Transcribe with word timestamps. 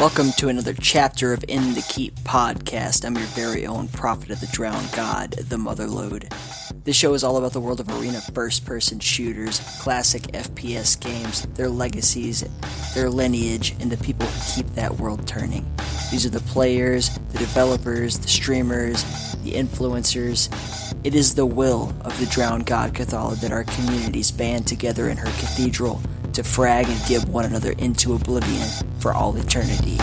Welcome 0.00 0.32
to 0.38 0.48
another 0.48 0.72
chapter 0.72 1.34
of 1.34 1.44
In 1.46 1.74
the 1.74 1.84
Keep 1.86 2.20
podcast. 2.20 3.04
I'm 3.04 3.18
your 3.18 3.26
very 3.26 3.66
own 3.66 3.86
prophet 3.88 4.30
of 4.30 4.40
the 4.40 4.46
drowned 4.46 4.90
god, 4.92 5.32
the 5.32 5.56
Motherlode. 5.56 6.32
This 6.84 6.96
show 6.96 7.12
is 7.12 7.22
all 7.22 7.36
about 7.36 7.52
the 7.52 7.60
world 7.60 7.80
of 7.80 7.90
arena 7.90 8.22
first 8.32 8.64
person 8.64 8.98
shooters, 8.98 9.60
classic 9.82 10.22
FPS 10.32 10.98
games, 10.98 11.42
their 11.48 11.68
legacies, 11.68 12.42
their 12.94 13.10
lineage, 13.10 13.76
and 13.78 13.92
the 13.92 14.02
people 14.02 14.26
who 14.26 14.54
keep 14.54 14.74
that 14.74 14.96
world 14.96 15.26
turning. 15.28 15.70
These 16.10 16.24
are 16.24 16.30
the 16.30 16.40
players, 16.40 17.10
the 17.32 17.38
developers, 17.38 18.18
the 18.18 18.28
streamers, 18.28 19.02
the 19.44 19.52
influencers. 19.52 20.48
It 21.04 21.14
is 21.14 21.34
the 21.34 21.44
will 21.44 21.92
of 22.00 22.18
the 22.18 22.24
drowned 22.24 22.64
god 22.64 22.94
Cathala 22.94 23.38
that 23.42 23.52
our 23.52 23.64
communities 23.64 24.30
band 24.30 24.66
together 24.66 25.10
in 25.10 25.18
her 25.18 25.26
cathedral 25.26 26.00
to 26.32 26.42
frag 26.42 26.88
and 26.88 27.00
give 27.06 27.28
one 27.28 27.44
another 27.44 27.72
into 27.78 28.14
oblivion 28.14 28.68
for 28.98 29.12
all 29.12 29.36
eternity. 29.36 29.98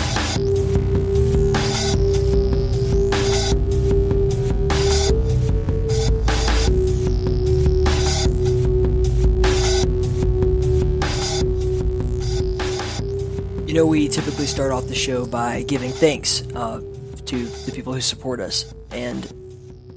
You 13.68 13.74
know, 13.74 13.86
we 13.86 14.08
typically 14.08 14.46
start 14.46 14.72
off 14.72 14.88
the 14.88 14.96
show 14.96 15.26
by 15.26 15.64
giving 15.64 15.92
thanks 15.92 16.42
uh, 16.56 16.82
to 17.26 17.46
the 17.46 17.72
people 17.74 17.94
who 17.94 18.02
support 18.02 18.40
us. 18.40 18.74
And 18.92 19.32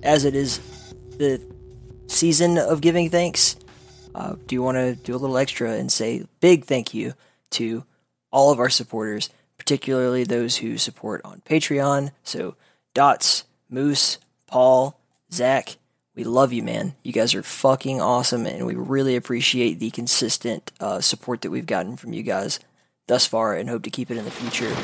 as 0.02 0.24
it 0.24 0.35
is 0.35 0.59
the 1.19 1.41
season 2.09 2.59
of 2.59 2.80
giving 2.80 3.10
thanks, 3.10 3.57
uh, 4.15 4.35
do 4.47 4.55
you 4.55 4.63
want 4.63 4.77
to 4.77 4.95
do 4.95 5.15
a 5.15 5.19
little 5.19 5.39
extra 5.39 5.73
and 5.73 5.91
say 5.91 6.25
big 6.41 6.65
thank 6.65 6.95
you 6.95 7.15
to 7.51 7.85
all 8.30 8.51
of 8.51 8.59
our 8.59 8.71
supporters, 8.71 9.30
particularly 9.59 10.25
those 10.25 10.59
who 10.59 10.79
support 10.79 11.21
on 11.25 11.43
Patreon? 11.49 12.11
So, 12.23 12.57
Dots, 12.95 13.45
Moose, 13.69 14.19
Paul, 14.47 14.99
Zach, 15.33 15.77
we 16.15 16.25
love 16.25 16.52
you, 16.52 16.63
man. 16.63 16.95
You 17.02 17.13
guys 17.13 17.35
are 17.35 17.43
fucking 17.43 18.01
awesome, 18.01 18.47
and 18.47 18.67
we 18.67 18.75
really 18.75 19.17
appreciate 19.17 19.79
the 19.79 19.91
consistent 19.91 20.73
uh, 20.80 21.01
support 21.01 21.43
that 21.43 21.51
we've 21.51 21.67
gotten 21.67 21.97
from 21.97 22.13
you 22.13 22.23
guys 22.23 22.59
thus 23.07 23.27
far 23.27 23.55
and 23.57 23.69
hope 23.69 23.83
to 23.85 23.91
keep 23.91 24.11
it 24.11 24.17
in 24.17 24.24
the 24.24 24.30
future. 24.30 24.74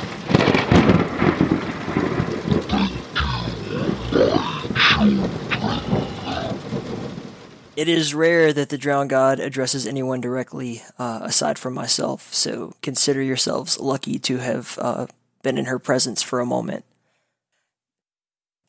It 7.77 7.89
is 7.89 8.15
rare 8.15 8.55
that 8.55 8.71
the 8.71 8.79
drowned 8.79 9.11
god 9.11 9.39
addresses 9.39 9.87
anyone 9.87 10.23
directly 10.23 10.83
uh, 10.99 11.21
aside 11.23 11.59
from 11.59 11.75
myself, 11.75 12.33
so 12.33 12.75
consider 12.81 13.21
yourselves 13.21 13.79
lucky 13.79 14.19
to 14.21 14.39
have 14.39 14.79
uh, 14.81 15.07
been 15.43 15.59
in 15.59 15.67
her 15.67 15.79
presence 15.79 16.23
for 16.23 16.41
a 16.41 16.47
moment. 16.47 16.87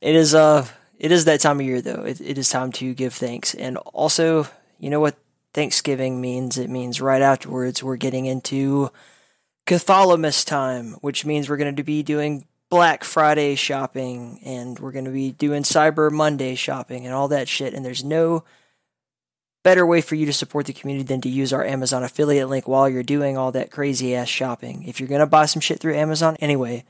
It 0.02 0.14
is 0.14 0.36
uh 0.36 0.68
it 1.00 1.12
is 1.12 1.26
that 1.26 1.40
time 1.40 1.60
of 1.60 1.66
year 1.66 1.82
though. 1.82 2.04
It, 2.04 2.20
it 2.20 2.38
is 2.38 2.50
time 2.50 2.72
to 2.74 2.94
give 2.94 3.14
thanks, 3.14 3.56
and 3.56 3.78
also 3.78 4.48
you 4.78 4.90
know 4.90 5.00
what 5.00 5.16
Thanksgiving 5.54 6.20
means. 6.20 6.58
It 6.58 6.70
means 6.70 7.00
right 7.00 7.22
afterwards 7.22 7.82
we're 7.82 7.96
getting 7.96 8.26
into 8.26 8.92
Catholimus 9.66 10.46
time, 10.46 10.94
which 11.02 11.26
means 11.26 11.50
we're 11.50 11.58
going 11.58 11.76
to 11.76 11.84
be 11.84 12.04
doing 12.04 12.46
Black 12.70 13.04
Friday 13.04 13.56
shopping, 13.56 14.42
and 14.44 14.78
we're 14.80 14.92
going 14.92 15.06
to 15.06 15.12
be 15.12 15.32
doing 15.32 15.64
Cyber 15.64 16.12
Monday 16.12 16.56
shopping, 16.56 17.06
and 17.06 17.16
all 17.16 17.30
that 17.30 17.48
shit. 17.48 17.74
And 17.74 17.86
there's 17.86 18.04
no 18.04 18.44
better 19.68 19.86
way 19.86 20.00
for 20.00 20.16
you 20.16 20.26
to 20.26 20.32
support 20.32 20.66
the 20.66 20.72
community 20.72 21.06
than 21.06 21.20
to 21.20 21.28
use 21.28 21.52
our 21.52 21.66
Amazon 21.66 22.02
affiliate 22.02 22.48
link 22.48 22.70
while 22.70 22.88
you're 22.88 23.04
doing 23.04 23.38
all 23.38 23.52
that 23.52 23.70
crazy 23.70 24.16
ass 24.16 24.30
shopping. 24.30 24.82
If 24.88 24.98
you're 24.98 25.10
going 25.10 25.20
to 25.20 25.28
buy 25.28 25.46
some 25.46 25.60
shit 25.60 25.82
through 25.82 25.94
Amazon 25.94 26.38
anyway, 26.40 26.86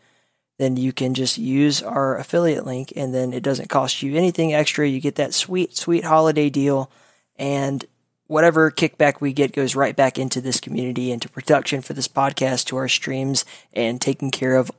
then 0.59 0.77
you 0.77 0.93
can 0.93 1.15
just 1.15 1.39
use 1.39 1.81
our 1.81 2.19
affiliate 2.19 2.67
link 2.67 2.93
and 2.95 3.15
then 3.15 3.33
it 3.33 3.41
doesn't 3.41 3.69
cost 3.69 4.03
you 4.03 4.15
anything 4.15 4.53
extra. 4.53 4.87
You 4.87 5.01
get 5.01 5.15
that 5.15 5.33
sweet, 5.33 5.75
sweet 5.75 6.03
holiday 6.03 6.51
deal 6.51 6.91
and 7.35 7.83
whatever 8.27 8.69
kickback 8.69 9.21
we 9.21 9.33
get 9.33 9.53
goes 9.53 9.75
right 9.75 9.95
back 9.95 10.19
into 10.19 10.39
this 10.39 10.59
community, 10.59 11.11
into 11.11 11.27
production 11.27 11.81
for 11.81 11.93
this 11.93 12.07
podcast, 12.07 12.65
to 12.65 12.77
our 12.77 12.87
streams, 12.87 13.43
and 13.73 13.99
taking 13.99 14.29
care 14.29 14.55
of 14.55 14.71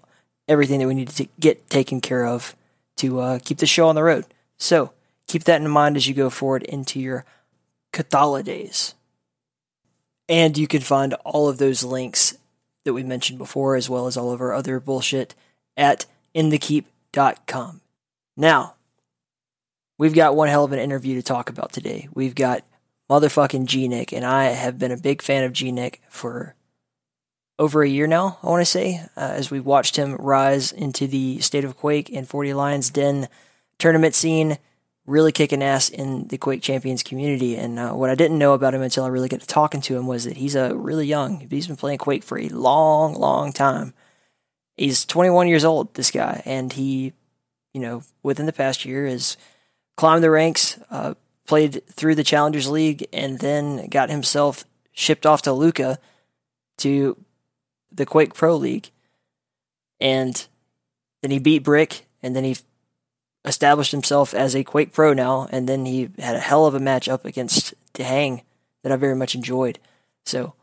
everything 0.46 0.78
that 0.78 0.86
we 0.86 0.94
need 0.94 1.08
to 1.08 1.26
get 1.40 1.68
taken 1.68 2.00
care 2.00 2.24
of 2.24 2.54
to 2.98 3.18
uh, 3.18 3.40
keep 3.44 3.58
the 3.58 3.66
show 3.66 3.88
on 3.88 3.96
the 3.96 4.04
road. 4.04 4.24
So 4.56 4.92
keep 5.26 5.42
that 5.44 5.60
in 5.60 5.66
mind 5.66 5.96
as 5.96 6.06
you 6.06 6.14
go 6.14 6.30
forward 6.30 6.62
into 6.62 7.00
your 7.00 7.24
Cathala 7.98 8.44
days. 8.44 8.94
And 10.28 10.56
you 10.56 10.68
can 10.68 10.80
find 10.80 11.14
all 11.24 11.48
of 11.48 11.58
those 11.58 11.82
links 11.82 12.38
that 12.84 12.94
we 12.94 13.02
mentioned 13.02 13.38
before, 13.38 13.74
as 13.74 13.90
well 13.90 14.06
as 14.06 14.16
all 14.16 14.30
of 14.30 14.40
our 14.40 14.52
other 14.52 14.78
bullshit, 14.78 15.34
at 15.76 16.06
inthekeep.com. 16.34 17.80
Now, 18.36 18.74
we've 19.98 20.14
got 20.14 20.36
one 20.36 20.48
hell 20.48 20.64
of 20.64 20.72
an 20.72 20.78
interview 20.78 21.16
to 21.16 21.22
talk 21.22 21.50
about 21.50 21.72
today. 21.72 22.08
We've 22.14 22.34
got 22.34 22.62
motherfucking 23.10 23.66
G 23.66 23.88
Nick, 23.88 24.12
and 24.12 24.24
I 24.24 24.44
have 24.44 24.78
been 24.78 24.92
a 24.92 24.96
big 24.96 25.22
fan 25.22 25.42
of 25.42 25.52
G 25.52 25.72
Nick 25.72 26.00
for 26.08 26.54
over 27.58 27.82
a 27.82 27.88
year 27.88 28.06
now, 28.06 28.38
I 28.42 28.46
want 28.46 28.60
to 28.60 28.64
say, 28.64 29.02
uh, 29.16 29.20
as 29.20 29.50
we 29.50 29.58
watched 29.58 29.96
him 29.96 30.14
rise 30.14 30.70
into 30.70 31.08
the 31.08 31.40
State 31.40 31.64
of 31.64 31.76
Quake 31.76 32.08
and 32.10 32.28
40 32.28 32.54
Lions 32.54 32.90
Den 32.90 33.28
tournament 33.78 34.14
scene 34.14 34.58
really 35.08 35.32
kicking 35.32 35.62
ass 35.62 35.88
in 35.88 36.28
the 36.28 36.36
Quake 36.36 36.62
Champions 36.62 37.02
community. 37.02 37.56
And 37.56 37.78
uh, 37.78 37.92
what 37.92 38.10
I 38.10 38.14
didn't 38.14 38.38
know 38.38 38.52
about 38.52 38.74
him 38.74 38.82
until 38.82 39.04
I 39.04 39.08
really 39.08 39.28
got 39.28 39.40
to 39.40 39.46
talking 39.46 39.80
to 39.80 39.96
him 39.96 40.06
was 40.06 40.24
that 40.24 40.36
he's 40.36 40.54
a 40.54 40.70
uh, 40.70 40.74
really 40.74 41.06
young. 41.06 41.48
He's 41.48 41.66
been 41.66 41.76
playing 41.76 41.98
Quake 41.98 42.22
for 42.22 42.38
a 42.38 42.48
long, 42.50 43.14
long 43.14 43.52
time. 43.52 43.94
He's 44.76 45.06
21 45.06 45.48
years 45.48 45.64
old, 45.64 45.94
this 45.94 46.10
guy, 46.10 46.42
and 46.44 46.72
he, 46.72 47.14
you 47.72 47.80
know, 47.80 48.02
within 48.22 48.46
the 48.46 48.52
past 48.52 48.84
year 48.84 49.06
has 49.06 49.36
climbed 49.96 50.22
the 50.22 50.30
ranks, 50.30 50.78
uh, 50.90 51.14
played 51.46 51.82
through 51.88 52.14
the 52.14 52.22
Challengers 52.22 52.68
League, 52.68 53.08
and 53.12 53.40
then 53.40 53.88
got 53.88 54.10
himself 54.10 54.64
shipped 54.92 55.26
off 55.26 55.42
to 55.42 55.52
Lucca 55.52 55.98
to 56.76 57.16
the 57.90 58.06
Quake 58.06 58.34
Pro 58.34 58.56
League. 58.56 58.90
And 59.98 60.46
then 61.22 61.32
he 61.32 61.40
beat 61.40 61.64
Brick, 61.64 62.06
and 62.22 62.36
then 62.36 62.44
he 62.44 62.56
established 63.44 63.92
himself 63.92 64.34
as 64.34 64.54
a 64.54 64.64
Quake 64.64 64.92
Pro 64.92 65.12
now, 65.12 65.48
and 65.50 65.68
then 65.68 65.86
he 65.86 66.10
had 66.18 66.36
a 66.36 66.40
hell 66.40 66.66
of 66.66 66.74
a 66.74 66.80
match 66.80 67.08
up 67.08 67.24
against 67.24 67.74
DaHanG 67.94 68.42
that 68.82 68.92
I 68.92 68.96
very 68.96 69.14
much 69.14 69.34
enjoyed. 69.34 69.78
So 70.24 70.54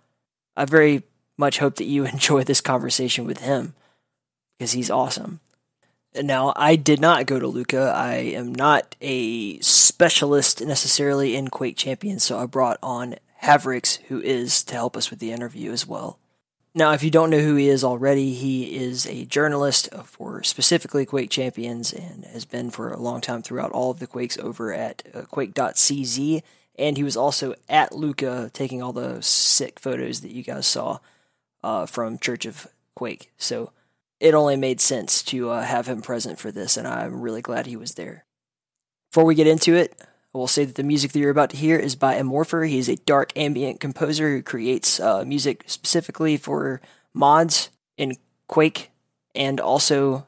I 0.56 0.66
very 0.66 1.04
much 1.38 1.60
hope 1.60 1.76
that 1.76 1.86
you 1.86 2.06
enjoy 2.06 2.44
this 2.44 2.62
conversation 2.62 3.26
with 3.26 3.40
him 3.40 3.74
because 4.58 4.74
he's 4.74 4.92
awesome. 4.92 5.40
Now, 6.16 6.54
I 6.56 6.78
did 6.78 7.02
not 7.02 7.26
go 7.26 7.40
to 7.40 7.48
Lucca. 7.48 7.92
I 7.94 8.14
am 8.14 8.56
not 8.56 8.96
a 9.02 9.60
specialist 9.60 10.66
necessarily 10.66 11.36
in 11.36 11.50
Quake 11.50 11.76
Champions, 11.76 12.24
so 12.24 12.40
I 12.40 12.46
brought 12.46 12.78
on 12.82 13.16
Havrix, 13.44 13.98
who 14.04 14.22
is 14.22 14.64
to 14.64 14.76
help 14.76 14.96
us 14.96 15.10
with 15.10 15.20
the 15.20 15.34
interview 15.34 15.74
as 15.74 15.86
well. 15.86 16.18
Now, 16.78 16.92
if 16.92 17.04
you 17.04 17.10
don't 17.10 17.30
know 17.30 17.40
who 17.40 17.56
he 17.56 17.70
is 17.70 17.86
already, 17.86 18.34
he 18.34 18.76
is 18.76 19.08
a 19.08 19.24
journalist 19.24 19.88
for 20.04 20.44
specifically 20.44 21.06
Quake 21.06 21.30
Champions 21.30 21.94
and 21.94 22.26
has 22.26 22.44
been 22.44 22.70
for 22.70 22.92
a 22.92 23.00
long 23.00 23.22
time 23.22 23.42
throughout 23.42 23.72
all 23.72 23.92
of 23.92 24.00
the 24.00 24.08
Quakes 24.08 24.38
over 24.40 24.74
at 24.74 25.02
uh, 25.14 25.22
Quake.cz. 25.22 26.44
And 26.78 26.98
he 26.98 27.04
was 27.04 27.16
also 27.16 27.56
at 27.70 27.96
Lucca 27.96 28.52
taking 28.52 28.84
all 28.84 28.92
the 28.92 29.22
sick 29.22 29.80
photos 29.80 30.20
that 30.20 30.34
you 30.34 30.44
guys 30.44 30.68
saw 30.68 31.00
uh, 31.64 31.86
from 31.86 32.20
Church 32.20 32.46
of 32.46 32.68
Quake. 32.94 33.32
So 33.38 33.72
it 34.20 34.34
only 34.34 34.58
made 34.58 34.82
sense 34.82 35.24
to 35.24 35.52
uh, 35.52 35.62
have 35.62 35.88
him 35.88 36.02
present 36.02 36.40
for 36.40 36.52
this, 36.52 36.76
and 36.76 36.86
I'm 36.86 37.22
really 37.22 37.42
glad 37.42 37.68
he 37.68 37.78
was 37.78 37.94
there. 37.94 38.26
Before 39.12 39.24
we 39.24 39.36
get 39.36 39.48
into 39.48 39.76
it, 39.76 39.98
I 40.36 40.38
will 40.38 40.48
say 40.48 40.66
that 40.66 40.76
the 40.76 40.84
music 40.84 41.14
that 41.14 41.20
you're 41.20 41.30
about 41.30 41.52
to 41.52 41.56
hear 41.56 41.78
is 41.80 41.96
by 41.96 42.16
Amorpher. 42.16 42.68
He 42.68 42.78
is 42.78 42.90
a 42.90 42.98
dark 42.98 43.32
ambient 43.38 43.80
composer 43.80 44.36
who 44.36 44.44
creates 44.44 45.00
uh, 45.00 45.24
music 45.24 45.64
specifically 45.66 46.36
for 46.36 46.82
mods 47.14 47.70
in 47.96 48.18
Quake, 48.50 48.92
and 49.34 49.62
also 49.62 50.28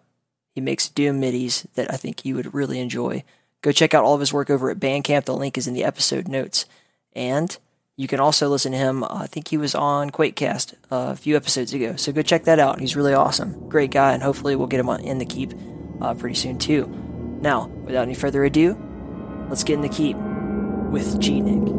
he 0.55 0.61
makes 0.61 0.87
Doom 0.87 1.19
midis 1.19 1.65
that 1.73 1.93
I 1.93 1.97
think 1.97 2.23
you 2.23 2.35
would 2.35 2.53
really 2.53 2.79
enjoy. 2.79 3.25
Go 3.61 3.73
check 3.73 3.93
out 3.93 4.05
all 4.05 4.13
of 4.13 4.21
his 4.21 4.31
work 4.31 4.49
over 4.49 4.69
at 4.69 4.79
Bandcamp. 4.79 5.25
The 5.25 5.35
link 5.35 5.57
is 5.57 5.67
in 5.67 5.73
the 5.73 5.83
episode 5.83 6.29
notes. 6.29 6.65
And 7.11 7.57
you 7.97 8.07
can 8.07 8.21
also 8.21 8.47
listen 8.47 8.71
to 8.71 8.77
him. 8.77 9.03
I 9.03 9.27
think 9.27 9.49
he 9.49 9.57
was 9.57 9.75
on 9.75 10.11
QuakeCast 10.11 10.73
a 10.89 11.17
few 11.17 11.35
episodes 11.35 11.73
ago. 11.73 11.97
So 11.97 12.13
go 12.13 12.21
check 12.21 12.45
that 12.45 12.59
out. 12.59 12.79
He's 12.79 12.95
really 12.95 13.13
awesome. 13.13 13.67
Great 13.67 13.91
guy, 13.91 14.13
and 14.13 14.23
hopefully 14.23 14.55
we'll 14.55 14.67
get 14.67 14.79
him 14.79 14.87
on, 14.87 15.01
in 15.01 15.17
the 15.17 15.25
keep 15.25 15.51
uh, 15.99 16.13
pretty 16.13 16.35
soon, 16.35 16.59
too. 16.59 16.87
Now, 17.41 17.67
without 17.67 18.03
any 18.03 18.15
further 18.15 18.45
ado, 18.45 18.81
Let's 19.49 19.63
get 19.63 19.75
in 19.75 19.81
the 19.81 19.89
keep 19.89 20.17
with 20.91 21.19
G 21.19 21.39
Nick. 21.39 21.73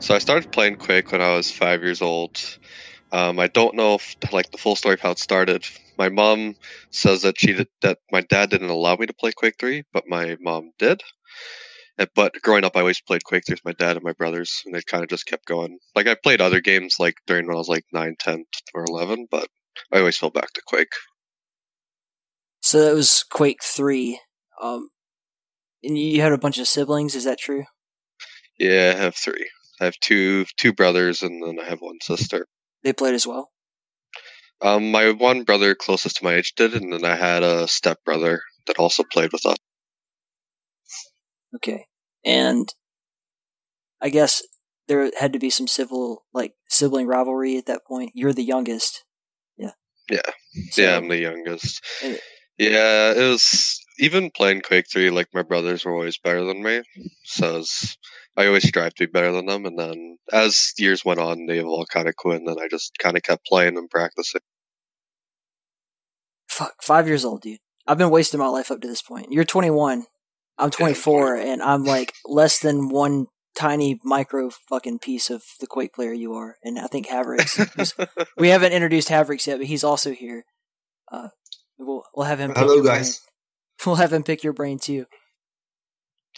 So 0.00 0.14
I 0.14 0.18
started 0.18 0.52
playing 0.52 0.76
Quake 0.76 1.12
when 1.12 1.22
I 1.22 1.34
was 1.34 1.50
five 1.50 1.82
years 1.82 2.02
old. 2.02 2.58
Um, 3.14 3.38
I 3.38 3.46
don't 3.46 3.76
know 3.76 3.94
if 3.94 4.16
like 4.32 4.50
the 4.50 4.58
full 4.58 4.74
story 4.74 4.94
of 4.94 5.00
how 5.00 5.12
it 5.12 5.20
started. 5.20 5.64
My 5.96 6.08
mom 6.08 6.56
says 6.90 7.22
that 7.22 7.38
she 7.38 7.52
did, 7.52 7.68
that 7.80 7.98
my 8.10 8.22
dad 8.22 8.50
didn't 8.50 8.70
allow 8.70 8.96
me 8.96 9.06
to 9.06 9.14
play 9.14 9.30
Quake 9.30 9.54
Three, 9.56 9.84
but 9.92 10.08
my 10.08 10.36
mom 10.40 10.72
did. 10.80 11.00
And, 11.96 12.08
but 12.16 12.34
growing 12.42 12.64
up, 12.64 12.76
I 12.76 12.80
always 12.80 13.00
played 13.00 13.22
Quake 13.22 13.44
3 13.46 13.54
with 13.54 13.64
my 13.64 13.72
dad 13.84 13.94
and 13.96 14.04
my 14.04 14.14
brothers, 14.14 14.62
and 14.66 14.74
they 14.74 14.82
kind 14.82 15.04
of 15.04 15.08
just 15.08 15.26
kept 15.26 15.46
going. 15.46 15.78
Like 15.94 16.08
I 16.08 16.16
played 16.16 16.40
other 16.40 16.60
games 16.60 16.96
like 16.98 17.14
during 17.28 17.46
when 17.46 17.54
I 17.54 17.58
was 17.58 17.68
like 17.68 17.84
9, 17.92 18.16
10, 18.18 18.44
or 18.74 18.84
11, 18.84 19.28
but 19.30 19.46
I 19.92 20.00
always 20.00 20.16
fell 20.16 20.30
back 20.30 20.52
to 20.54 20.62
Quake. 20.66 20.92
So 22.62 22.84
that 22.84 22.94
was 22.96 23.24
Quake 23.30 23.62
3. 23.62 24.18
Um, 24.60 24.88
and 25.84 25.96
you 25.96 26.20
had 26.20 26.32
a 26.32 26.38
bunch 26.38 26.58
of 26.58 26.66
siblings, 26.66 27.14
is 27.14 27.24
that 27.24 27.38
true? 27.38 27.64
Yeah, 28.58 28.94
I 28.96 29.00
have 29.00 29.14
three. 29.14 29.48
I 29.80 29.84
have 29.84 29.98
two 30.00 30.46
two 30.56 30.72
brothers, 30.72 31.22
and 31.22 31.42
then 31.42 31.60
I 31.60 31.68
have 31.68 31.80
one 31.80 31.98
sister. 32.00 32.46
They 32.84 32.92
played 32.92 33.14
as 33.14 33.26
well. 33.26 33.50
Um, 34.62 34.90
my 34.90 35.10
one 35.10 35.42
brother 35.42 35.74
closest 35.74 36.18
to 36.18 36.24
my 36.24 36.34
age 36.34 36.54
did, 36.54 36.74
and 36.74 36.92
then 36.92 37.04
I 37.04 37.16
had 37.16 37.42
a 37.42 37.66
step 37.66 37.98
brother 38.04 38.40
that 38.66 38.78
also 38.78 39.02
played 39.02 39.32
with 39.32 39.44
us. 39.44 39.56
Okay, 41.56 41.86
and 42.24 42.68
I 44.00 44.10
guess 44.10 44.42
there 44.86 45.10
had 45.18 45.32
to 45.32 45.38
be 45.38 45.50
some 45.50 45.66
civil, 45.66 46.24
like 46.32 46.52
sibling 46.68 47.06
rivalry 47.06 47.56
at 47.56 47.66
that 47.66 47.86
point. 47.86 48.12
You're 48.14 48.32
the 48.32 48.44
youngest. 48.44 49.04
Yeah. 49.56 49.72
Yeah. 50.10 50.20
So, 50.70 50.82
yeah, 50.82 50.96
I'm 50.96 51.08
the 51.08 51.18
youngest. 51.18 51.82
It, 52.02 52.20
yeah, 52.58 53.12
it 53.12 53.28
was 53.28 53.80
even 53.98 54.30
playing 54.30 54.60
Quake 54.60 54.86
3, 54.92 55.10
like 55.10 55.28
my 55.32 55.42
brothers 55.42 55.84
were 55.84 55.92
always 55.92 56.18
better 56.18 56.44
than 56.44 56.62
me. 56.62 56.82
So 57.24 57.54
was, 57.54 57.96
I 58.36 58.46
always 58.46 58.66
strive 58.66 58.94
to 58.94 59.06
be 59.06 59.10
better 59.10 59.32
than 59.32 59.46
them. 59.46 59.64
And 59.64 59.78
then 59.78 60.18
as 60.32 60.72
years 60.78 61.04
went 61.04 61.20
on, 61.20 61.46
they 61.46 61.62
all 61.62 61.86
kind 61.86 62.08
of 62.08 62.16
quit. 62.16 62.38
And 62.38 62.48
then 62.48 62.56
I 62.60 62.68
just 62.68 62.98
kind 62.98 63.16
of 63.16 63.22
kept 63.22 63.46
playing 63.46 63.76
and 63.76 63.88
practicing. 63.88 64.40
Fuck, 66.48 66.82
five 66.82 67.06
years 67.06 67.24
old, 67.24 67.42
dude. 67.42 67.58
I've 67.86 67.98
been 67.98 68.10
wasting 68.10 68.40
my 68.40 68.48
life 68.48 68.70
up 68.70 68.80
to 68.80 68.88
this 68.88 69.02
point. 69.02 69.28
You're 69.30 69.44
21. 69.44 70.06
I'm 70.56 70.70
24, 70.70 71.36
yeah, 71.36 71.52
and 71.52 71.62
I'm 71.62 71.84
like 71.84 72.12
less 72.24 72.60
than 72.60 72.88
one 72.88 73.26
tiny 73.56 74.00
micro 74.04 74.50
fucking 74.50 75.00
piece 75.00 75.30
of 75.30 75.42
the 75.60 75.66
Quake 75.66 75.92
player 75.92 76.12
you 76.12 76.34
are. 76.34 76.56
And 76.62 76.78
I 76.78 76.86
think 76.86 77.08
Havrix. 77.08 77.92
we 78.36 78.48
haven't 78.48 78.72
introduced 78.72 79.08
Havrix 79.08 79.46
yet, 79.46 79.58
but 79.58 79.66
he's 79.66 79.84
also 79.84 80.12
here. 80.12 80.44
Uh, 81.10 81.28
we'll 81.78 82.04
we'll 82.14 82.26
have 82.26 82.38
him. 82.38 82.52
Hello, 82.54 82.82
guys. 82.82 83.18
Brain. 83.18 83.20
We'll 83.84 83.96
have 83.96 84.12
him 84.12 84.22
pick 84.22 84.44
your 84.44 84.54
brain 84.54 84.78
too. 84.78 85.04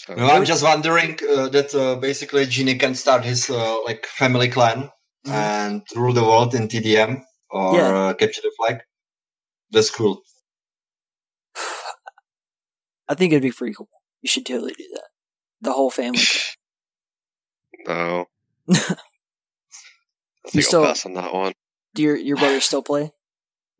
No, 0.08 0.26
I'm 0.26 0.44
just 0.44 0.62
wondering 0.62 1.18
uh, 1.28 1.48
that 1.48 1.74
uh, 1.74 1.96
basically 1.96 2.46
Genie 2.46 2.76
can 2.76 2.94
start 2.94 3.24
his 3.24 3.48
uh, 3.50 3.82
like 3.84 4.06
family 4.06 4.48
clan 4.48 4.90
mm-hmm. 5.26 5.32
and 5.32 5.82
rule 5.94 6.12
the 6.12 6.22
world 6.22 6.54
in 6.54 6.68
TDM 6.68 7.22
or 7.50 7.74
yeah. 7.74 7.88
Uh, 7.88 8.14
capture 8.14 8.42
the 8.42 8.52
flag. 8.56 8.80
That's 9.70 9.90
cool. 9.90 10.20
I 13.08 13.14
think 13.14 13.32
it'd 13.32 13.42
be 13.42 13.52
pretty 13.52 13.74
cool. 13.74 13.88
You 14.22 14.28
should 14.28 14.46
totally 14.46 14.74
do 14.76 14.86
that. 14.94 15.08
The 15.60 15.72
whole 15.72 15.90
family. 15.90 16.20
no. 17.86 18.26
I 18.70 18.74
think 18.74 20.54
you 20.54 20.62
still, 20.62 20.82
I'll 20.82 20.88
pass 20.88 21.06
on 21.06 21.14
that 21.14 21.34
one. 21.34 21.52
Do 21.94 22.02
your 22.02 22.16
your 22.16 22.36
brothers 22.36 22.64
still 22.64 22.82
play? 22.82 23.12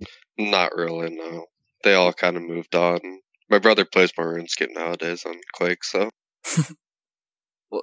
Not 0.39 0.75
really. 0.75 1.15
No, 1.15 1.47
they 1.85 1.95
all 1.95 2.12
kind 2.12 2.37
of 2.37 2.43
moved 2.43 2.75
on. 2.75 3.01
My 3.49 3.59
brother 3.59 3.85
plays 3.85 4.13
more 4.19 4.35
RuneScape 4.35 4.75
nowadays 4.75 5.25
on 5.25 5.37
Quake, 5.55 5.85
so. 5.85 6.11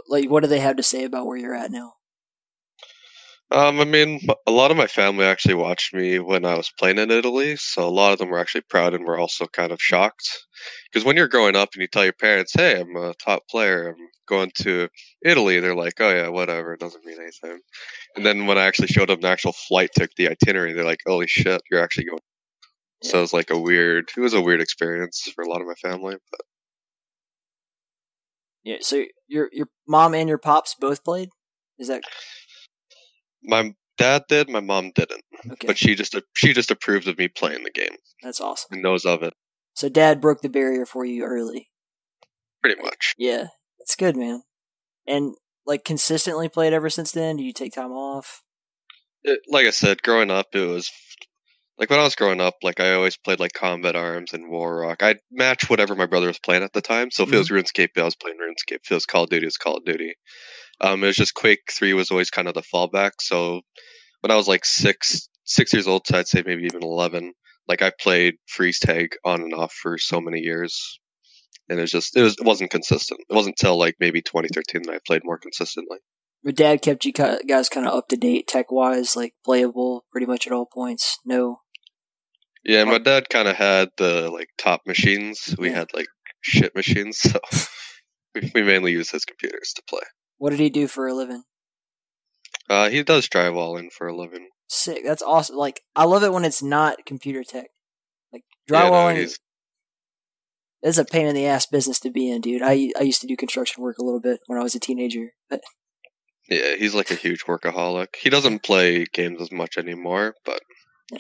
like, 0.08 0.30
what 0.30 0.42
do 0.44 0.48
they 0.48 0.60
have 0.60 0.78
to 0.78 0.84
say 0.84 1.04
about 1.04 1.26
where 1.26 1.38
you're 1.38 1.56
at 1.56 1.72
now? 1.72 1.94
Um, 3.52 3.80
I 3.80 3.86
mean, 3.86 4.20
a 4.48 4.52
lot 4.52 4.72
of 4.72 4.78
my 4.78 4.88
family 4.88 5.26
actually 5.26 5.54
watched 5.54 5.94
me 5.94 6.18
when 6.18 6.44
I 6.44 6.58
was 6.58 6.72
playing 6.80 6.98
in 6.98 7.12
Italy, 7.12 7.56
so 7.56 7.88
a 7.88 7.90
lot 7.90 8.12
of 8.12 8.18
them 8.18 8.30
were 8.30 8.40
actually 8.40 8.62
proud 8.62 8.96
and 8.96 9.06
were 9.06 9.20
also 9.20 9.46
kind 9.46 9.72
of 9.72 9.80
shocked. 9.80 10.28
Because 10.92 11.06
when 11.06 11.16
you're 11.16 11.28
growing 11.28 11.56
up 11.56 11.70
and 11.74 11.82
you 11.82 11.88
tell 11.88 12.04
your 12.04 12.14
parents, 12.14 12.54
"Hey, 12.56 12.80
I'm 12.80 12.96
a 12.96 13.14
top 13.16 13.48
player. 13.48 13.90
I'm 13.90 14.08
going 14.28 14.52
to 14.62 14.90
Italy," 15.24 15.60
they're 15.60 15.76
like, 15.76 16.00
"Oh 16.00 16.10
yeah, 16.10 16.30
whatever. 16.30 16.74
It 16.74 16.80
doesn't 16.80 17.06
mean 17.06 17.20
anything." 17.22 17.60
And 18.16 18.26
then 18.26 18.48
when 18.48 18.58
I 18.58 18.66
actually 18.66 18.88
showed 18.88 19.10
them 19.10 19.22
the 19.22 19.28
actual 19.30 19.54
flight, 19.54 19.92
took 19.96 20.10
the 20.16 20.30
itinerary, 20.30 20.74
they're 20.74 20.84
like, 20.84 21.02
"Holy 21.06 21.28
shit, 21.28 21.62
you're 21.70 21.84
actually 21.84 22.06
going." 22.06 22.22
So 23.04 23.18
it 23.18 23.22
was 23.22 23.34
like 23.34 23.50
a 23.50 23.60
weird. 23.60 24.10
It 24.16 24.22
was 24.22 24.34
a 24.34 24.42
weird 24.42 24.62
experience 24.62 25.22
for 25.36 25.44
a 25.44 25.50
lot 25.50 25.62
of 25.62 25.68
my 25.68 25.74
family, 25.76 26.16
but. 26.32 26.42
Yeah. 28.64 28.78
So 28.82 29.04
your 29.28 29.50
your 29.52 29.68
mom 29.88 30.14
and 30.14 30.30
your 30.30 30.38
pops 30.38 30.76
both 30.80 31.04
played. 31.04 31.30
Is 31.78 31.90
that 31.90 32.04
my 33.44 33.74
dad 33.98 34.24
did. 34.30 34.50
My 34.50 34.62
mom 34.62 34.92
didn't. 34.96 35.24
Okay. 35.52 35.68
But 35.68 35.78
she 35.78 35.96
just 35.96 36.16
she 36.36 36.54
just 36.54 36.72
approved 36.72 37.08
of 37.08 37.18
me 37.18 37.28
playing 37.28 37.64
the 37.64 37.72
game. 37.72 37.96
That's 38.22 38.40
awesome. 38.40 38.70
And 38.72 38.82
knows 38.82 39.06
of 39.06 39.22
it. 39.22 39.34
So 39.74 39.90
dad 39.90 40.22
broke 40.22 40.42
the 40.42 40.50
barrier 40.50 40.86
for 40.86 41.04
you 41.04 41.24
early. 41.24 41.70
Pretty 42.62 42.82
much. 42.82 43.14
Yeah, 43.18 43.48
that's 43.80 43.96
good, 43.98 44.16
man. 44.16 44.44
And 45.06 45.36
like 45.66 45.84
consistently 45.84 46.48
played 46.48 46.74
ever 46.74 46.90
since 46.90 47.12
then. 47.12 47.38
Do 47.38 47.44
you 47.44 47.54
take 47.54 47.74
time 47.74 47.92
off? 47.92 48.44
It, 49.24 49.40
like 49.48 49.66
I 49.66 49.72
said, 49.72 50.04
growing 50.04 50.32
up, 50.32 50.48
it 50.54 50.66
was 50.66 50.92
like 51.78 51.90
when 51.90 52.00
I 52.00 52.04
was 52.04 52.16
growing 52.16 52.42
up. 52.42 52.56
Like 52.62 52.80
I 52.80 52.94
always 52.94 53.18
played 53.18 53.40
like 53.40 53.54
Combat 53.54 53.96
Arms 53.96 54.34
and 54.34 54.50
War 54.50 54.80
Rock. 54.80 55.02
I'd 55.02 55.20
match 55.32 55.70
whatever 55.70 55.96
my 55.96 56.06
brother 56.06 56.28
was 56.28 56.40
playing 56.40 56.64
at 56.64 56.74
the 56.74 56.82
time. 56.82 57.12
So 57.12 57.24
if 57.24 57.30
mm-hmm. 57.30 57.36
it 57.36 57.40
was 57.40 57.50
RuneScape, 57.50 57.98
I 57.98 58.04
was 58.04 58.16
playing 58.16 58.38
RuneScape. 58.38 58.80
If 58.84 58.92
it 58.92 58.96
was 58.96 59.06
Call 59.06 59.24
of 59.24 59.30
Duty, 59.30 59.46
it 59.46 59.48
was 59.48 59.58
Call 59.58 59.78
of 59.78 59.86
Duty. 59.86 60.14
Um, 60.82 61.04
it 61.04 61.08
was 61.08 61.16
just 61.16 61.34
Quake 61.34 61.72
Three 61.72 61.94
was 61.94 62.12
always 62.12 62.30
kind 62.30 62.48
of 62.48 62.54
the 62.54 62.64
fallback. 62.64 63.12
So 63.20 63.62
when 64.22 64.32
I 64.32 64.36
was 64.36 64.48
like 64.48 64.66
six 64.66 65.28
six 65.46 65.74
years 65.74 65.88
old, 65.88 66.08
so 66.08 66.18
I'd 66.18 66.28
say 66.28 66.44
maybe 66.46 66.64
even 66.64 66.84
eleven, 66.84 67.34
like 67.68 67.82
I 67.82 67.92
played 68.00 68.36
freeze 68.48 68.80
tag 68.80 69.16
on 69.24 69.42
and 69.42 69.54
off 69.54 69.74
for 69.74 69.98
so 69.98 70.22
many 70.22 70.40
years, 70.40 71.00
and 71.70 71.80
it 71.80 71.82
was 71.82 71.92
just 71.92 72.16
it 72.16 72.22
was 72.22 72.36
it 72.40 72.46
wasn't 72.46 72.72
consistent. 72.72 73.22
It 73.30 73.34
wasn't 73.34 73.56
until 73.60 73.78
like 73.78 73.96
maybe 74.00 74.22
2013 74.22 74.84
that 74.84 74.96
I 74.96 75.00
played 75.06 75.22
more 75.24 75.38
consistently. 75.38 75.98
My 76.44 76.52
dad 76.52 76.82
kept 76.82 77.06
you 77.06 77.14
guys 77.14 77.70
kind 77.70 77.88
of 77.88 77.94
up 77.94 78.10
to 78.10 78.18
date 78.18 78.48
tech 78.48 78.70
wise, 78.70 79.16
like 79.16 79.34
playable 79.46 80.04
pretty 80.12 80.28
much 80.28 80.46
at 80.46 80.52
all 80.52 80.66
points. 80.66 81.18
No. 81.24 81.60
Yeah, 82.66 82.86
my 82.86 82.98
dad 82.98 83.30
kind 83.30 83.48
of 83.48 83.56
had 83.56 83.90
the 83.98 84.30
like 84.30 84.50
top 84.58 84.82
machines. 84.88 85.56
We 85.58 85.72
had 85.72 85.94
like 85.94 86.08
shit 86.42 86.74
machines, 86.76 87.18
so 87.20 87.40
we 88.36 88.62
mainly 88.62 88.92
used 88.92 89.12
his 89.12 89.26
computers 89.26 89.74
to 89.76 89.84
play. 89.88 90.04
What 90.38 90.52
did 90.52 90.60
he 90.60 90.70
do 90.70 90.88
for 90.88 91.08
a 91.08 91.14
living? 91.14 91.44
Uh, 92.70 92.90
he 92.90 93.04
does 93.04 93.28
drywalling 93.28 93.92
for 93.92 94.08
a 94.08 94.16
living. 94.16 94.50
Sick. 94.68 95.04
That's 95.04 95.22
awesome. 95.22 95.58
Like 95.58 95.82
I 95.96 96.06
love 96.06 96.24
it 96.24 96.32
when 96.32 96.46
it's 96.46 96.64
not 96.64 97.06
computer 97.06 97.44
tech. 97.44 97.68
Like 98.32 98.44
drywalling 98.70 99.16
yeah, 99.18 99.28
no, 100.84 100.90
is 100.90 100.98
a 100.98 101.06
pain 101.06 101.28
in 101.28 101.36
the 101.36 101.46
ass 101.46 101.66
business 101.66 102.00
to 102.02 102.12
be 102.12 102.30
in, 102.30 102.42
dude. 102.42 102.62
I 102.62 102.92
I 102.98 103.04
used 103.04 103.22
to 103.22 103.28
do 103.28 103.36
construction 103.36 103.84
work 103.84 103.98
a 103.98 104.04
little 104.04 104.22
bit 104.22 104.40
when 104.48 104.58
I 104.58 104.64
was 104.64 104.76
a 104.76 104.80
teenager, 104.80 105.34
but 105.50 105.62
yeah, 106.50 106.76
he's 106.76 106.96
like 106.96 107.12
a 107.12 107.16
huge 107.16 107.44
workaholic. 107.46 108.16
He 108.22 108.30
doesn't 108.30 108.64
play 108.64 109.06
games 109.14 109.42
as 109.42 109.52
much 109.52 109.78
anymore, 109.78 110.36
but 110.46 110.62
yeah. 111.12 111.20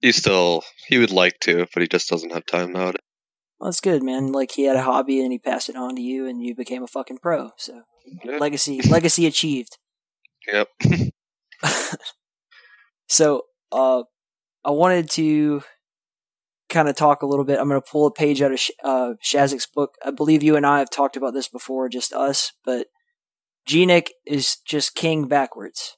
He 0.00 0.12
still 0.12 0.62
he 0.86 0.98
would 0.98 1.12
like 1.12 1.40
to, 1.40 1.66
but 1.72 1.82
he 1.82 1.88
just 1.88 2.08
doesn't 2.08 2.32
have 2.32 2.46
time 2.46 2.72
now. 2.72 2.92
Well, 3.58 3.70
that's 3.70 3.80
good, 3.80 4.02
man. 4.02 4.32
Like 4.32 4.52
he 4.52 4.64
had 4.64 4.76
a 4.76 4.82
hobby 4.82 5.20
and 5.20 5.32
he 5.32 5.38
passed 5.38 5.68
it 5.68 5.76
on 5.76 5.96
to 5.96 6.02
you, 6.02 6.26
and 6.26 6.42
you 6.42 6.54
became 6.54 6.82
a 6.82 6.88
fucking 6.88 7.18
pro. 7.18 7.50
So 7.56 7.82
yeah. 8.24 8.38
legacy, 8.38 8.80
legacy 8.88 9.26
achieved. 9.26 9.78
Yep. 10.50 10.68
so, 13.08 13.42
uh, 13.72 14.04
I 14.64 14.70
wanted 14.70 15.10
to 15.10 15.62
kind 16.68 16.88
of 16.88 16.96
talk 16.96 17.22
a 17.22 17.26
little 17.26 17.44
bit. 17.44 17.58
I'm 17.58 17.68
going 17.68 17.80
to 17.80 17.90
pull 17.90 18.06
a 18.06 18.12
page 18.12 18.40
out 18.40 18.52
of 18.52 18.60
uh, 18.84 19.12
Shazik's 19.22 19.66
book. 19.66 19.94
I 20.04 20.10
believe 20.10 20.42
you 20.42 20.56
and 20.56 20.66
I 20.66 20.78
have 20.78 20.90
talked 20.90 21.16
about 21.16 21.34
this 21.34 21.48
before, 21.48 21.88
just 21.88 22.12
us, 22.12 22.52
but 22.64 22.86
Genic 23.66 24.12
is 24.26 24.56
just 24.66 24.94
king 24.94 25.26
backwards. 25.26 25.96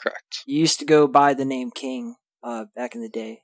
Correct. 0.00 0.44
You 0.46 0.60
used 0.60 0.78
to 0.78 0.86
go 0.86 1.06
by 1.06 1.34
the 1.34 1.44
name 1.44 1.70
King 1.70 2.14
uh, 2.42 2.64
back 2.74 2.94
in 2.94 3.02
the 3.02 3.08
day. 3.08 3.42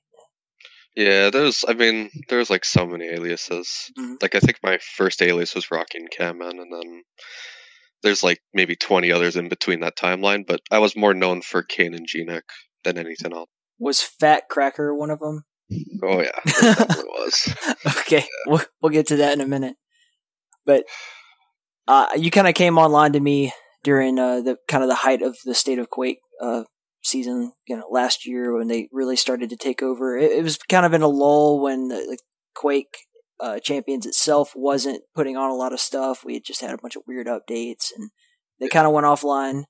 Yeah, 0.97 1.31
there's. 1.31 1.65
I 1.67 1.75
mean, 1.75 2.11
there's 2.29 2.51
like 2.51 2.65
so 2.65 2.87
many 2.87 3.07
aliases. 3.07 3.91
Mm-hmm. 3.99 4.15
Like 4.23 4.35
I 4.35 4.41
think 4.41 4.59
my 4.63 4.79
first 4.79 5.23
alias 5.23 5.55
was 5.55 5.71
Rocking 5.71 6.07
Cameron, 6.17 6.61
and 6.61 6.73
then 6.73 7.03
there's 8.03 8.23
like 8.23 8.41
maybe 8.53 8.77
20 8.77 9.11
others 9.11 9.37
in 9.37 9.49
between 9.49 9.81
that 9.81 9.97
timeline. 9.97 10.47
But 10.47 10.61
I 10.71 10.79
was 10.79 10.97
more 10.97 11.15
known 11.15 11.43
for 11.43 11.63
Kane 11.63 11.95
and 11.95 12.07
Genic 12.07 12.45
than 12.85 12.97
anything 12.97 13.33
else. 13.33 13.49
Was 13.79 14.03
Fat 14.03 14.45
Cracker 14.49 14.95
one 14.95 15.11
of 15.11 15.19
them? 15.19 15.45
Oh 16.03 16.21
yeah, 16.21 16.39
it 16.45 17.07
was. 17.19 17.55
okay, 17.99 18.19
yeah. 18.19 18.25
we'll 18.47 18.63
we'll 18.81 18.93
get 18.93 19.09
to 19.09 19.17
that 19.17 19.33
in 19.33 19.41
a 19.41 19.49
minute. 19.49 19.77
But 20.65 20.85
uh, 21.89 22.07
you 22.17 22.31
kind 22.31 22.47
of 22.47 22.55
came 22.55 22.79
online 22.79 23.13
to 23.15 23.21
me 23.21 23.53
during 23.83 24.19
uh, 24.19 24.41
the 24.43 24.59
kind 24.69 24.85
of 24.85 24.89
the 24.89 24.95
height 24.97 25.23
of 25.23 25.37
the 25.45 25.55
state 25.55 25.79
of 25.79 25.91
Quake 25.91 26.21
uh, 26.41 26.65
season, 27.05 27.53
you 27.67 27.77
know, 27.77 27.87
last 27.91 28.27
year 28.27 28.57
when 28.57 28.69
they 28.69 28.89
really 28.93 29.17
started 29.17 29.51
to 29.51 29.57
take 29.57 29.83
over. 29.83 30.17
It, 30.17 30.33
it 30.33 30.43
was 30.43 30.59
kind 30.59 30.87
of 30.87 30.95
in 30.95 31.03
a 31.03 31.09
lull 31.09 31.61
when 31.61 31.89
the, 31.89 31.97
the 31.97 32.19
Quake 32.55 32.97
uh, 33.41 33.59
Champions 33.59 34.07
itself 34.07 34.53
wasn't 34.55 35.03
putting 35.15 35.37
on 35.37 35.51
a 35.51 35.55
lot 35.55 35.73
of 35.73 35.81
stuff. 35.81 36.25
We 36.25 36.35
had 36.35 36.45
just 36.45 36.61
had 36.61 36.73
a 36.73 36.79
bunch 36.79 36.97
of 36.97 37.03
weird 37.07 37.27
updates, 37.27 37.91
and 37.97 38.11
they 38.61 38.69
kind 38.69 38.87
of 38.87 38.93
went 38.93 39.07
offline. 39.07 39.65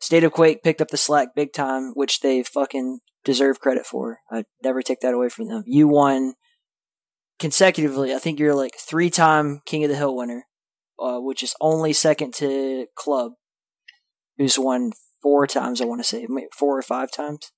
State 0.00 0.24
of 0.24 0.32
Quake 0.32 0.62
picked 0.62 0.80
up 0.80 0.88
the 0.88 0.96
slack 0.96 1.28
big 1.34 1.52
time, 1.52 1.92
which 1.94 2.20
they 2.20 2.42
fucking 2.42 3.00
deserve 3.24 3.60
credit 3.60 3.84
for. 3.84 4.20
I 4.30 4.44
never 4.62 4.80
take 4.82 5.00
that 5.00 5.14
away 5.14 5.28
from 5.28 5.48
them. 5.48 5.64
You 5.66 5.88
won 5.88 6.34
consecutively. 7.38 8.14
I 8.14 8.18
think 8.18 8.38
you're 8.38 8.54
like 8.54 8.76
three 8.78 9.10
time 9.10 9.60
King 9.66 9.84
of 9.84 9.90
the 9.90 9.96
Hill 9.96 10.16
winner, 10.16 10.44
uh, 10.98 11.18
which 11.18 11.42
is 11.42 11.54
only 11.60 11.92
second 11.92 12.34
to 12.34 12.86
Club, 12.96 13.32
who's 14.36 14.58
won 14.58 14.92
four 15.22 15.46
times. 15.46 15.80
I 15.80 15.84
want 15.84 16.00
to 16.00 16.06
say 16.06 16.26
four 16.56 16.78
or 16.78 16.82
five 16.82 17.10
times. 17.10 17.52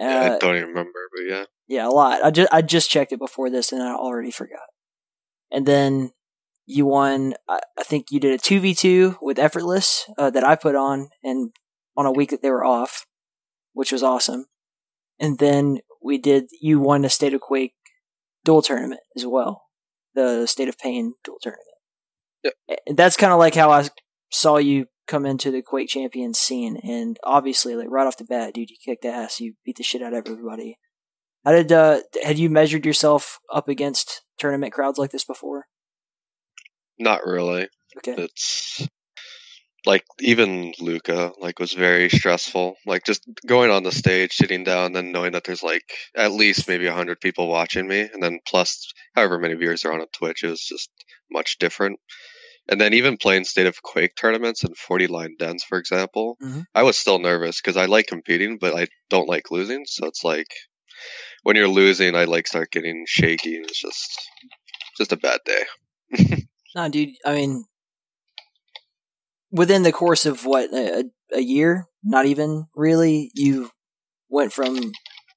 Uh, 0.00 0.04
yeah, 0.04 0.20
I 0.20 0.28
uh, 0.28 0.38
don't 0.38 0.56
even 0.56 0.68
remember, 0.68 0.98
but 1.14 1.22
yeah, 1.28 1.44
yeah, 1.68 1.86
a 1.86 1.90
lot. 1.90 2.24
I 2.24 2.30
just 2.30 2.52
I 2.52 2.62
just 2.62 2.90
checked 2.90 3.12
it 3.12 3.18
before 3.18 3.50
this, 3.50 3.72
and 3.72 3.82
I 3.82 3.94
already 3.94 4.30
forgot. 4.30 4.66
And 5.50 5.66
then 5.66 6.10
you 6.66 6.86
won. 6.86 7.34
I, 7.48 7.60
I 7.78 7.82
think 7.84 8.06
you 8.10 8.18
did 8.18 8.32
a 8.32 8.38
two 8.38 8.60
v 8.60 8.74
two 8.74 9.16
with 9.20 9.38
Effortless 9.38 10.10
uh, 10.18 10.30
that 10.30 10.44
I 10.44 10.56
put 10.56 10.74
on, 10.74 11.10
and 11.22 11.52
on 11.96 12.06
a 12.06 12.12
week 12.12 12.30
that 12.30 12.42
they 12.42 12.50
were 12.50 12.64
off, 12.64 13.06
which 13.72 13.92
was 13.92 14.02
awesome. 14.02 14.46
And 15.20 15.38
then 15.38 15.78
we 16.02 16.18
did. 16.18 16.46
You 16.60 16.80
won 16.80 17.04
a 17.04 17.10
State 17.10 17.34
of 17.34 17.40
Quake 17.40 17.74
dual 18.44 18.62
tournament 18.62 19.00
as 19.16 19.26
well, 19.26 19.62
the 20.14 20.46
State 20.46 20.68
of 20.68 20.78
Pain 20.78 21.14
dual 21.22 21.38
tournament. 21.40 21.66
Yep. 22.42 22.78
That's 22.96 23.16
kind 23.16 23.32
of 23.32 23.38
like 23.38 23.54
how 23.54 23.70
I 23.70 23.88
saw 24.30 24.58
you 24.58 24.86
come 25.06 25.26
into 25.26 25.50
the 25.50 25.62
Quake 25.62 25.88
Champions 25.88 26.38
scene, 26.38 26.76
and 26.82 27.18
obviously, 27.24 27.74
like 27.74 27.90
right 27.90 28.06
off 28.06 28.16
the 28.16 28.24
bat, 28.24 28.54
dude, 28.54 28.70
you 28.70 28.76
kicked 28.84 29.04
ass. 29.04 29.40
You 29.40 29.54
beat 29.64 29.76
the 29.76 29.82
shit 29.82 30.02
out 30.02 30.14
of 30.14 30.26
everybody. 30.26 30.78
How 31.44 31.52
did 31.52 31.72
uh 31.72 32.00
had 32.22 32.38
you 32.38 32.48
measured 32.48 32.86
yourself 32.86 33.38
up 33.52 33.68
against 33.68 34.22
tournament 34.38 34.72
crowds 34.72 34.98
like 34.98 35.10
this 35.10 35.24
before? 35.24 35.66
Not 36.98 37.26
really. 37.26 37.68
Okay. 37.98 38.14
It's 38.16 38.88
like 39.86 40.04
even 40.20 40.72
Lucca 40.80 41.32
like 41.38 41.58
was 41.58 41.72
very 41.72 42.08
stressful. 42.08 42.76
Like 42.86 43.04
just 43.04 43.22
going 43.46 43.70
on 43.70 43.82
the 43.82 43.92
stage, 43.92 44.32
sitting 44.32 44.64
down, 44.64 44.92
then 44.92 45.12
knowing 45.12 45.32
that 45.32 45.44
there's 45.44 45.62
like 45.62 45.84
at 46.16 46.32
least 46.32 46.68
maybe 46.68 46.86
a 46.86 46.94
hundred 46.94 47.20
people 47.20 47.48
watching 47.48 47.86
me, 47.86 48.00
and 48.00 48.22
then 48.22 48.40
plus 48.46 48.90
however 49.14 49.38
many 49.38 49.54
viewers 49.54 49.84
are 49.84 49.92
on 49.92 50.00
a 50.00 50.06
Twitch 50.16 50.42
is 50.44 50.64
just 50.64 50.90
much 51.30 51.58
different. 51.58 51.98
And 52.68 52.80
then 52.80 52.94
even 52.94 53.18
playing 53.18 53.44
State 53.44 53.66
of 53.66 53.82
Quake 53.82 54.16
tournaments 54.16 54.64
and 54.64 54.76
40 54.76 55.06
line 55.06 55.36
dens, 55.38 55.62
for 55.62 55.78
example, 55.78 56.38
mm-hmm. 56.42 56.60
I 56.74 56.82
was 56.82 56.96
still 56.96 57.18
nervous 57.18 57.60
because 57.60 57.76
I 57.76 57.84
like 57.84 58.06
competing, 58.06 58.56
but 58.58 58.74
I 58.74 58.86
don't 59.10 59.28
like 59.28 59.50
losing. 59.50 59.84
So 59.86 60.06
it's 60.06 60.24
like 60.24 60.48
when 61.42 61.56
you're 61.56 61.68
losing, 61.68 62.16
I 62.16 62.24
like 62.24 62.46
start 62.46 62.70
getting 62.70 63.04
shaky. 63.06 63.56
And 63.56 63.66
it's 63.66 63.80
just 63.80 64.30
just 64.96 65.12
a 65.12 65.16
bad 65.16 65.40
day. 65.44 66.46
no, 66.74 66.88
dude. 66.88 67.10
I 67.26 67.34
mean, 67.34 67.64
within 69.50 69.82
the 69.82 69.92
course 69.92 70.24
of 70.24 70.44
what 70.46 70.72
a, 70.72 71.04
a 71.32 71.40
year, 71.40 71.86
not 72.02 72.26
even 72.26 72.66
really, 72.74 73.30
you 73.34 73.70
went 74.28 74.52
from, 74.52 74.92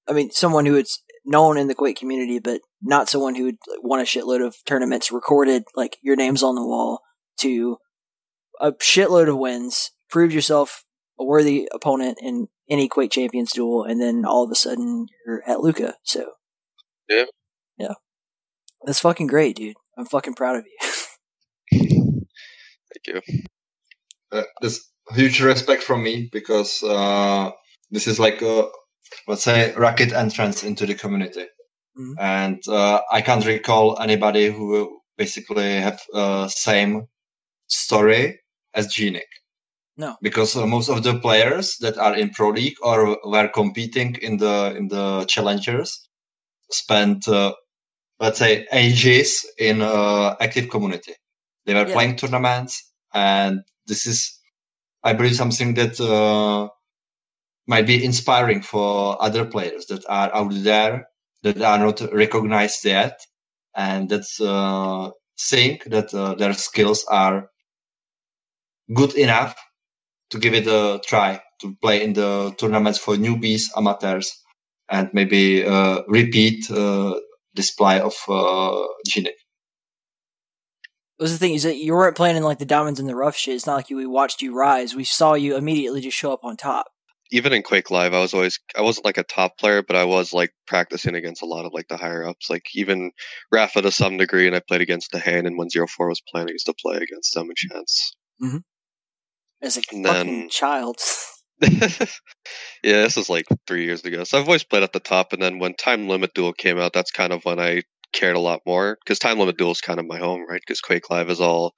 I 0.07 0.13
mean, 0.13 0.31
someone 0.31 0.65
who 0.65 0.75
is 0.75 1.01
known 1.25 1.57
in 1.57 1.67
the 1.67 1.75
Quake 1.75 1.97
community, 1.97 2.39
but 2.39 2.61
not 2.81 3.09
someone 3.09 3.35
who 3.35 3.43
would 3.45 3.57
won 3.81 3.99
a 3.99 4.03
shitload 4.03 4.45
of 4.45 4.55
tournaments, 4.65 5.11
recorded 5.11 5.63
like 5.75 5.97
your 6.01 6.15
name's 6.15 6.41
on 6.41 6.55
the 6.55 6.65
wall, 6.65 7.01
to 7.39 7.77
a 8.59 8.71
shitload 8.73 9.29
of 9.29 9.37
wins, 9.37 9.91
proved 10.09 10.33
yourself 10.33 10.83
a 11.19 11.23
worthy 11.23 11.67
opponent 11.73 12.17
in 12.21 12.47
any 12.69 12.87
Quake 12.87 13.11
Champions 13.11 13.51
duel, 13.51 13.83
and 13.83 14.01
then 14.01 14.25
all 14.25 14.43
of 14.43 14.51
a 14.51 14.55
sudden 14.55 15.07
you're 15.25 15.41
at 15.47 15.61
Lucca. 15.61 15.95
So, 16.03 16.31
yeah, 17.09 17.25
yeah, 17.77 17.93
that's 18.83 18.99
fucking 18.99 19.27
great, 19.27 19.55
dude. 19.55 19.77
I'm 19.97 20.05
fucking 20.05 20.35
proud 20.35 20.57
of 20.57 20.65
you. 20.65 20.89
Thank 23.05 23.23
you 23.25 23.43
uh, 24.31 24.43
there's 24.61 24.89
huge 25.13 25.41
respect 25.41 25.83
from 25.83 26.03
me 26.03 26.29
because 26.31 26.83
uh, 26.83 27.51
this 27.91 28.07
is 28.07 28.19
like 28.19 28.41
a 28.41 28.67
let's 29.27 29.43
say 29.43 29.73
rocket 29.75 30.11
entrance 30.13 30.63
into 30.63 30.85
the 30.85 30.95
community 30.95 31.45
mm-hmm. 31.97 32.13
and 32.19 32.61
uh, 32.67 32.99
i 33.11 33.21
can't 33.21 33.45
recall 33.45 33.99
anybody 33.99 34.51
who 34.51 34.99
basically 35.17 35.79
have 35.79 36.01
uh, 36.13 36.47
same 36.47 37.07
story 37.67 38.39
as 38.73 38.87
genic. 38.87 39.27
No. 39.95 40.15
Because 40.21 40.55
uh, 40.55 40.67
most 40.67 40.89
of 40.89 41.03
the 41.03 41.19
players 41.19 41.77
that 41.77 41.97
are 41.97 42.15
in 42.15 42.29
pro 42.29 42.49
league 42.49 42.75
or 42.83 43.17
were 43.23 43.47
competing 43.47 44.15
in 44.21 44.37
the 44.37 44.75
in 44.77 44.89
the 44.89 45.25
challengers 45.25 46.07
spent 46.69 47.27
uh, 47.27 47.53
let's 48.19 48.39
say 48.39 48.67
ages 48.71 49.45
in 49.57 49.81
uh, 49.81 50.35
active 50.39 50.69
community. 50.69 51.13
They 51.65 51.73
were 51.73 51.87
yeah. 51.87 51.93
playing 51.93 52.15
tournaments 52.17 52.87
and 53.13 53.61
this 53.87 54.05
is, 54.05 54.39
I 55.03 55.13
believe, 55.13 55.35
something 55.35 55.73
that 55.75 55.99
uh, 55.99 56.69
might 57.67 57.87
be 57.87 58.03
inspiring 58.03 58.61
for 58.61 59.21
other 59.21 59.45
players 59.45 59.85
that 59.87 60.05
are 60.09 60.33
out 60.35 60.51
there 60.53 61.07
that 61.43 61.61
are 61.61 61.79
not 61.79 62.01
recognized 62.13 62.83
yet, 62.85 63.19
and 63.75 64.09
that's 64.09 64.41
uh, 64.41 65.09
think 65.39 65.85
that 65.85 66.13
uh, 66.13 66.35
their 66.35 66.53
skills 66.53 67.05
are 67.09 67.49
good 68.93 69.13
enough 69.15 69.55
to 70.31 70.39
give 70.39 70.53
it 70.53 70.67
a 70.67 70.99
try 71.05 71.41
to 71.61 71.75
play 71.81 72.03
in 72.03 72.13
the 72.13 72.53
tournaments 72.57 72.99
for 72.99 73.15
newbies, 73.15 73.63
amateurs, 73.75 74.31
and 74.89 75.09
maybe 75.13 75.65
uh, 75.65 76.01
repeat 76.07 76.69
uh, 76.69 77.15
display 77.55 77.99
of 77.99 78.13
uh, 78.27 78.85
Genic 79.07 79.35
was 81.19 81.31
the 81.31 81.37
thing 81.37 81.53
is 81.53 81.63
that 81.63 81.77
you 81.77 81.93
weren't 81.93 82.15
playing 82.15 82.37
in 82.37 82.43
like 82.43 82.59
the 82.59 82.65
diamonds 82.65 82.99
in 82.99 83.07
the 83.07 83.15
rough 83.15 83.35
shit. 83.35 83.55
It's 83.55 83.65
not 83.65 83.75
like 83.75 83.89
you, 83.89 83.97
we 83.97 84.05
watched 84.05 84.41
you 84.41 84.53
rise. 84.53 84.95
We 84.95 85.03
saw 85.03 85.33
you 85.33 85.55
immediately 85.55 86.01
just 86.01 86.17
show 86.17 86.31
up 86.31 86.43
on 86.43 86.57
top. 86.57 86.87
Even 87.31 87.51
in 87.51 87.61
Quake 87.61 87.91
Live, 87.91 88.13
I 88.13 88.21
was 88.21 88.33
always 88.33 88.57
I 88.77 88.81
wasn't 88.81 89.05
like 89.05 89.17
a 89.17 89.23
top 89.23 89.57
player, 89.57 89.83
but 89.83 89.97
I 89.97 90.05
was 90.05 90.31
like 90.31 90.53
practicing 90.65 91.15
against 91.15 91.41
a 91.41 91.45
lot 91.45 91.65
of 91.65 91.73
like 91.73 91.89
the 91.89 91.97
higher 91.97 92.25
ups, 92.25 92.49
like 92.49 92.63
even 92.73 93.11
Rapha 93.53 93.81
to 93.81 93.91
some 93.91 94.15
degree, 94.15 94.47
and 94.47 94.55
I 94.55 94.61
played 94.65 94.79
against 94.79 95.11
DaHanG. 95.11 95.45
And 95.45 95.57
when 95.57 95.69
Zero 95.69 95.87
Four 95.87 96.07
was 96.07 96.21
playing, 96.31 96.47
I 96.47 96.53
used 96.53 96.67
to 96.67 96.73
play 96.81 96.95
against 96.95 97.33
them 97.33 97.49
and 97.49 97.57
Chance. 97.57 98.15
Mm-hmm. 98.41 98.57
As 99.61 99.77
a 99.77 99.81
and 99.91 100.05
fucking 100.05 100.39
then, 100.39 100.49
child. 100.49 100.97
yeah, 101.61 101.87
this 102.83 103.17
was 103.17 103.29
like 103.29 103.45
three 103.65 103.85
years 103.85 104.03
ago. 104.05 104.23
So 104.23 104.39
I've 104.39 104.47
always 104.47 104.63
played 104.63 104.83
at 104.83 104.93
the 104.93 104.99
top, 104.99 105.33
and 105.33 105.41
then 105.41 105.59
when 105.59 105.73
Time 105.73 106.07
Limit 106.07 106.33
Duel 106.35 106.53
came 106.53 106.77
out, 106.77 106.93
that's 106.93 107.11
kind 107.11 107.33
of 107.33 107.43
when 107.43 107.59
I 107.59 107.81
cared 108.13 108.35
a 108.35 108.41
lot 108.41 108.61
more 108.65 108.97
because 109.03 109.19
Time 109.19 109.39
Limit 109.39 109.57
Duel 109.57 109.71
is 109.71 109.81
kind 109.81 109.99
of 109.99 110.07
my 110.07 110.17
home, 110.17 110.45
right? 110.47 110.61
Because 110.65 110.81
Quake 110.81 111.09
Live 111.09 111.29
is 111.29 111.41
all, 111.41 111.73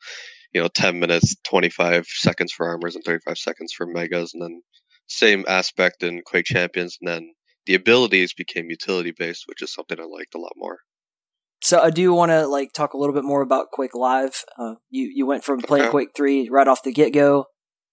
you 0.53 0.61
know, 0.61 0.67
10 0.67 0.99
minutes, 0.99 1.35
25 1.45 2.05
seconds 2.07 2.51
for 2.51 2.67
armors 2.67 2.95
and 2.95 3.03
35 3.03 3.37
seconds 3.37 3.73
for 3.73 3.85
megas. 3.85 4.33
And 4.33 4.43
then 4.43 4.61
same 5.07 5.45
aspect 5.47 6.03
in 6.03 6.21
Quake 6.25 6.45
Champions. 6.45 6.97
And 7.01 7.09
then 7.09 7.33
the 7.65 7.75
abilities 7.75 8.33
became 8.33 8.69
utility 8.69 9.13
based, 9.17 9.43
which 9.47 9.61
is 9.61 9.73
something 9.73 9.99
I 9.99 10.03
liked 10.03 10.35
a 10.35 10.39
lot 10.39 10.53
more. 10.55 10.79
So 11.61 11.81
I 11.81 11.89
do 11.89 12.13
want 12.13 12.31
to 12.31 12.47
like 12.47 12.71
talk 12.73 12.93
a 12.93 12.97
little 12.97 13.13
bit 13.13 13.25
more 13.25 13.41
about 13.41 13.71
Quake 13.71 13.93
Live. 13.93 14.43
Uh, 14.57 14.75
you 14.89 15.11
you 15.13 15.25
went 15.25 15.43
from 15.43 15.59
playing 15.61 15.85
okay. 15.85 15.91
Quake 15.91 16.09
Three 16.15 16.47
right 16.49 16.67
off 16.67 16.83
the 16.83 16.93
get 16.93 17.13
go. 17.13 17.45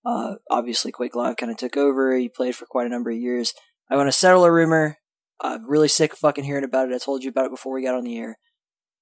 Uh, 0.06 0.36
obviously, 0.50 0.92
Quake 0.92 1.16
Live 1.16 1.36
kind 1.36 1.50
of 1.50 1.58
took 1.58 1.76
over. 1.76 2.16
You 2.16 2.30
played 2.30 2.54
for 2.54 2.66
quite 2.66 2.86
a 2.86 2.90
number 2.90 3.10
of 3.10 3.16
years. 3.16 3.54
I 3.90 3.96
want 3.96 4.06
to 4.08 4.12
settle 4.12 4.44
a 4.44 4.52
rumor 4.52 4.98
I'm 5.40 5.68
really 5.68 5.88
sick 5.88 6.12
of 6.12 6.18
fucking 6.18 6.44
hearing 6.44 6.64
about 6.64 6.90
it. 6.90 6.94
I 6.94 6.98
told 6.98 7.22
you 7.22 7.30
about 7.30 7.46
it 7.46 7.50
before 7.50 7.74
we 7.74 7.82
got 7.82 7.94
on 7.94 8.04
the 8.04 8.18
air. 8.18 8.38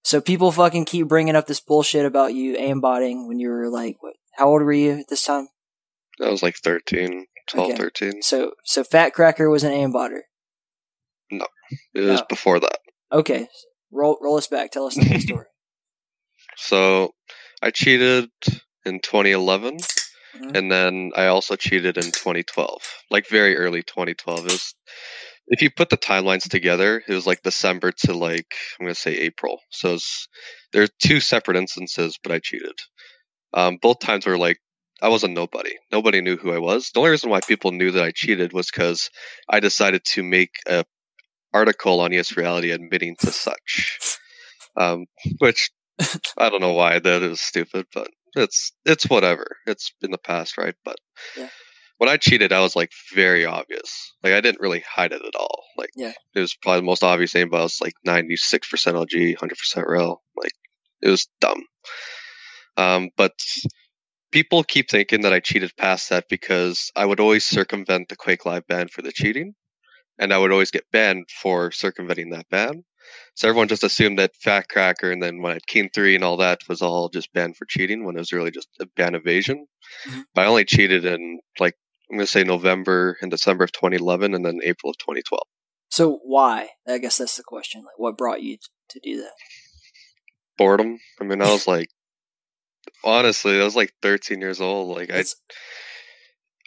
So 0.03 0.21
people 0.21 0.53
fucking 0.53 0.85
keep 0.85 1.09
bringing 1.09 1.37
up 1.37 1.47
this 1.47 1.61
bullshit 1.61 2.05
about 2.05 2.35
you 2.35 2.57
aimbotting 2.57 3.27
when 3.27 3.39
you 3.39 3.49
were 3.49 3.71
like, 3.71 3.97
what, 4.01 4.15
how 4.35 4.49
old 4.49 4.63
were 4.63 4.73
you 4.73 4.93
at 4.93 5.09
this 5.09 5.25
time? 5.25 5.49
I 6.21 6.29
was 6.29 6.43
like 6.43 6.57
13, 6.57 7.27
12, 7.49 7.71
okay. 7.71 7.79
13. 7.79 8.23
So, 8.23 8.53
so 8.65 8.85
Fat 8.85 9.15
Cracker 9.15 9.49
was 9.49 9.65
an 9.65 9.73
aimbotter? 9.73 10.21
No, 11.31 11.47
it 11.95 12.01
was 12.01 12.23
before 12.29 12.61
that. 12.61 12.79
Okay. 13.13 13.49
Roll, 13.91 14.19
roll 14.21 14.37
us 14.37 14.47
back. 14.47 14.71
Tell 14.71 14.87
us 14.87 14.97
the 14.97 15.19
story. 15.21 15.47
So, 16.57 17.13
I 17.63 17.71
cheated 17.71 18.29
in 18.85 19.01
2011. 19.01 19.79
Mm-hmm. 20.37 20.57
And 20.57 20.71
then 20.71 21.13
I 21.17 21.27
also 21.27 21.57
cheated 21.57 21.97
in 21.97 22.05
2012, 22.05 22.83
like 23.11 23.29
very 23.29 23.57
early 23.57 23.83
2012. 23.83 24.39
It 24.41 24.45
was 24.45 24.75
if 25.49 25.61
you 25.61 25.71
put 25.71 25.91
the 25.91 25.99
timelines 25.99 26.49
together, 26.49 27.03
it 27.07 27.15
was 27.15 27.27
like 27.27 27.43
December 27.43 27.93
to 27.93 28.15
like 28.15 28.55
I'm 28.79 28.87
gonna 28.87 28.95
say 28.95 29.15
April. 29.17 29.61
So 29.71 29.99
there 30.73 30.83
are 30.83 30.89
two 31.03 31.21
separate 31.21 31.57
instances, 31.57 32.19
but 32.23 32.33
I 32.33 32.39
cheated. 32.39 32.79
Um, 33.53 33.79
both 33.81 34.01
times 34.01 34.27
were 34.27 34.39
like 34.39 34.59
I 35.03 35.09
was 35.09 35.25
a 35.25 35.29
nobody. 35.29 35.75
Nobody 35.93 36.21
knew 36.21 36.37
who 36.37 36.53
I 36.53 36.59
was. 36.59 36.91
The 36.91 37.01
only 37.01 37.11
reason 37.11 37.31
why 37.31 37.41
people 37.41 37.73
knew 37.73 37.91
that 37.91 38.05
I 38.05 38.11
cheated 38.13 38.53
was 38.53 38.71
because 38.71 39.11
I 39.49 39.61
decided 39.61 40.05
to 40.07 40.23
make 40.23 40.53
a 40.67 40.85
article 41.53 42.01
on 42.01 42.11
ESReality 42.11 42.75
admitting 42.75 43.17
to 43.21 43.31
such. 43.33 44.19
Um, 44.77 45.07
which 45.39 45.71
I 46.39 46.51
don't 46.51 46.61
know 46.61 46.73
why 46.73 46.99
that 46.99 47.23
is 47.23 47.41
stupid, 47.41 47.87
but 47.95 48.09
it's 48.37 48.73
it's 48.85 49.09
whatever. 49.09 49.57
It's 49.67 49.93
in 50.03 50.11
the 50.11 50.19
past, 50.19 50.59
right? 50.59 50.75
But 50.85 50.97
yeah 51.37 51.49
when 51.99 52.09
I 52.09 52.17
cheated, 52.17 52.53
I 52.53 52.61
was 52.61 52.75
like 52.75 52.91
very 53.15 53.47
obvious. 53.47 54.13
Like 54.23 54.33
I 54.33 54.41
didn't 54.41 54.61
really 54.61 54.85
hide 54.89 55.13
it 55.13 55.23
at 55.25 55.37
all. 55.39 55.65
Like 55.77 55.91
yeah. 55.97 56.13
it 56.35 56.41
was 56.41 56.55
probably 56.55 56.81
the 56.81 56.87
most 56.87 57.05
obvious 57.05 57.33
thing, 57.33 57.49
but 57.51 57.61
I 57.61 57.63
was 57.63 57.81
like 57.81 57.95
ninety 58.05 58.37
six 58.37 58.69
percent 58.69 58.97
LG, 58.97 59.37
hundred 59.37 59.59
percent 59.59 59.87
real. 59.87 60.23
Like 60.37 60.53
it 61.03 61.09
was 61.09 61.29
dumb. 61.41 61.63
Um, 62.77 63.11
but 63.17 63.33
people 64.33 64.65
keep 64.65 64.91
thinking 64.91 65.23
that 65.23 65.33
I 65.33 65.41
cheated 65.41 65.73
past 65.79 66.11
that 66.11 66.25
because 66.29 66.91
I 66.97 67.07
would 67.07 67.21
always 67.21 67.45
circumvent 67.45 68.09
the 68.09 68.17
Quake 68.17 68.45
Live 68.45 68.67
ban 68.67 68.89
for 68.89 69.03
the 69.03 69.13
cheating, 69.13 69.55
and 70.19 70.33
I 70.33 70.39
would 70.39 70.53
always 70.53 70.73
get 70.73 70.91
banned 70.91 71.29
for 71.41 71.71
circumventing 71.71 72.31
that 72.31 72.49
ban. 72.51 72.85
So 73.35 73.49
everyone 73.49 73.69
just 73.69 73.85
assumed 73.85 74.19
that 74.19 74.37
Fat 74.37 74.69
Cracker 74.69 75.11
and 75.11 75.23
then 75.23 75.43
when 75.43 75.51
I 75.51 75.55
had 75.55 75.67
Keen 75.67 75.91
3 75.93 76.15
and 76.15 76.25
all 76.25 76.37
that 76.39 76.61
was 76.69 76.83
all 76.83 77.09
just 77.09 77.33
banned 77.33 77.57
for 77.57 77.67
cheating 77.67 78.05
when 78.05 78.17
it 78.17 78.21
was 78.21 78.33
really 78.33 78.51
just 78.51 78.69
a 78.81 78.87
ban 78.97 79.15
evasion. 79.15 79.67
Mm-hmm. 80.09 80.21
But 80.35 80.43
I 80.43 80.49
only 80.49 80.65
cheated 80.65 81.05
in 81.05 81.41
like 81.59 81.75
I'm 82.11 82.19
going 82.19 82.27
to 82.27 82.31
say 82.31 82.45
November 82.45 83.17
and 83.23 83.31
December 83.31 83.65
of 83.65 83.73
2011 83.73 84.35
and 84.35 84.45
then 84.45 84.61
April 84.63 84.91
of 84.91 84.99
2012. 84.99 85.41
So 85.89 86.21
why? 86.23 86.69
I 86.87 86.99
guess 86.99 87.19
that's 87.19 87.37
the 87.37 87.43
question. 87.43 87.83
Like 87.83 87.99
what 87.99 88.19
brought 88.19 88.43
you 88.43 88.59
to 88.91 89.01
do 89.01 89.17
that? 89.19 89.33
Boredom. 90.59 90.99
I 91.21 91.25
mean, 91.25 91.43
I 91.43 91.51
was 91.51 91.67
like 91.67 91.89
honestly, 93.03 93.61
I 93.61 93.65
was 93.65 93.77
like 93.77 93.93
13 94.03 94.41
years 94.41 94.61
old. 94.61 94.97
Like 94.97 95.11
I 95.13 95.25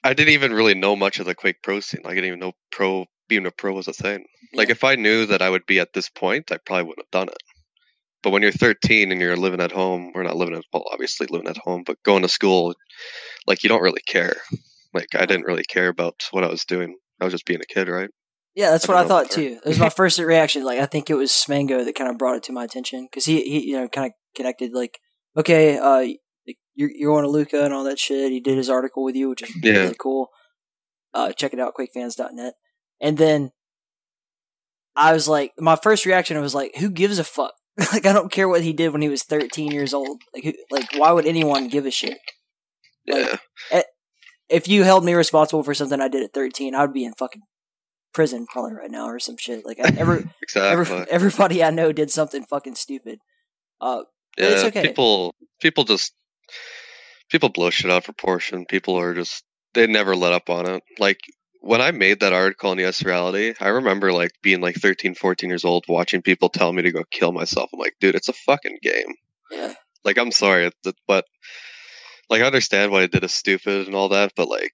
I 0.03 0.13
didn't 0.13 0.34
even 0.34 0.53
really 0.53 0.75
know 0.75 0.96
much 0.96 1.20
of 1.20 1.25
the 1.25 1.36
Quake 1.36 1.62
Pro 1.62 1.79
scene. 1.79 2.01
Like, 2.03 2.13
I 2.13 2.15
didn't 2.15 2.27
even 2.27 2.39
know 2.39 2.53
pro 2.72 3.06
being 3.28 3.46
a 3.46 3.52
pro 3.52 3.74
was 3.74 3.88
a 3.88 3.94
thing. 3.94 4.26
Yeah. 4.52 4.58
Like 4.58 4.70
if 4.70 4.84
I 4.84 4.96
knew 4.96 5.26
that 5.26 5.42
I 5.42 5.50
would 5.50 5.66
be 5.66 5.80
at 5.80 5.94
this 5.94 6.10
point, 6.10 6.52
I 6.52 6.58
probably 6.58 6.84
wouldn't 6.84 7.06
have 7.06 7.12
done 7.12 7.30
it. 7.30 7.44
But 8.24 8.32
when 8.32 8.42
you're 8.42 8.52
13 8.52 9.12
and 9.12 9.22
you're 9.22 9.38
living 9.38 9.62
at 9.62 9.72
home, 9.72 10.12
we're 10.14 10.24
not 10.24 10.36
living 10.36 10.56
at 10.56 10.64
well, 10.74 10.86
obviously 10.92 11.28
living 11.30 11.48
at 11.48 11.58
home, 11.58 11.84
but 11.86 12.02
going 12.04 12.24
to 12.24 12.30
school, 12.30 12.74
like 13.46 13.64
you 13.64 13.70
don't 13.70 13.82
really 13.82 14.02
care. 14.06 14.36
Like 14.94 15.10
I 15.16 15.26
didn't 15.26 15.46
really 15.46 15.64
care 15.64 15.90
about 15.90 16.24
what 16.32 16.44
I 16.44 16.48
was 16.48 16.66
doing. 16.66 16.96
I 17.22 17.26
was 17.26 17.34
just 17.34 17.46
being 17.46 17.62
a 17.62 17.74
kid, 17.74 17.88
right? 17.88 18.10
Yeah, 18.56 18.72
that's 18.72 18.90
I 18.90 18.94
what 18.94 19.06
I 19.06 19.08
thought 19.08 19.30
too. 19.30 19.60
It 19.64 19.68
was 19.68 19.80
my 19.80 19.90
first 19.90 20.18
reaction. 20.18 20.64
Like 20.64 20.80
I 20.80 20.88
think 20.88 21.10
it 21.10 21.16
was 21.16 21.32
Smango 21.32 21.86
that 21.86 21.96
kind 21.96 22.10
of 22.10 22.18
brought 22.18 22.38
it 22.38 22.44
to 22.44 22.52
my 22.52 22.64
attention 22.64 23.06
because 23.06 23.26
he, 23.26 23.44
he, 23.44 23.70
you 23.70 23.78
know, 23.78 23.88
kind 23.88 24.08
of 24.08 24.14
connected. 24.36 24.74
Like, 24.74 25.00
okay, 25.38 25.78
uh, 25.78 26.06
you're 26.74 26.90
you're 26.90 27.14
going 27.14 27.24
to 27.24 27.30
Lucca 27.30 27.64
and 27.64 27.74
all 27.74 27.84
that 27.84 28.00
shit. 28.00 28.32
He 28.32 28.40
did 28.40 28.58
his 28.58 28.70
article 28.70 29.04
with 29.04 29.16
you, 29.16 29.30
which 29.30 29.44
is 29.44 29.56
yeah. 29.62 29.74
really 29.74 29.96
cool. 30.00 30.30
Uh, 31.14 31.32
check 31.34 31.54
it 31.54 31.60
out, 31.60 31.74
QuakeFans.net. 31.76 32.54
And 33.00 33.18
then 33.18 33.51
I 34.96 35.13
was 35.13 35.27
like, 35.27 35.54
my 35.58 35.75
first 35.75 36.06
reaction 36.06 36.39
was 36.42 36.56
like, 36.56 36.75
who 36.77 36.89
gives 36.89 37.20
a 37.20 37.24
fuck? 37.24 37.54
like, 37.94 38.06
I 38.06 38.13
don't 38.13 38.32
care 38.32 38.50
what 38.50 38.63
he 38.63 38.74
did 38.74 38.92
when 38.92 39.01
he 39.01 39.10
was 39.10 39.24
13 39.24 39.72
years 39.72 39.94
old. 39.94 40.22
Like, 40.34 40.44
who, 40.44 40.54
like, 40.72 40.88
why 40.96 41.12
would 41.12 41.25
anyone 41.25 41.68
give 41.68 41.86
a 41.86 41.92
shit? 41.92 42.18
Like, 43.08 43.39
yeah. 43.72 43.82
if 44.50 44.68
you 44.68 44.84
held 44.84 45.06
me 45.06 45.13
responsible 45.13 45.63
for 45.63 45.74
something 45.74 46.01
I 46.01 46.08
did 46.08 46.24
at 46.24 46.34
13, 46.34 46.74
I 46.74 46.82
would 46.82 46.94
be 46.94 47.06
in 47.06 47.13
fucking 47.13 47.44
prison 48.13 48.48
probably 48.51 48.74
right 48.74 48.89
now 48.89 49.06
or 49.06 49.20
some 49.20 49.38
shit. 49.38 49.66
Like, 49.66 49.80
every, 49.98 50.25
exactly. 50.42 50.72
every 50.72 51.12
everybody 51.12 51.63
I 51.63 51.70
know 51.70 51.92
did 51.92 52.10
something 52.10 52.44
fucking 52.44 52.75
stupid. 52.75 53.20
Uh, 53.80 54.04
yeah, 54.38 54.46
it's 54.48 54.63
okay. 54.66 54.88
People, 54.88 55.36
people 55.62 55.84
just 55.84 56.13
people 57.30 57.50
blow 57.50 57.70
shit 57.70 57.92
out 57.92 57.98
of 57.98 58.06
proportion. 58.06 58.66
People 58.66 58.96
are 58.98 59.13
just 59.13 59.44
they 59.74 59.88
never 59.88 60.16
let 60.16 60.34
up 60.34 60.50
on 60.50 60.68
it. 60.68 60.84
Like 61.00 61.20
when 61.62 61.82
I 61.82 61.92
made 61.92 62.20
that 62.20 62.34
article 62.34 62.72
on 62.72 62.78
ESReality, 62.78 63.56
I 63.60 63.70
remember 63.70 64.12
like 64.14 64.32
being 64.42 64.62
like 64.62 64.76
13, 64.76 65.16
14 65.16 65.50
years 65.50 65.66
old, 65.66 65.86
watching 65.88 66.22
people 66.22 66.50
tell 66.50 66.74
me 66.74 66.82
to 66.84 66.92
go 66.92 67.04
kill 67.12 67.32
myself. 67.32 67.70
I'm 67.74 67.80
like, 67.80 67.96
dude, 68.00 68.16
it's 68.16 68.30
a 68.30 68.34
fucking 68.34 68.78
game. 68.82 69.16
Yeah. 69.52 69.74
Like, 70.04 70.18
I'm 70.18 70.32
sorry, 70.32 70.70
but 71.08 71.26
like, 72.30 72.42
I 72.42 72.46
understand 72.46 72.92
why 72.92 73.04
I 73.04 73.08
did 73.08 73.24
is 73.24 73.34
stupid 73.34 73.88
and 73.88 73.96
all 73.96 74.10
that, 74.10 74.32
but 74.36 74.48
like, 74.48 74.74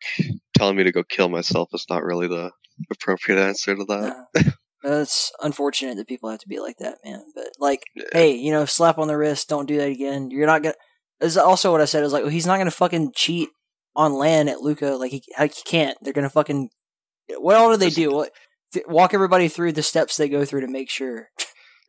telling 0.58 0.76
me 0.76 0.84
to 0.84 0.92
go 0.92 1.04
kill 1.04 1.30
myself 1.30 1.70
is 1.74 1.86
not 1.90 2.04
really 2.04 2.28
the 2.28 2.52
appropriate 2.92 3.40
answer 3.40 3.76
to 3.76 3.86
that. 3.86 4.26
No. 4.36 4.52
It's 4.86 5.32
unfortunate 5.42 5.96
that 5.96 6.08
people 6.08 6.30
have 6.30 6.40
to 6.40 6.48
be 6.48 6.60
like 6.60 6.78
that, 6.80 6.98
man. 7.06 7.24
But 7.34 7.52
like, 7.58 7.84
yeah. 7.96 8.04
hey, 8.12 8.36
you 8.36 8.52
know, 8.52 8.66
slap 8.66 8.98
on 8.98 9.08
the 9.08 9.18
wrist, 9.18 9.48
don't 9.48 9.66
do 9.66 9.78
that 9.78 9.90
again. 9.90 10.30
You're 10.30 10.46
not 10.46 10.62
gonna. 10.62 10.76
This 11.22 11.32
is 11.32 11.38
also 11.38 11.72
what 11.72 11.80
I 11.80 11.86
said. 11.86 12.04
Is 12.04 12.12
like, 12.12 12.24
well, 12.24 12.32
he's 12.32 12.46
not 12.46 12.58
gonna 12.58 12.70
fucking 12.70 13.14
cheat 13.16 13.50
on 13.96 14.14
land 14.14 14.50
at 14.50 14.62
Lucca. 14.62 14.92
Like 14.92 15.12
he, 15.12 15.24
he 15.38 15.50
can't. 15.66 15.98
They're 16.02 16.14
gonna 16.14 16.30
fucking. 16.30 16.70
What 17.38 17.56
all 17.56 17.72
do 17.72 17.78
they 17.78 17.90
do? 17.90 18.14
What, 18.14 18.32
walk 18.88 19.14
everybody 19.14 19.48
through 19.48 19.74
the 19.74 19.84
steps 19.84 20.18
they 20.18 20.30
go 20.30 20.46
through 20.46 20.62
to 20.62 20.68
make 20.68 20.90
sure. 20.90 21.30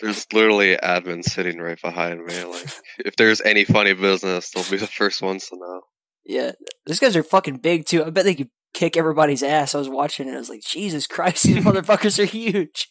There's 0.00 0.26
literally 0.32 0.76
admin 0.76 1.24
sitting 1.24 1.58
right 1.58 1.80
behind 1.80 2.24
me. 2.24 2.44
Like, 2.44 2.66
if 2.98 3.16
there's 3.16 3.40
any 3.40 3.64
funny 3.64 3.94
business, 3.94 4.50
they'll 4.50 4.68
be 4.70 4.76
the 4.76 4.86
first 4.86 5.22
ones 5.22 5.48
to 5.48 5.56
know. 5.56 5.82
Yeah, 6.26 6.52
these 6.86 7.00
guys 7.00 7.16
are 7.16 7.22
fucking 7.22 7.58
big 7.58 7.86
too. 7.86 8.04
I 8.04 8.10
bet 8.10 8.24
they 8.24 8.34
could 8.34 8.50
kick 8.72 8.96
everybody's 8.96 9.42
ass. 9.42 9.74
I 9.74 9.78
was 9.78 9.88
watching 9.88 10.28
it. 10.28 10.34
I 10.34 10.38
was 10.38 10.50
like, 10.50 10.62
Jesus 10.62 11.06
Christ, 11.06 11.44
these 11.44 11.56
motherfuckers 11.64 12.18
are 12.18 12.26
huge. 12.26 12.88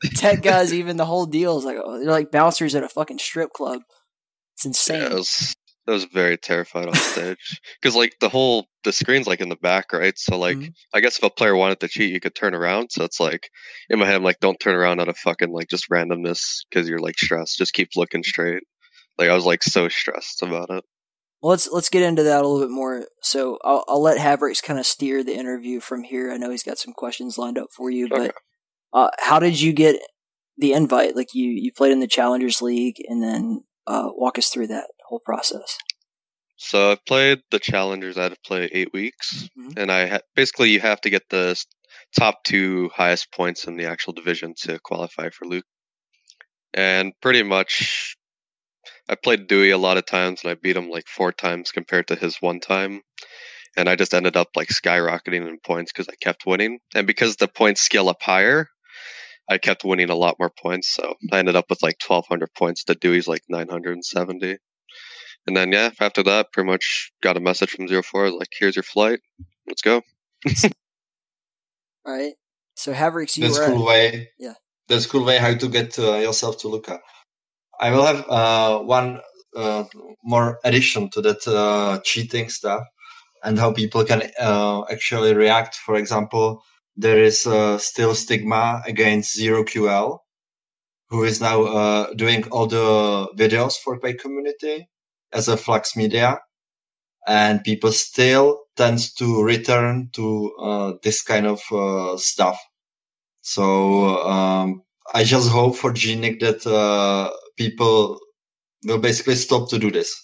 The 0.00 0.08
tech 0.08 0.42
guys, 0.42 0.72
even 0.72 0.96
the 0.96 1.04
whole 1.04 1.26
deal 1.26 1.58
is 1.58 1.64
like, 1.64 1.76
oh, 1.82 1.98
they're 1.98 2.10
like 2.10 2.30
bouncers 2.30 2.74
at 2.74 2.84
a 2.84 2.88
fucking 2.88 3.18
strip 3.18 3.52
club. 3.52 3.82
It's 4.54 4.64
insane. 4.64 5.02
Yeah, 5.02 5.06
it 5.08 5.14
was 5.14 5.56
I 5.88 5.92
was 5.92 6.04
very 6.04 6.36
terrified 6.36 6.86
on 6.86 6.94
stage 6.94 7.60
because 7.80 7.96
like 7.96 8.14
the 8.20 8.28
whole 8.28 8.66
the 8.84 8.92
screen's 8.92 9.26
like 9.26 9.40
in 9.40 9.48
the 9.48 9.56
back, 9.56 9.92
right? 9.92 10.16
So 10.18 10.38
like 10.38 10.56
mm-hmm. 10.56 10.70
I 10.94 11.00
guess 11.00 11.18
if 11.18 11.24
a 11.24 11.30
player 11.30 11.56
wanted 11.56 11.80
to 11.80 11.88
cheat, 11.88 12.12
you 12.12 12.20
could 12.20 12.34
turn 12.34 12.54
around. 12.54 12.90
So 12.90 13.04
it's 13.04 13.20
like 13.20 13.50
in 13.88 13.98
my 13.98 14.06
head, 14.06 14.16
I'm 14.16 14.22
like, 14.22 14.40
don't 14.40 14.60
turn 14.60 14.74
around 14.74 15.00
out 15.00 15.08
of 15.08 15.16
fucking 15.16 15.50
like 15.50 15.68
just 15.68 15.88
randomness 15.90 16.64
because 16.68 16.88
you're 16.88 17.00
like 17.00 17.18
stressed. 17.18 17.58
Just 17.58 17.72
keep 17.72 17.90
looking 17.96 18.22
straight. 18.22 18.62
Like 19.18 19.30
I 19.30 19.34
was 19.34 19.46
like 19.46 19.62
so 19.62 19.88
stressed 19.88 20.42
about 20.42 20.70
it. 20.70 20.84
Well, 21.40 21.50
let's 21.50 21.70
let's 21.70 21.88
get 21.88 22.02
into 22.02 22.24
that 22.24 22.44
a 22.44 22.48
little 22.48 22.66
bit 22.66 22.72
more. 22.72 23.06
So 23.22 23.58
I'll 23.64 23.84
I'll 23.88 24.02
let 24.02 24.18
Havrix 24.18 24.62
kind 24.62 24.78
of 24.78 24.86
steer 24.86 25.22
the 25.24 25.36
interview 25.36 25.80
from 25.80 26.02
here. 26.02 26.32
I 26.32 26.36
know 26.36 26.50
he's 26.50 26.62
got 26.64 26.78
some 26.78 26.92
questions 26.92 27.38
lined 27.38 27.58
up 27.58 27.68
for 27.76 27.90
you, 27.90 28.08
but 28.08 28.34
uh, 28.92 29.10
how 29.20 29.38
did 29.38 29.60
you 29.60 29.72
get 29.72 30.00
the 30.56 30.72
invite? 30.72 31.14
Like 31.16 31.34
you 31.34 31.48
you 31.48 31.70
played 31.72 31.92
in 31.92 32.00
the 32.00 32.08
Challengers 32.08 32.60
League, 32.60 32.96
and 33.06 33.22
then 33.22 33.62
uh, 33.88 34.10
walk 34.14 34.38
us 34.38 34.50
through 34.50 34.68
that 34.68 34.86
whole 35.06 35.20
process? 35.20 35.78
So 36.56 36.92
I've 36.92 37.04
played 37.04 37.40
the 37.50 37.58
challengers. 37.58 38.18
I 38.18 38.24
had 38.24 38.32
to 38.32 38.38
play 38.44 38.68
eight 38.72 38.92
weeks, 38.92 39.48
mm-hmm. 39.58 39.78
and 39.78 39.90
I 39.90 40.06
ha- 40.06 40.20
basically 40.34 40.70
you 40.70 40.80
have 40.80 41.00
to 41.02 41.10
get 41.10 41.22
the 41.30 41.60
top 42.16 42.42
two 42.44 42.90
highest 42.94 43.32
points 43.32 43.66
in 43.66 43.76
the 43.76 43.86
actual 43.86 44.12
division 44.12 44.54
to 44.62 44.78
qualify 44.80 45.30
for 45.30 45.46
Luke. 45.46 45.64
And 46.74 47.12
pretty 47.22 47.42
much, 47.42 48.16
I 49.08 49.14
played 49.14 49.46
Dewey 49.46 49.70
a 49.70 49.78
lot 49.78 49.98
of 49.98 50.06
times, 50.06 50.42
and 50.42 50.50
I 50.50 50.54
beat 50.54 50.76
him 50.76 50.90
like 50.90 51.06
four 51.06 51.32
times 51.32 51.70
compared 51.70 52.08
to 52.08 52.16
his 52.16 52.36
one 52.40 52.60
time. 52.60 53.02
And 53.76 53.88
I 53.88 53.94
just 53.94 54.12
ended 54.12 54.36
up 54.36 54.48
like 54.56 54.68
skyrocketing 54.68 55.46
in 55.46 55.58
points 55.64 55.92
because 55.92 56.08
I 56.08 56.16
kept 56.20 56.44
winning, 56.44 56.80
and 56.94 57.06
because 57.06 57.36
the 57.36 57.48
points 57.48 57.80
scale 57.82 58.08
up 58.08 58.20
higher, 58.20 58.68
I 59.48 59.58
kept 59.58 59.84
winning 59.84 60.10
a 60.10 60.14
lot 60.14 60.36
more 60.38 60.50
points. 60.50 60.94
So 60.94 61.14
I 61.32 61.38
ended 61.38 61.56
up 61.56 61.66
with 61.70 61.82
like 61.82 61.96
1,200 62.06 62.52
points. 62.54 62.84
The 62.84 62.94
Dewey's 62.94 63.28
like 63.28 63.42
970. 63.48 64.58
And 65.46 65.56
then 65.56 65.72
yeah, 65.72 65.90
after 66.00 66.22
that, 66.24 66.52
pretty 66.52 66.68
much 66.68 67.10
got 67.22 67.38
a 67.38 67.40
message 67.40 67.70
from 67.70 67.88
Zero 67.88 68.02
Four 68.02 68.30
like, 68.30 68.48
"Here's 68.52 68.76
your 68.76 68.82
flight. 68.82 69.20
Let's 69.66 69.80
go." 69.80 70.02
All 70.64 70.72
right. 72.06 72.34
So 72.74 72.92
Havrix, 72.92 73.38
you 73.38 73.44
that's 73.44 73.58
were 73.58 73.66
cool 73.66 73.88
at, 73.88 74.12
way. 74.12 74.28
Yeah, 74.38 74.54
that's 74.88 75.06
cool 75.06 75.24
way 75.24 75.38
how 75.38 75.54
to 75.54 75.68
get 75.68 75.98
uh, 75.98 76.16
yourself 76.16 76.58
to 76.58 76.68
Lucca. 76.68 77.00
I 77.80 77.90
will 77.90 78.04
have 78.04 78.28
uh, 78.28 78.78
one 78.80 79.20
uh, 79.56 79.84
more 80.22 80.58
addition 80.64 81.08
to 81.10 81.22
that 81.22 81.48
uh, 81.48 82.00
cheating 82.04 82.50
stuff 82.50 82.84
and 83.42 83.58
how 83.58 83.72
people 83.72 84.04
can 84.04 84.22
uh, 84.38 84.82
actually 84.90 85.34
react. 85.34 85.76
For 85.76 85.94
example, 85.94 86.62
there 86.98 87.22
is 87.22 87.46
uh, 87.46 87.78
still 87.78 88.14
stigma 88.14 88.82
against 88.86 89.38
ZeroQL, 89.38 90.18
who 91.08 91.24
is 91.24 91.40
now 91.40 92.12
doing 92.14 92.44
all 92.50 92.66
the 92.66 93.28
videos 93.36 93.74
for 93.82 93.98
Quake 93.98 94.18
community 94.18 94.88
as 95.32 95.48
a 95.48 95.56
flux 95.56 95.96
media 95.96 96.38
and 97.28 97.62
people 97.62 97.92
still 97.92 98.58
tends 98.76 99.12
to 99.12 99.42
return 99.42 100.08
to 100.14 100.52
uh, 100.60 100.92
this 101.02 101.22
kind 101.22 101.46
of 101.46 101.60
uh, 101.70 102.16
stuff. 102.16 102.58
So 103.42 104.22
um, 104.26 104.82
I 105.14 105.24
just 105.24 105.50
hope 105.50 105.76
for 105.76 105.92
GNIC 105.92 106.40
that 106.40 106.66
uh, 106.66 107.30
people 107.56 108.18
will 108.84 108.98
basically 108.98 109.34
stop 109.36 109.68
to 109.70 109.78
do 109.78 109.90
this, 109.90 110.14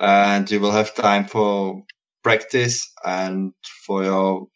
and 0.00 0.50
you 0.50 0.60
will 0.60 0.70
have 0.72 0.94
time 0.94 1.26
for 1.26 1.82
practice 2.22 2.90
and 3.04 3.52
for 3.86 4.04
your 4.04 4.46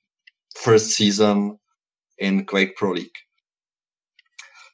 first 0.56 0.90
season 0.90 1.58
in 2.18 2.44
Quake 2.44 2.76
Pro 2.76 2.92
League. 2.92 3.16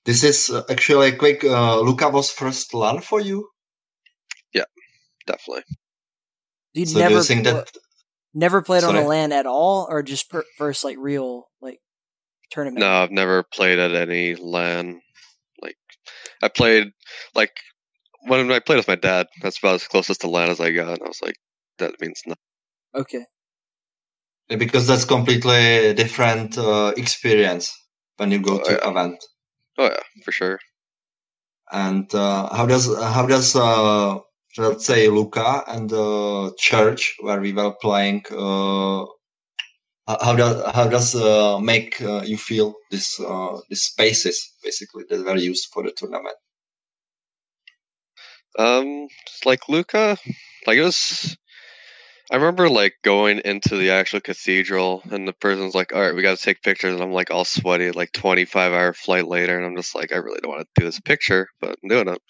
This 0.05 0.23
is 0.25 0.51
uh, 0.51 0.63
actually 0.71 1.13
Quake. 1.13 1.45
Uh, 1.45 1.81
Lucca 1.81 2.09
was 2.09 2.31
first 2.31 2.75
LAN 2.75 3.01
for 3.01 3.21
you 3.21 3.49
Yeah, 4.55 4.65
definitely. 5.27 5.65
You 6.75 6.87
so 6.87 6.99
never 7.01 7.25
pl- 7.25 7.43
that, 7.43 7.71
never 8.35 8.63
played 8.63 8.83
sorry? 8.83 8.99
on 8.99 9.05
a 9.05 9.09
LAN 9.09 9.33
at 9.33 9.47
all, 9.47 9.87
or 9.91 10.03
just 10.03 10.31
per- 10.31 10.45
first 10.57 10.85
like 10.85 10.97
real 10.99 11.49
like 11.61 11.81
tournament? 12.51 12.81
No, 12.81 12.89
I've 12.91 13.11
never 13.11 13.43
played 13.43 13.79
at 13.79 13.95
any 13.95 14.37
LAN. 14.37 15.01
Like 15.63 15.77
I 16.43 16.49
played 16.49 16.93
like 17.35 17.53
when 18.29 18.51
I 18.53 18.61
played 18.61 18.77
with 18.77 18.89
my 18.89 18.97
dad. 18.97 19.27
That's 19.43 19.59
about 19.59 19.77
as 19.77 19.89
closest 19.89 20.21
to 20.23 20.29
LAN 20.29 20.51
as 20.51 20.61
I 20.61 20.71
got. 20.73 20.89
And 20.89 21.03
I 21.03 21.09
was 21.09 21.21
like, 21.23 21.37
that 21.79 22.01
means 22.01 22.23
nothing. 22.27 22.41
Okay. 22.95 23.25
Because 24.49 24.87
that's 24.87 25.05
completely 25.05 25.93
different 25.95 26.57
uh, 26.57 26.93
experience 26.97 27.73
when 28.17 28.31
you 28.31 28.41
go 28.41 28.61
oh, 28.61 28.65
to 28.65 28.73
yeah. 28.73 28.91
event. 28.91 29.17
Oh 29.79 29.85
yeah, 29.85 30.03
for 30.25 30.33
sure. 30.33 30.59
And 31.73 32.13
uh, 32.15 32.55
how 32.55 32.65
does 32.65 32.87
how 32.97 33.27
does 33.27 33.57
uh, 33.57 34.19
let's 34.59 34.87
say 34.87 35.09
Lucca 35.09 35.65
and 35.67 35.91
the 35.91 36.55
church 36.59 37.17
where 37.21 37.41
we 37.41 37.53
were 37.53 37.75
playing. 37.81 38.23
Uh, 38.31 39.07
how 40.09 40.37
does 40.37 40.73
how 40.73 40.87
does 40.89 41.15
uh, 41.17 41.59
make 41.59 42.01
uh, 42.01 42.23
you 42.25 42.37
feel 42.37 42.75
this 42.91 43.21
uh, 43.21 43.59
these 43.69 43.83
spaces 43.83 44.53
basically 44.63 45.05
that 45.11 45.25
were 45.25 45.37
used 45.37 45.69
for 45.73 45.83
the 45.83 45.93
tournament? 45.97 46.37
Um, 48.59 49.09
like 49.45 49.69
Lucca, 49.69 50.17
like 50.67 50.79
it 50.79 50.83
was. 50.83 51.37
I 52.31 52.37
remember 52.37 52.69
like 52.69 52.95
going 53.03 53.41
into 53.45 53.77
the 53.77 53.91
actual 53.91 54.21
cathedral, 54.21 55.03
and 55.11 55.29
the 55.29 55.33
person's 55.33 55.75
like, 55.75 55.95
"All 55.95 56.01
right, 56.01 56.15
we 56.15 56.23
got 56.23 56.37
to 56.37 56.43
take 56.43 56.63
pictures," 56.63 56.95
and 56.95 57.03
I'm 57.03 57.13
like 57.13 57.31
all 57.31 57.45
sweaty, 57.45 57.93
like 57.93 58.13
25 58.13 58.73
hour 58.73 58.93
flight 58.93 59.29
later, 59.29 59.57
and 59.57 59.65
I'm 59.67 59.77
just 59.77 59.95
like, 59.95 60.13
I 60.13 60.17
really 60.17 60.41
don't 60.43 60.51
want 60.53 60.67
to 60.67 60.81
do 60.81 60.87
this 60.87 61.01
picture, 61.01 61.49
but 61.61 61.71
I'm 61.83 61.89
doing 61.89 62.09
it. 62.09 62.21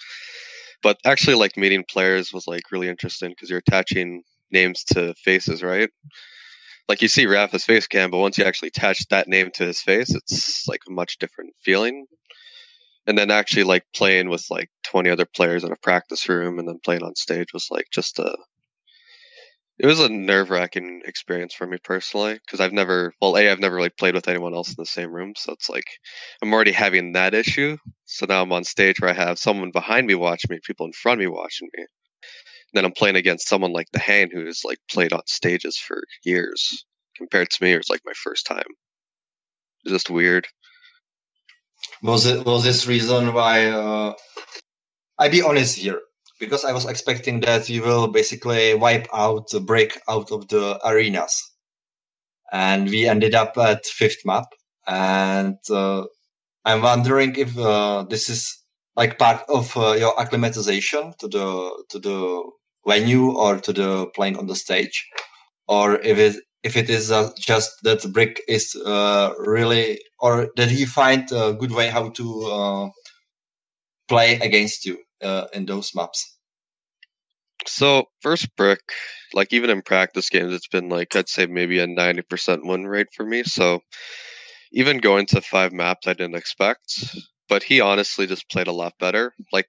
But 0.83 0.99
actually, 1.07 1.37
like 1.37 1.57
meeting 1.57 1.85
players 1.89 2.33
was 2.33 2.47
like 2.47 2.71
really 2.71 2.89
interesting 2.89 3.31
because 3.31 3.49
you're 3.51 3.61
attaching 3.67 4.23
names 4.51 4.85
to 4.85 5.15
faces, 5.15 5.63
right? 5.63 5.91
Like 6.89 7.03
you 7.03 7.09
see 7.09 7.27
Rapha's 7.27 7.65
face 7.65 7.87
cam, 7.87 8.11
but 8.11 8.19
once 8.19 8.39
you 8.39 8.45
actually 8.45 8.69
attach 8.69 9.07
that 9.09 9.29
name 9.29 9.51
to 9.55 9.65
his 9.67 9.81
face, 9.81 10.15
it's 10.15 10.69
like 10.69 10.83
a 10.89 10.93
much 10.93 11.19
different 11.19 11.55
feeling. 11.65 12.07
And 13.07 13.17
then 13.19 13.31
actually 13.31 13.65
like 13.65 13.85
playing 13.95 14.29
with 14.31 14.47
like 14.51 14.69
20 14.85 15.11
other 15.11 15.27
players 15.27 15.65
in 15.65 15.73
a 15.73 15.77
practice 15.77 16.29
room 16.29 16.59
and 16.59 16.69
then 16.69 16.79
playing 16.85 17.03
on 17.03 17.15
stage 17.17 17.53
was 17.53 17.69
like 17.71 17.87
just 17.93 18.19
a 18.19 18.37
it 19.79 19.87
was 19.87 20.01
a 20.01 20.09
nerve 20.09 20.51
wracking 20.51 21.03
experience 21.05 21.53
for 21.53 21.67
me 21.67 21.77
personally 21.83 22.35
because 22.35 22.61
I've 22.61 22.73
never, 22.73 23.13
well, 23.21 23.37
A, 23.37 23.51
I've 23.51 23.61
never 23.61 23.77
really 23.77 23.91
played 23.91 24.15
with 24.15 24.29
anyone 24.29 24.55
else 24.55 24.71
in 24.71 24.77
the 24.79 24.87
same 24.87 25.13
room. 25.13 25.35
So 25.37 25.53
it's 25.53 25.69
like 25.69 25.87
I'm 26.43 26.53
already 26.53 26.73
having 26.73 27.13
that 27.13 27.35
issue. 27.35 27.77
So 28.07 28.25
now 28.27 28.43
I'm 28.43 28.53
on 28.53 28.65
stage 28.65 29.01
where 29.01 29.11
I 29.11 29.15
have 29.15 29.39
someone 29.39 29.71
behind 29.71 30.07
me 30.07 30.15
watching 30.15 30.49
me, 30.51 30.61
people 30.65 30.87
in 30.87 30.93
front 30.93 31.21
of 31.21 31.25
me 31.25 31.27
watching 31.27 31.69
me. 31.77 31.83
And 31.83 31.89
then 32.73 32.85
I'm 32.87 32.93
playing 32.93 33.17
against 33.17 33.49
someone 33.49 33.73
like 33.73 33.89
the 33.93 33.99
Hane 33.99 34.31
who's 34.33 34.63
like 34.65 34.79
played 34.91 35.13
on 35.13 35.21
stages 35.27 35.77
for 35.77 36.03
years 36.25 36.87
compared 37.17 37.51
to 37.51 37.63
me. 37.63 37.73
It 37.73 37.79
was 37.79 37.91
like 37.91 38.01
my 38.07 38.15
first 38.15 38.47
time. 38.47 38.65
It's 39.85 39.93
just 39.93 40.11
weird. 40.11 40.47
Was 42.03 42.25
it 42.25 42.47
was 42.47 42.65
this 42.65 42.87
reason 42.87 43.35
why? 43.35 43.67
Uh, 43.67 44.15
I 45.19 45.29
be 45.29 45.43
honest 45.43 45.77
here 45.77 46.01
because 46.41 46.65
I 46.65 46.73
was 46.73 46.87
expecting 46.87 47.41
that 47.41 47.69
we 47.69 47.81
will 47.81 48.09
basically 48.09 48.75
wipe 48.75 49.09
out, 49.15 49.51
the 49.51 49.61
break 49.61 50.01
out 50.09 50.31
of 50.33 50.49
the 50.49 50.79
arenas. 50.87 51.53
And 52.53 52.89
we 52.89 53.09
ended 53.09 53.35
up 53.35 53.57
at 53.59 53.87
fifth 53.87 54.25
map. 54.25 54.47
And 54.87 55.59
uh, 55.71 56.05
I'm 56.65 56.83
wondering 56.83 57.37
if 57.37 57.59
uh, 57.59 58.05
this 58.09 58.29
is 58.29 58.57
like 58.97 59.19
part 59.19 59.43
of 59.49 59.77
uh, 59.77 59.93
your 59.93 60.19
acclimatization 60.21 61.13
to 61.19 61.29
the 61.29 61.85
to 61.91 61.99
the 61.99 62.43
venue 62.87 63.33
or 63.33 63.59
to 63.59 63.73
the 63.73 64.07
playing 64.15 64.37
on 64.37 64.47
the 64.47 64.55
stage, 64.55 65.07
or 65.69 65.97
if 66.01 66.19
it 66.19 66.37
if 66.63 66.77
it 66.77 66.91
is 66.91 67.11
uh, 67.11 67.31
just 67.39 67.71
that 67.83 68.03
brick 68.13 68.41
is 68.49 68.75
uh, 68.87 69.33
really 69.39 70.01
or 70.21 70.49
did 70.57 70.71
he 70.71 70.85
find 70.87 71.31
a 71.33 71.53
good 71.53 71.73
way 71.73 71.89
how 71.89 72.11
to 72.11 72.43
uh, 72.47 72.89
play 74.09 74.35
against 74.41 74.85
you 74.87 74.99
uh, 75.23 75.47
in 75.53 75.67
those 75.67 75.95
maps? 75.95 76.37
So 77.67 78.05
first 78.21 78.55
brick, 78.57 78.81
like 79.33 79.53
even 79.53 79.71
in 79.71 79.83
practice 79.83 80.29
games, 80.31 80.53
it's 80.53 80.69
been 80.69 80.89
like 80.89 81.17
I'd 81.17 81.29
say 81.29 81.47
maybe 81.47 81.81
a 81.81 81.87
ninety 81.87 82.23
percent 82.23 82.67
win 82.67 82.87
rate 82.87 83.09
for 83.15 83.25
me. 83.25 83.43
So 83.43 83.81
even 84.73 84.99
going 84.99 85.27
to 85.27 85.41
five 85.41 85.73
maps, 85.73 86.07
I 86.07 86.13
didn't 86.13 86.37
expect. 86.37 87.17
But 87.49 87.63
he 87.63 87.81
honestly 87.81 88.27
just 88.27 88.51
played 88.51 88.67
a 88.67 88.73
lot 88.73 88.95
better. 88.99 89.33
Like 89.53 89.69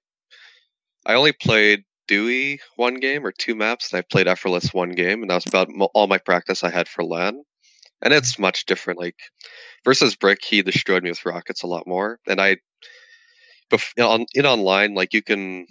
I 1.06 1.14
only 1.14 1.32
played 1.32 1.84
Dewey 2.06 2.60
one 2.76 2.96
game 2.96 3.24
or 3.26 3.32
two 3.32 3.54
maps, 3.54 3.92
and 3.92 3.98
I 3.98 4.02
played 4.02 4.28
Effortless 4.28 4.72
one 4.74 4.90
game, 4.90 5.22
and 5.22 5.30
that 5.30 5.36
was 5.36 5.46
about 5.46 5.68
all 5.94 6.06
my 6.06 6.18
practice 6.18 6.64
I 6.64 6.70
had 6.70 6.88
for 6.88 7.04
LAN. 7.04 7.42
And 8.02 8.14
it's 8.14 8.38
much 8.38 8.66
different. 8.66 9.00
Like 9.00 9.16
versus 9.84 10.14
Brick, 10.14 10.44
he 10.44 10.62
destroyed 10.62 11.02
me 11.02 11.10
with 11.10 11.24
rockets 11.26 11.62
a 11.62 11.68
lot 11.68 11.86
more, 11.86 12.20
and 12.28 12.40
I. 12.40 12.58
in 13.96 14.46
online, 14.46 14.94
like 14.94 15.12
you 15.12 15.22
can 15.22 15.66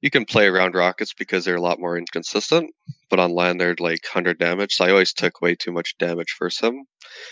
you 0.00 0.10
can 0.10 0.24
play 0.24 0.46
around 0.46 0.74
rockets 0.74 1.14
because 1.14 1.44
they're 1.44 1.56
a 1.56 1.60
lot 1.60 1.80
more 1.80 1.96
inconsistent, 1.98 2.70
but 3.10 3.18
on 3.18 3.32
LAN 3.32 3.58
they're 3.58 3.74
like 3.78 4.04
100 4.04 4.38
damage. 4.38 4.74
So 4.74 4.84
I 4.84 4.90
always 4.90 5.12
took 5.12 5.40
way 5.40 5.54
too 5.54 5.72
much 5.72 5.96
damage 5.98 6.34
for 6.36 6.48
him, 6.60 6.84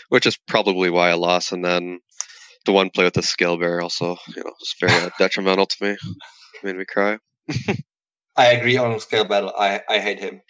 which 0.09 0.25
is 0.25 0.37
probably 0.37 0.89
why 0.89 1.09
I 1.09 1.13
lost. 1.13 1.51
And 1.51 1.63
then 1.63 1.99
the 2.65 2.71
one 2.71 2.89
play 2.89 3.05
with 3.05 3.13
the 3.13 3.21
scale 3.21 3.57
bear 3.57 3.81
also, 3.81 4.17
you 4.35 4.43
know, 4.43 4.51
was 4.59 4.75
very 4.79 4.93
uh, 4.93 5.09
detrimental 5.19 5.67
to 5.67 5.83
me. 5.85 5.97
Made 6.63 6.77
me 6.77 6.85
cry. 6.85 7.19
I 8.37 8.47
agree 8.47 8.77
on 8.77 8.95
Scalebearer. 8.95 9.53
I, 9.57 9.81
I 9.87 9.99
hate 9.99 10.19
him. 10.19 10.41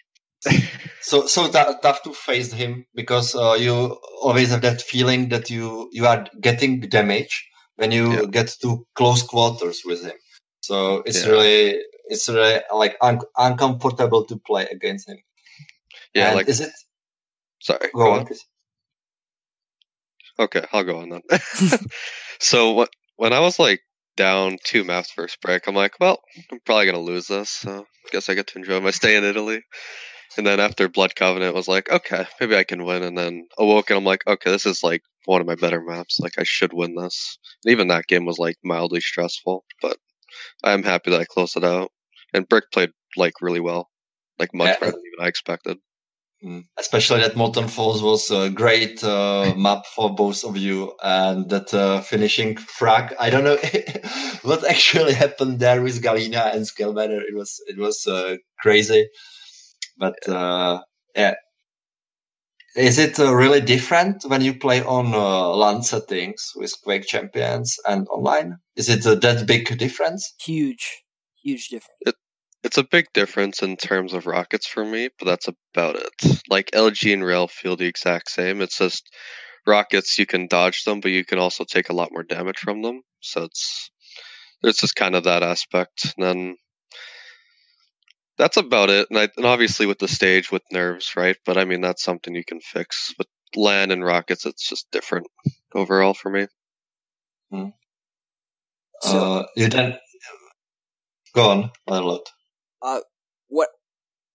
so 1.00 1.26
so 1.26 1.48
that, 1.48 1.82
tough 1.82 2.02
to 2.02 2.12
face 2.12 2.52
him 2.52 2.86
because 2.94 3.34
uh, 3.34 3.56
you 3.58 3.98
always 4.22 4.50
have 4.50 4.62
that 4.62 4.82
feeling 4.82 5.28
that 5.30 5.50
you 5.50 5.88
you 5.92 6.06
are 6.06 6.26
getting 6.40 6.80
damage 6.80 7.48
when 7.76 7.92
you 7.92 8.12
yeah. 8.12 8.24
get 8.30 8.48
to 8.62 8.86
close 8.94 9.22
quarters 9.22 9.82
with 9.84 10.04
him. 10.04 10.16
So 10.60 11.02
it's 11.06 11.24
yeah. 11.24 11.30
really 11.30 11.80
it's 12.06 12.28
really 12.28 12.60
like 12.72 12.96
un- 13.00 13.20
uncomfortable 13.36 14.24
to 14.24 14.36
play 14.36 14.66
against 14.70 15.08
him. 15.08 15.18
Yeah, 16.14 16.28
and 16.28 16.36
like 16.36 16.48
is 16.48 16.60
it? 16.60 16.72
Sorry, 17.60 17.88
go, 17.94 18.04
go 18.04 18.12
on. 18.12 18.20
on. 18.20 18.26
Okay, 20.38 20.64
I'll 20.72 20.84
go 20.84 20.98
on 20.98 21.08
then. 21.08 21.22
so 22.40 22.86
when 23.16 23.32
I 23.32 23.40
was 23.40 23.58
like 23.58 23.80
down 24.16 24.58
two 24.64 24.84
maps 24.84 25.10
first 25.10 25.40
break, 25.40 25.66
I'm 25.66 25.74
like, 25.74 25.94
well, 26.00 26.20
I'm 26.50 26.60
probably 26.64 26.86
gonna 26.86 27.00
lose 27.00 27.28
this, 27.28 27.50
so 27.50 27.80
I 27.80 28.08
guess 28.10 28.28
I 28.28 28.34
get 28.34 28.48
to 28.48 28.58
enjoy 28.58 28.80
my 28.80 28.90
stay 28.90 29.16
in 29.16 29.24
Italy. 29.24 29.62
And 30.36 30.46
then 30.46 30.60
after 30.60 30.88
Blood 30.88 31.14
Covenant 31.14 31.54
was 31.54 31.68
like, 31.68 31.90
okay, 31.90 32.26
maybe 32.40 32.56
I 32.56 32.64
can 32.64 32.84
win. 32.84 33.02
And 33.02 33.16
then 33.16 33.46
Awoken 33.58 33.96
and 33.96 34.02
I'm 34.02 34.06
like, 34.06 34.26
okay, 34.26 34.50
this 34.50 34.66
is 34.66 34.82
like 34.82 35.02
one 35.26 35.40
of 35.40 35.46
my 35.46 35.54
better 35.54 35.82
maps. 35.82 36.18
Like 36.18 36.38
I 36.38 36.44
should 36.44 36.72
win 36.72 36.94
this. 36.94 37.38
And 37.64 37.72
even 37.72 37.88
that 37.88 38.06
game 38.06 38.24
was 38.24 38.38
like 38.38 38.56
mildly 38.64 39.00
stressful, 39.00 39.64
but 39.82 39.98
I'm 40.64 40.82
happy 40.82 41.10
that 41.10 41.20
I 41.20 41.24
closed 41.24 41.56
it 41.56 41.64
out 41.64 41.92
and 42.32 42.48
Brick 42.48 42.70
played 42.72 42.90
like 43.16 43.34
really 43.40 43.60
well, 43.60 43.90
like 44.38 44.54
much 44.54 44.68
yeah. 44.68 44.78
better 44.80 44.92
than 44.92 45.02
even 45.12 45.24
I 45.24 45.28
expected. 45.28 45.78
Mm. 46.44 46.64
Especially 46.78 47.20
that 47.20 47.36
Molten 47.36 47.66
Falls 47.66 48.02
was 48.02 48.30
a 48.30 48.50
great 48.50 49.02
uh, 49.02 49.54
map 49.56 49.86
for 49.86 50.14
both 50.14 50.44
of 50.44 50.56
you, 50.56 50.92
and 51.02 51.48
that 51.48 51.72
uh, 51.72 52.00
finishing 52.02 52.56
frag. 52.56 53.14
I 53.18 53.30
don't 53.30 53.44
know 53.44 53.56
what 54.42 54.68
actually 54.68 55.14
happened 55.14 55.60
there 55.60 55.80
with 55.80 56.02
Galena 56.02 56.50
and 56.52 56.64
Scalebearer. 56.66 57.22
It 57.22 57.34
was 57.34 57.60
it 57.66 57.78
was 57.78 58.06
uh, 58.06 58.36
crazy, 58.60 59.08
but 59.96 60.16
uh, 60.28 60.82
yeah. 61.14 61.34
Is 62.76 62.98
it 62.98 63.18
uh, 63.18 63.34
really 63.34 63.62
different 63.62 64.22
when 64.26 64.42
you 64.42 64.54
play 64.54 64.82
on 64.82 65.14
uh, 65.14 65.48
LAN 65.48 65.82
settings 65.82 66.52
with 66.54 66.74
Quake 66.84 67.06
Champions 67.06 67.78
and 67.88 68.06
online? 68.08 68.58
Is 68.76 68.90
it 68.90 69.02
that 69.22 69.46
big 69.46 69.78
difference? 69.78 70.34
Huge, 70.38 71.02
huge 71.42 71.68
difference. 71.68 71.96
It, 72.02 72.14
it's 72.62 72.76
a 72.76 72.84
big 72.84 73.06
difference 73.14 73.62
in 73.62 73.76
terms 73.76 74.12
of 74.12 74.26
rockets 74.26 74.66
for 74.66 74.84
me, 74.84 75.08
but 75.18 75.24
that's 75.24 75.48
about 75.74 75.96
it. 75.96 76.42
Like 76.50 76.70
LG 76.72 77.14
and 77.14 77.24
Rail 77.24 77.48
feel 77.48 77.76
the 77.76 77.86
exact 77.86 78.30
same. 78.30 78.60
It's 78.60 78.76
just 78.76 79.08
rockets 79.66 80.18
you 80.18 80.26
can 80.26 80.46
dodge 80.46 80.84
them, 80.84 81.00
but 81.00 81.12
you 81.12 81.24
can 81.24 81.38
also 81.38 81.64
take 81.64 81.88
a 81.88 81.94
lot 81.94 82.10
more 82.12 82.24
damage 82.24 82.58
from 82.58 82.82
them. 82.82 83.00
So 83.20 83.44
it's 83.44 83.90
it's 84.62 84.80
just 84.80 84.96
kind 84.96 85.14
of 85.14 85.24
that 85.24 85.42
aspect. 85.42 86.12
And 86.18 86.26
then 86.26 86.56
that's 88.38 88.56
about 88.56 88.90
it. 88.90 89.08
And, 89.10 89.18
I, 89.18 89.28
and 89.36 89.46
obviously 89.46 89.86
with 89.86 89.98
the 89.98 90.08
stage 90.08 90.50
with 90.50 90.62
nerves, 90.72 91.14
right? 91.16 91.36
But 91.44 91.56
I 91.56 91.64
mean 91.64 91.80
that's 91.80 92.02
something 92.02 92.34
you 92.34 92.44
can 92.44 92.60
fix. 92.60 93.14
With 93.18 93.28
land 93.54 93.92
and 93.92 94.04
rockets, 94.04 94.46
it's 94.46 94.68
just 94.68 94.90
different 94.90 95.26
overall 95.74 96.14
for 96.14 96.30
me. 96.30 96.46
Hmm. 97.50 97.68
So, 99.02 99.18
uh, 99.18 99.46
you 99.56 99.68
then 99.68 99.98
go 101.34 101.50
on, 101.50 101.70
a 101.86 102.00
lot 102.00 102.22
uh, 102.82 103.00
what 103.48 103.68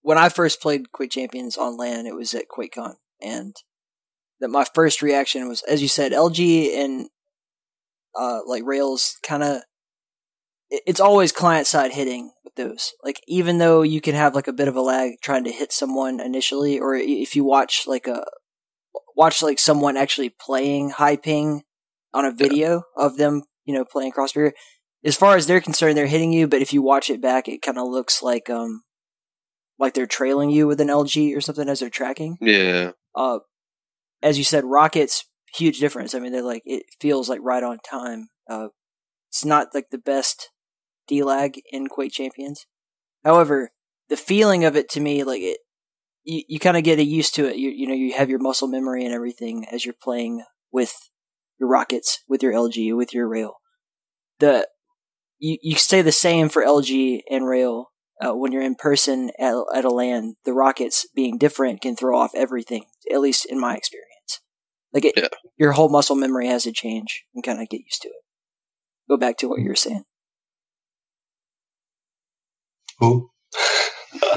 when 0.02 0.18
I 0.18 0.30
first 0.30 0.62
played 0.62 0.92
Quake 0.92 1.12
Champions 1.12 1.58
on 1.58 1.78
LAN, 1.78 2.08
it 2.08 2.16
was 2.16 2.34
at 2.34 2.48
QuakeCon, 2.50 2.96
and 3.22 3.56
that 4.40 4.50
my 4.50 4.66
first 4.74 5.02
reaction 5.02 5.48
was, 5.48 5.64
as 5.64 5.82
you 5.82 5.88
said, 5.88 6.12
LG 6.12 6.76
and 6.76 7.08
uh, 8.18 8.40
like 8.46 8.64
Rails 8.66 9.18
kind 9.24 9.44
of. 9.44 9.62
It's 10.72 11.00
always 11.00 11.32
client 11.32 11.68
side 11.68 11.92
hitting 11.92 12.32
with 12.44 12.56
those. 12.56 12.94
Like 13.04 13.22
even 13.28 13.58
though 13.58 13.82
you 13.82 14.02
can 14.02 14.16
have 14.16 14.36
like 14.36 14.48
a 14.48 14.54
bit 14.54 14.68
of 14.68 14.76
a 14.76 14.82
lag 14.82 15.14
trying 15.22 15.44
to 15.44 15.52
hit 15.52 15.72
someone 15.72 16.20
initially, 16.20 16.80
or 16.80 16.96
if 16.96 17.36
you 17.36 17.44
watch 17.44 17.84
like 17.88 18.08
a 18.08 18.24
watch 19.16 19.42
like 19.42 19.60
someone 19.60 19.98
actually 19.98 20.30
playing 20.30 20.92
high 20.92 21.18
ping 21.18 21.64
on 22.14 22.26
a 22.26 22.32
video 22.32 22.84
yeah. 22.98 23.06
of 23.06 23.18
them, 23.18 23.44
you 23.66 23.74
know, 23.74 23.86
playing 23.86 24.12
Crossfire, 24.12 24.54
as 25.04 25.16
far 25.16 25.36
as 25.36 25.48
they're 25.48 25.62
concerned, 25.62 25.98
they're 25.98 26.08
hitting 26.08 26.32
you, 26.32 26.48
but 26.48 26.62
if 26.62 26.74
you 26.74 26.82
watch 26.82 27.10
it 27.10 27.22
back, 27.22 27.48
it 27.48 27.62
kind 27.62 27.78
of 27.78 27.88
looks 27.88 28.24
like 28.24 28.50
um 28.50 28.84
like 29.78 29.94
they're 29.94 30.08
trailing 30.08 30.52
you 30.52 30.68
with 30.68 30.80
an 30.80 30.88
LG 30.88 31.36
or 31.36 31.42
something 31.42 31.68
as 31.68 31.80
they're 31.80 31.90
tracking. 31.90 32.38
Yeah. 32.40 32.92
Uh, 33.16 33.40
as 34.22 34.38
you 34.38 34.44
said, 34.44 34.64
rockets 34.64 35.26
huge 35.54 35.80
difference. 35.80 36.16
I 36.16 36.20
mean, 36.20 36.32
they're 36.32 36.42
like 36.42 36.64
it 36.66 36.84
feels 37.00 37.30
like 37.30 37.40
right 37.42 37.64
on 37.64 37.80
time. 37.80 38.30
Uh, 38.50 38.70
it's 39.30 39.46
not 39.46 39.68
like 39.74 39.90
the 39.92 39.98
best 39.98 40.50
D 41.12 41.24
lag 41.24 41.62
in 41.72 41.88
Quake 41.88 42.14
Champions. 42.14 42.66
However, 43.24 43.72
the 44.10 44.16
feeling 44.16 44.64
of 44.64 44.78
it 44.78 44.90
to 44.92 45.02
me, 45.02 45.26
like 45.26 45.42
it, 45.42 45.60
you, 46.24 46.44
you 46.48 46.60
kind 46.60 46.78
of 46.78 46.84
get 46.84 47.00
used 47.00 47.36
to 47.36 47.48
it. 47.48 47.58
You, 47.58 47.70
you 47.70 47.86
know, 47.86 47.94
you 47.94 48.14
have 48.14 48.30
your 48.30 48.40
muscle 48.40 48.68
memory 48.68 49.04
and 49.04 49.14
everything 49.14 49.66
as 49.70 49.84
you're 49.86 49.94
playing 50.02 50.44
with 50.72 50.94
your 51.60 51.68
rockets, 51.68 52.20
with 52.30 52.42
your 52.42 52.54
LG, 52.54 52.96
with 52.96 53.14
your 53.14 53.28
rail. 53.28 53.56
The, 54.40 54.70
you, 55.38 55.58
you 55.62 55.76
stay 55.76 56.02
the 56.02 56.14
same 56.14 56.48
for 56.48 56.64
LG 56.64 57.22
and 57.30 57.46
rail. 57.46 57.88
Uh, 58.24 58.34
when 58.34 58.52
you're 58.52 58.62
in 58.62 58.76
person 58.76 59.32
at, 59.40 59.56
at 59.76 59.84
a 59.84 59.90
LAN, 59.90 60.36
the 60.46 60.54
rockets 60.54 61.08
being 61.14 61.38
different 61.38 61.82
can 61.82 61.96
throw 61.96 62.18
off 62.18 62.32
everything, 62.36 62.86
at 63.12 63.20
least 63.20 63.46
in 63.50 63.60
my 63.60 63.76
experience. 63.76 64.42
Like 64.94 65.06
it, 65.06 65.16
yeah. 65.18 65.28
your 65.58 65.74
whole 65.74 65.90
muscle 65.90 66.16
memory 66.16 66.48
has 66.48 66.64
to 66.64 66.72
change 66.72 67.24
and 67.34 67.44
kind 67.44 67.60
of 67.60 67.68
get 67.68 67.82
used 67.82 68.04
to 68.04 68.10
it. 68.10 68.24
Go 69.10 69.18
back 69.18 69.38
to 69.38 69.50
what 69.50 69.60
you 69.60 69.68
were 69.68 69.76
saying. 69.76 70.04
Who? 73.02 73.30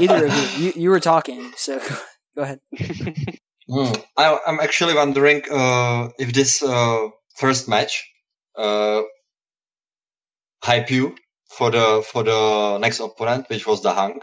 Either 0.01 0.27
of 0.27 0.59
you. 0.59 0.67
you. 0.67 0.73
You 0.75 0.91
were 0.91 1.01
talking, 1.01 1.53
so 1.57 1.79
go 2.37 2.43
ahead. 2.43 2.61
Mm. 3.69 4.05
I, 4.17 4.39
am 4.47 4.61
actually 4.61 4.95
wondering 4.95 5.43
uh, 5.51 6.09
if 6.19 6.33
this 6.33 6.63
uh, 6.63 7.09
first 7.37 7.69
match 7.69 8.05
uh, 8.57 9.03
hype 10.63 10.91
you 10.91 11.17
for 11.49 11.71
the 11.71 12.05
for 12.11 12.23
the 12.25 12.79
next 12.79 13.01
opponent, 13.01 13.49
which 13.49 13.67
was 13.67 13.83
the 13.83 13.93
Hunk, 13.93 14.23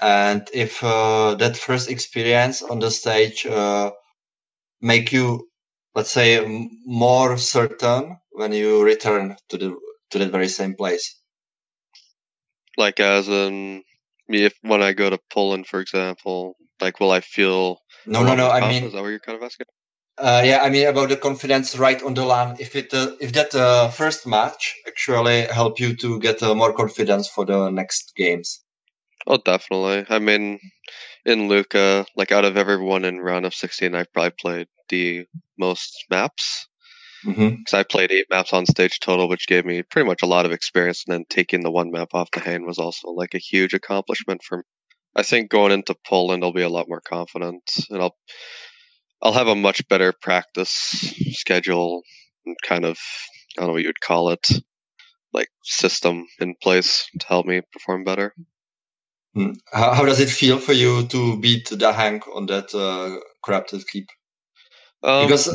and 0.00 0.48
if 0.52 0.82
uh, 0.82 1.34
that 1.36 1.56
first 1.56 1.90
experience 1.90 2.62
on 2.62 2.78
the 2.78 2.90
stage 2.90 3.46
uh, 3.46 3.90
make 4.80 5.12
you, 5.12 5.48
let's 5.94 6.10
say, 6.10 6.44
more 6.86 7.38
certain 7.38 8.18
when 8.32 8.52
you 8.52 8.82
return 8.82 9.36
to 9.48 9.58
the 9.58 9.76
to 10.10 10.18
that 10.18 10.30
very 10.30 10.48
same 10.48 10.74
place. 10.74 11.20
Like 12.78 13.00
as 13.00 13.28
in 13.28 13.82
me, 14.28 14.44
if 14.44 14.54
when 14.62 14.82
I 14.82 14.92
go 14.92 15.10
to 15.10 15.18
Poland, 15.30 15.66
for 15.66 15.80
example, 15.80 16.56
like 16.80 17.00
will 17.00 17.10
I 17.10 17.20
feel? 17.20 17.80
No, 18.06 18.22
no, 18.22 18.36
no. 18.36 18.48
I 18.48 18.68
mean, 18.68 18.84
is 18.84 18.92
that 18.92 19.02
what 19.02 19.08
you're 19.08 19.18
kind 19.18 19.36
of 19.36 19.42
asking? 19.42 19.66
Uh, 20.16 20.42
yeah, 20.44 20.60
I 20.62 20.70
mean 20.70 20.86
about 20.86 21.08
the 21.10 21.16
confidence 21.16 21.76
right 21.76 22.00
on 22.02 22.14
the 22.14 22.24
line. 22.24 22.56
If 22.60 22.76
it 22.76 22.94
uh, 22.94 23.16
if 23.20 23.32
that 23.32 23.54
uh, 23.54 23.88
first 23.88 24.26
match 24.26 24.74
actually 24.86 25.42
help 25.42 25.80
you 25.80 25.96
to 25.96 26.20
get 26.20 26.42
uh, 26.42 26.54
more 26.54 26.72
confidence 26.72 27.28
for 27.28 27.44
the 27.44 27.68
next 27.70 28.14
games. 28.16 28.60
Oh, 29.26 29.38
definitely. 29.44 30.06
I 30.08 30.18
mean, 30.20 30.58
in 31.26 31.48
Lucca, 31.48 32.06
like 32.16 32.32
out 32.32 32.44
of 32.44 32.56
everyone 32.56 33.04
in 33.04 33.18
round 33.20 33.44
of 33.44 33.54
16, 33.54 33.94
I've 33.94 34.12
probably 34.12 34.34
played 34.40 34.68
the 34.88 35.26
most 35.58 36.06
maps. 36.10 36.66
Because 37.24 37.36
mm-hmm. 37.36 37.76
I 37.76 37.82
played 37.82 38.12
eight 38.12 38.26
maps 38.30 38.52
on 38.52 38.66
stage 38.66 39.00
total, 39.00 39.28
which 39.28 39.48
gave 39.48 39.64
me 39.64 39.82
pretty 39.82 40.06
much 40.06 40.22
a 40.22 40.26
lot 40.26 40.46
of 40.46 40.52
experience. 40.52 41.04
And 41.06 41.14
then 41.14 41.24
taking 41.28 41.62
the 41.62 41.70
one 41.70 41.90
map 41.90 42.08
off 42.14 42.30
DaHanG 42.30 42.66
was 42.66 42.78
also 42.78 43.08
like 43.08 43.34
a 43.34 43.38
huge 43.38 43.74
accomplishment 43.74 44.42
for 44.44 44.58
me. 44.58 44.64
I 45.16 45.22
think 45.22 45.50
going 45.50 45.72
into 45.72 45.96
Poland, 46.06 46.44
I'll 46.44 46.52
be 46.52 46.62
a 46.62 46.68
lot 46.68 46.88
more 46.88 47.00
confident, 47.00 47.62
and 47.90 48.00
I'll 48.00 48.16
I'll 49.20 49.32
have 49.32 49.48
a 49.48 49.54
much 49.54 49.86
better 49.88 50.12
practice 50.12 50.70
schedule 51.32 52.02
and 52.46 52.56
kind 52.64 52.84
of 52.84 52.98
I 53.56 53.62
don't 53.62 53.68
know 53.68 53.72
what 53.72 53.82
you 53.82 53.88
would 53.88 54.00
call 54.00 54.30
it, 54.30 54.48
like 55.32 55.48
system 55.64 56.26
in 56.40 56.54
place 56.62 57.08
to 57.18 57.26
help 57.26 57.46
me 57.46 57.62
perform 57.72 58.04
better. 58.04 58.32
Hmm. 59.34 59.52
How, 59.72 59.92
how 59.94 60.04
does 60.04 60.20
it 60.20 60.30
feel 60.30 60.58
for 60.58 60.72
you 60.72 61.06
to 61.08 61.40
beat 61.40 61.68
the 61.68 61.92
Hunk 61.92 62.24
on 62.34 62.46
that 62.46 62.74
uh, 62.74 63.18
corrupted 63.44 63.86
keep? 63.88 64.08
Um, 65.02 65.26
because 65.26 65.48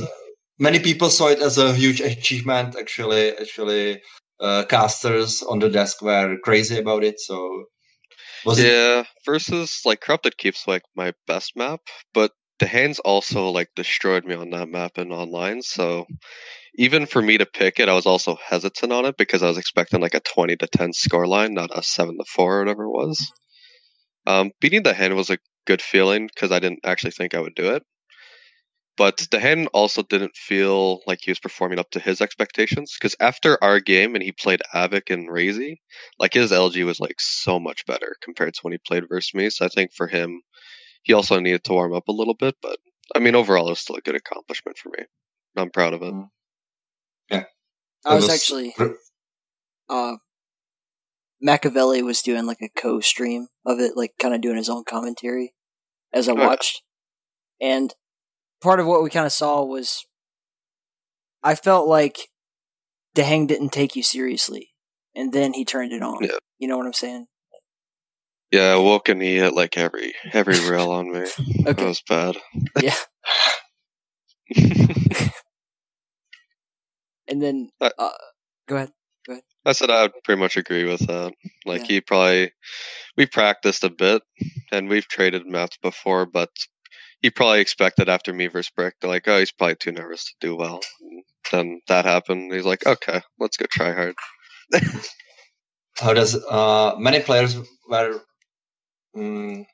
many 0.59 0.79
people 0.79 1.09
saw 1.09 1.27
it 1.29 1.39
as 1.41 1.57
a 1.57 1.73
huge 1.73 2.01
achievement. 2.01 2.75
Actually, 2.77 3.31
actually, 3.37 4.01
uh, 4.39 4.65
casters 4.65 5.41
on 5.43 5.59
the 5.59 5.69
desk 5.69 6.01
were 6.01 6.37
crazy 6.43 6.77
about 6.79 7.03
it. 7.03 7.19
So, 7.19 7.65
yeah, 8.55 9.01
it- 9.01 9.07
versus 9.25 9.81
like 9.85 10.01
corrupted 10.01 10.37
keeps 10.37 10.67
like 10.67 10.83
my 10.95 11.13
best 11.27 11.55
map, 11.55 11.81
but 12.13 12.31
the 12.59 12.67
hands 12.67 12.99
also 12.99 13.49
like 13.49 13.69
destroyed 13.75 14.25
me 14.25 14.35
on 14.35 14.51
that 14.51 14.69
map 14.69 14.97
and 14.97 15.11
online. 15.11 15.61
So 15.61 16.05
even 16.75 17.05
for 17.07 17.21
me 17.21 17.37
to 17.37 17.45
pick 17.45 17.79
it, 17.79 17.89
I 17.89 17.93
was 17.93 18.05
also 18.07 18.35
hesitant 18.37 18.93
on 18.93 19.05
it 19.05 19.17
because 19.17 19.43
I 19.43 19.47
was 19.49 19.57
expecting 19.57 20.01
like 20.01 20.15
a 20.15 20.21
twenty 20.21 20.55
to 20.57 20.67
ten 20.67 20.93
score 20.93 21.27
line, 21.27 21.53
not 21.53 21.77
a 21.77 21.83
seven 21.83 22.17
to 22.17 22.25
four 22.25 22.57
or 22.57 22.59
whatever 22.61 22.85
it 22.85 22.91
was. 22.91 23.33
Um, 24.27 24.51
beating 24.59 24.83
DaHanG 24.83 25.15
was 25.15 25.29
a 25.29 25.37
good 25.65 25.81
feeling 25.81 26.27
because 26.27 26.51
I 26.51 26.59
didn't 26.59 26.81
actually 26.85 27.11
think 27.11 27.33
I 27.33 27.39
would 27.39 27.55
do 27.55 27.73
it. 27.75 27.83
But 28.95 29.17
DaHanG 29.17 29.67
also 29.73 30.03
didn't 30.03 30.35
feel 30.35 31.01
like 31.07 31.19
he 31.21 31.31
was 31.31 31.39
performing 31.39 31.79
up 31.79 31.89
to 31.91 31.99
his 31.99 32.21
expectations 32.21 32.95
because 32.97 33.15
after 33.19 33.61
our 33.63 33.79
game 33.79 34.13
and 34.13 34.23
he 34.23 34.31
played 34.31 34.61
Avik 34.73 35.11
and 35.11 35.27
Razy, 35.29 35.77
like 36.19 36.33
his 36.33 36.51
LG 36.51 36.85
was 36.85 36.99
like 36.99 37.19
so 37.19 37.59
much 37.59 37.85
better 37.87 38.15
compared 38.21 38.53
to 38.53 38.59
when 38.61 38.73
he 38.73 38.77
played 38.85 39.09
versus 39.09 39.33
me. 39.33 39.49
So 39.49 39.65
I 39.65 39.69
think 39.69 39.93
for 39.93 40.07
him, 40.07 40.41
he 41.01 41.13
also 41.13 41.39
needed 41.39 41.63
to 41.63 41.73
warm 41.73 41.93
up 41.93 42.07
a 42.07 42.13
little 42.13 42.35
bit. 42.35 42.55
But 42.61 42.77
I 43.15 43.19
mean, 43.19 43.35
overall, 43.35 43.67
it 43.67 43.71
was 43.71 43.79
still 43.79 43.95
a 43.95 44.01
good 44.01 44.15
accomplishment 44.15 44.77
for 44.77 44.89
me. 44.89 45.05
I'm 45.57 45.71
proud 45.71 45.93
of 45.93 46.03
it. 46.03 46.13
Mm. 46.13 46.29
Yeah. 47.31 47.43
I 48.05 48.15
was, 48.15 48.25
was 48.25 48.33
actually 48.33 48.75
uh, 49.89 50.15
Machiavelli 51.41 52.01
was 52.03 52.21
doing 52.21 52.45
like 52.45 52.61
a 52.61 52.69
co-stream 52.69 53.47
of 53.65 53.79
it, 53.79 53.93
like 53.95 54.13
kind 54.21 54.35
of 54.35 54.41
doing 54.41 54.57
his 54.57 54.69
own 54.69 54.83
commentary 54.87 55.53
as 56.13 56.29
I 56.29 56.33
watched. 56.33 56.83
And 57.61 57.93
part 58.63 58.79
of 58.79 58.87
what 58.87 59.03
we 59.03 59.09
kind 59.09 59.25
of 59.25 59.33
saw 59.33 59.63
was 59.63 60.05
I 61.43 61.53
felt 61.55 61.87
like 61.87 62.29
DaHanG 63.15 63.47
didn't 63.47 63.73
take 63.73 63.95
you 63.95 64.01
seriously, 64.01 64.69
and 65.13 65.33
then 65.33 65.53
he 65.53 65.65
turned 65.65 65.91
it 65.91 66.01
on. 66.01 66.23
Yeah. 66.23 66.37
You 66.57 66.67
know 66.69 66.77
what 66.77 66.87
I'm 66.87 66.93
saying? 66.93 67.27
Yeah, 68.51 68.77
Woken 68.77 69.19
he 69.19 69.35
hit 69.37 69.53
like 69.53 69.77
every 69.77 70.13
every 70.31 70.59
rail 70.69 70.89
on 70.91 71.11
me. 71.11 71.19
okay. 71.67 71.73
That 71.73 71.79
was 71.81 72.01
bad. 72.07 72.37
Yeah. 72.81 72.95
and 77.27 77.41
then, 77.41 77.69
uh, 77.81 77.89
go 78.67 78.77
ahead. 78.77 78.91
I 79.65 79.71
said 79.71 79.89
I 79.89 80.03
would 80.03 80.11
pretty 80.23 80.41
much 80.41 80.57
agree 80.57 80.83
with 80.83 81.07
that. 81.07 81.33
Like 81.65 81.81
yeah. 81.81 81.87
he 81.87 82.01
probably 82.01 82.51
we 83.15 83.25
practiced 83.25 83.83
a 83.83 83.89
bit 83.89 84.21
and 84.71 84.89
we've 84.89 85.07
traded 85.07 85.47
maps 85.47 85.77
before, 85.81 86.25
but 86.25 86.49
he 87.23 87.29
probably 87.29 87.61
expected 87.61 88.09
after 88.09 88.33
me 88.33 88.47
versus 88.47 88.69
Brick, 88.75 88.95
like, 89.01 89.27
oh, 89.27 89.39
he's 89.39 89.51
probably 89.51 89.77
too 89.77 89.93
nervous 89.93 90.25
to 90.25 90.33
do 90.41 90.55
well. 90.57 90.81
And 91.01 91.23
then 91.51 91.81
that 91.87 92.03
happened. 92.03 92.53
He's 92.53 92.65
like, 92.65 92.85
okay, 92.85 93.21
let's 93.39 93.55
go 93.55 93.65
try 93.71 93.93
hard. 93.93 94.15
How 95.97 96.13
does 96.13 96.35
uh, 96.35 96.95
many 96.97 97.21
players 97.21 97.57
were 97.87 98.21
um, 99.15 99.65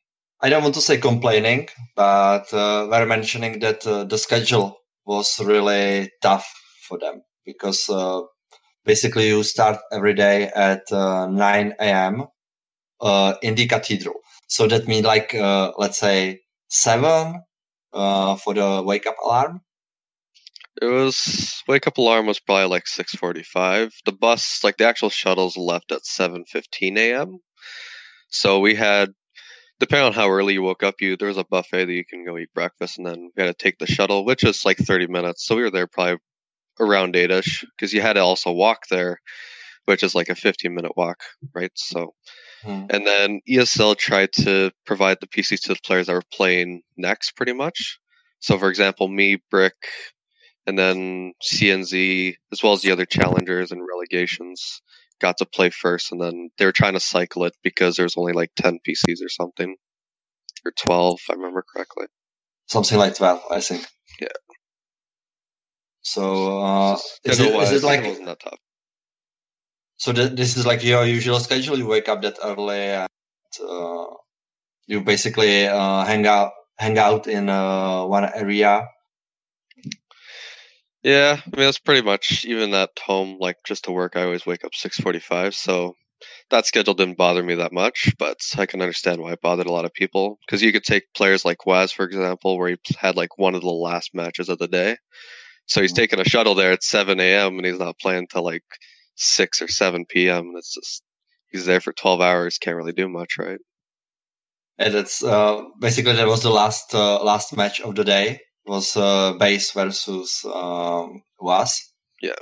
I 0.41 0.49
don't 0.49 0.63
want 0.63 0.75
to 0.75 0.81
say 0.81 0.97
complaining, 0.97 1.69
but 1.95 2.53
uh, 2.53 2.87
were 2.89 3.05
mentioning 3.05 3.59
that 3.59 3.85
uh, 3.87 4.03
the 4.03 4.17
schedule 4.17 4.77
was 5.05 5.39
really 5.39 6.11
tough 6.21 6.47
for 6.87 6.99
them 6.99 7.23
because 7.45 7.89
uh, 7.89 8.21
basically 8.85 9.29
you 9.29 9.43
start 9.43 9.79
every 9.91 10.13
day 10.13 10.51
at 10.55 10.91
uh, 10.91 11.27
9 11.27 11.75
a.m. 11.79 12.27
Uh, 13.01 13.35
in 13.41 13.55
the 13.55 13.67
cathedral. 13.67 14.15
So 14.47 14.67
that 14.67 14.87
means 14.87 15.05
like, 15.05 15.33
let's 15.33 15.99
say 15.99 16.41
seven, 16.69 17.43
uh, 17.93 18.35
for 18.37 18.53
the 18.53 18.81
wake 18.85 19.07
up 19.07 19.17
alarm. 19.23 19.61
It 20.81 20.85
was 20.85 21.61
wake 21.67 21.87
up 21.87 21.97
alarm 21.97 22.25
was 22.25 22.39
probably 22.39 22.67
like 22.67 22.87
6:45. 22.87 23.91
The 24.05 24.11
bus, 24.13 24.63
like 24.63 24.77
the 24.77 24.87
actual 24.87 25.09
shuttles, 25.09 25.57
left 25.57 25.91
at 25.91 26.05
7:15 26.05 26.97
a.m. 26.97 27.39
So 28.29 28.59
we 28.59 28.75
had, 28.75 29.11
depending 29.79 30.07
on 30.07 30.13
how 30.13 30.29
early 30.29 30.53
you 30.53 30.61
woke 30.63 30.83
up, 30.83 30.95
you 31.01 31.17
there 31.17 31.27
was 31.29 31.37
a 31.37 31.43
buffet 31.45 31.85
that 31.85 31.93
you 31.93 32.05
can 32.05 32.25
go 32.25 32.37
eat 32.37 32.53
breakfast, 32.53 32.97
and 32.97 33.07
then 33.07 33.31
we 33.35 33.43
had 33.43 33.57
to 33.57 33.63
take 33.63 33.77
the 33.79 33.87
shuttle, 33.87 34.25
which 34.25 34.43
is 34.43 34.65
like 34.65 34.77
30 34.77 35.07
minutes. 35.07 35.45
So 35.45 35.55
we 35.55 35.63
were 35.63 35.71
there 35.71 35.87
probably 35.87 36.17
around 36.79 37.15
eight-ish 37.15 37.65
because 37.77 37.93
you 37.93 38.01
had 38.01 38.13
to 38.13 38.21
also 38.21 38.51
walk 38.51 38.87
there, 38.89 39.19
which 39.85 40.03
is 40.03 40.15
like 40.15 40.29
a 40.29 40.35
15 40.35 40.73
minute 40.73 40.93
walk, 40.97 41.21
right? 41.55 41.71
So, 41.75 42.13
hmm. 42.63 42.85
and 42.89 43.05
then 43.05 43.41
ESL 43.49 43.97
tried 43.97 44.31
to 44.33 44.71
provide 44.85 45.17
the 45.21 45.27
PCs 45.27 45.61
to 45.61 45.73
the 45.73 45.79
players 45.83 46.07
that 46.07 46.13
were 46.13 46.21
playing 46.31 46.81
next, 46.97 47.35
pretty 47.35 47.53
much. 47.53 47.99
So, 48.39 48.57
for 48.57 48.69
example, 48.69 49.07
me, 49.07 49.41
Brick, 49.51 49.75
and 50.65 50.77
then 50.77 51.33
CNZ, 51.43 52.35
as 52.51 52.63
well 52.63 52.73
as 52.73 52.81
the 52.81 52.91
other 52.91 53.05
challengers 53.05 53.71
and 53.71 53.81
relegations, 53.87 54.81
got 55.19 55.37
to 55.37 55.45
play 55.45 55.69
first, 55.69 56.11
and 56.11 56.21
then 56.21 56.49
they 56.57 56.65
were 56.65 56.71
trying 56.71 56.93
to 56.93 56.99
cycle 56.99 57.43
it 57.45 57.55
because 57.63 57.95
there's 57.95 58.15
only 58.17 58.33
like 58.33 58.51
10 58.55 58.79
PCs 58.87 59.23
or 59.23 59.29
something, 59.29 59.75
or 60.65 60.71
12, 60.71 61.19
if 61.21 61.29
I 61.29 61.33
remember 61.33 61.63
correctly. 61.73 62.05
Something 62.67 62.97
like 62.97 63.15
12, 63.15 63.41
I 63.51 63.59
think. 63.59 63.85
Yeah. 64.21 64.27
So 66.01 66.61
uh, 66.63 66.97
is, 67.23 67.39
it, 67.39 67.53
is 67.53 67.71
it 67.71 67.83
like 67.83 68.03
wasn't 68.03 68.27
that 68.27 68.39
tough. 68.39 68.59
So 69.99 70.13
th- 70.13 70.31
this 70.31 70.55
is 70.55 70.65
like 70.65 70.83
your 70.83 71.05
usual 71.05 71.39
schedule. 71.41 71.77
You 71.77 71.85
wake 71.85 72.07
up 72.07 72.21
that 72.21 72.39
early, 72.41 72.79
and 72.79 73.09
uh, 73.61 74.05
you 74.87 75.01
basically 75.01 75.67
uh, 75.67 76.05
hang 76.05 76.25
out 76.25 76.53
hang 76.77 76.97
out 76.97 77.27
in 77.27 77.49
uh, 77.49 78.05
one 78.05 78.23
area. 78.33 78.87
Yeah, 81.03 81.37
I 81.39 81.55
mean 81.55 81.65
that's 81.65 81.79
pretty 81.79 82.01
much 82.01 82.45
even 82.45 82.73
at 82.73 82.91
home. 82.97 83.37
Like 83.39 83.57
just 83.67 83.83
to 83.85 83.91
work, 83.91 84.15
I 84.15 84.23
always 84.23 84.45
wake 84.45 84.63
up 84.63 84.73
six 84.73 84.97
forty-five. 84.97 85.53
So 85.53 85.95
that 86.49 86.65
schedule 86.65 86.93
didn't 86.93 87.17
bother 87.17 87.43
me 87.43 87.55
that 87.55 87.73
much, 87.73 88.13
but 88.17 88.37
I 88.57 88.65
can 88.65 88.81
understand 88.81 89.21
why 89.21 89.33
it 89.33 89.41
bothered 89.41 89.67
a 89.67 89.71
lot 89.71 89.85
of 89.85 89.93
people. 89.93 90.39
Because 90.45 90.61
you 90.61 90.71
could 90.71 90.83
take 90.85 91.13
players 91.13 91.43
like 91.43 91.65
Waz, 91.65 91.91
for 91.91 92.05
example, 92.05 92.57
where 92.57 92.69
he 92.69 92.77
had 92.97 93.17
like 93.17 93.37
one 93.37 93.53
of 93.53 93.61
the 93.61 93.67
last 93.67 94.15
matches 94.15 94.47
of 94.47 94.59
the 94.59 94.67
day. 94.67 94.95
So 95.65 95.81
he's 95.81 95.91
mm-hmm. 95.91 96.01
taking 96.01 96.19
a 96.21 96.25
shuttle 96.25 96.55
there 96.55 96.71
at 96.71 96.83
7 96.83 97.19
a.m. 97.19 97.57
and 97.57 97.65
he's 97.65 97.79
not 97.79 97.99
playing 97.99 98.27
till 98.27 98.43
like 98.45 98.63
6 99.19 99.61
or 99.61 99.67
7 99.67 100.05
p.m. 100.09 100.47
And 100.47 100.57
it's 100.57 100.73
just, 100.73 101.03
he's 101.51 101.65
there 101.65 101.81
for 101.81 101.93
12 101.93 102.21
hours, 102.21 102.57
can't 102.57 102.77
really 102.77 102.93
do 102.93 103.07
much, 103.07 103.37
right? 103.37 103.59
And 104.77 104.95
it's 104.95 105.21
uh, 105.21 105.61
basically 105.79 106.13
that 106.13 106.27
was 106.27 106.41
the 106.41 106.49
last 106.49 106.95
uh, 106.95 107.21
last 107.21 107.55
match 107.55 107.81
of 107.81 107.95
the 107.95 108.05
day. 108.05 108.39
Was 108.65 108.95
uh, 108.95 109.33
base 109.33 109.71
versus 109.71 110.45
um, 110.45 111.21
was. 111.39 111.81
Yeah. 112.21 112.39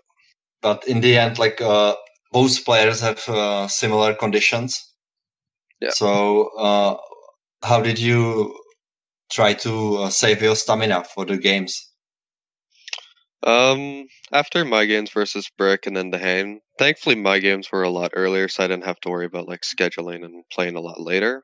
But 0.62 0.88
in 0.88 1.02
the 1.02 1.18
end, 1.18 1.40
like 1.40 1.62
uh, 1.62 1.96
both 2.32 2.63
players 2.63 3.02
have 3.02 3.28
uh, 3.28 3.68
similar 3.68 4.13
conditions. 4.13 4.84
Yeah. 5.80 5.92
So, 5.92 6.50
uh, 6.58 6.98
how 7.63 7.82
did 7.82 7.98
you 7.98 8.60
try 9.32 9.54
to 9.54 9.98
uh, 9.98 10.10
save 10.10 10.42
your 10.42 10.56
stamina 10.56 11.06
for 11.06 11.26
the 11.26 11.38
games? 11.38 11.90
Um, 13.43 14.08
after 14.34 14.65
my 14.65 14.86
games 14.86 15.12
versus 15.12 15.50
Brick 15.58 15.86
and 15.86 15.95
then 15.95 16.12
DaHanG, 16.12 16.58
thankfully 16.80 17.15
my 17.15 17.39
games 17.39 17.71
were 17.71 17.84
a 17.84 17.89
lot 17.89 18.12
earlier, 18.15 18.47
so 18.47 18.63
I 18.63 18.67
didn't 18.67 18.86
have 18.86 19.00
to 19.02 19.10
worry 19.10 19.26
about 19.26 19.47
like 19.47 19.62
scheduling 19.62 20.26
and 20.26 20.43
playing 20.52 20.76
a 20.76 20.82
lot 20.82 21.00
later. 21.00 21.43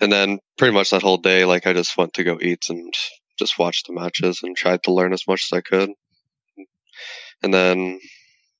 And 0.00 0.12
then 0.12 0.38
pretty 0.56 0.74
much 0.74 0.90
that 0.90 1.02
whole 1.02 1.16
day, 1.16 1.44
like 1.44 1.66
I 1.66 1.72
just 1.72 1.96
went 1.96 2.14
to 2.14 2.24
go 2.24 2.38
eat 2.40 2.66
and 2.68 2.94
just 3.38 3.58
watch 3.58 3.82
the 3.84 3.92
matches 3.92 4.40
and 4.42 4.56
tried 4.56 4.82
to 4.84 4.92
learn 4.92 5.12
as 5.12 5.26
much 5.26 5.48
as 5.50 5.56
I 5.56 5.60
could. 5.60 5.90
And 7.42 7.52
then, 7.52 7.98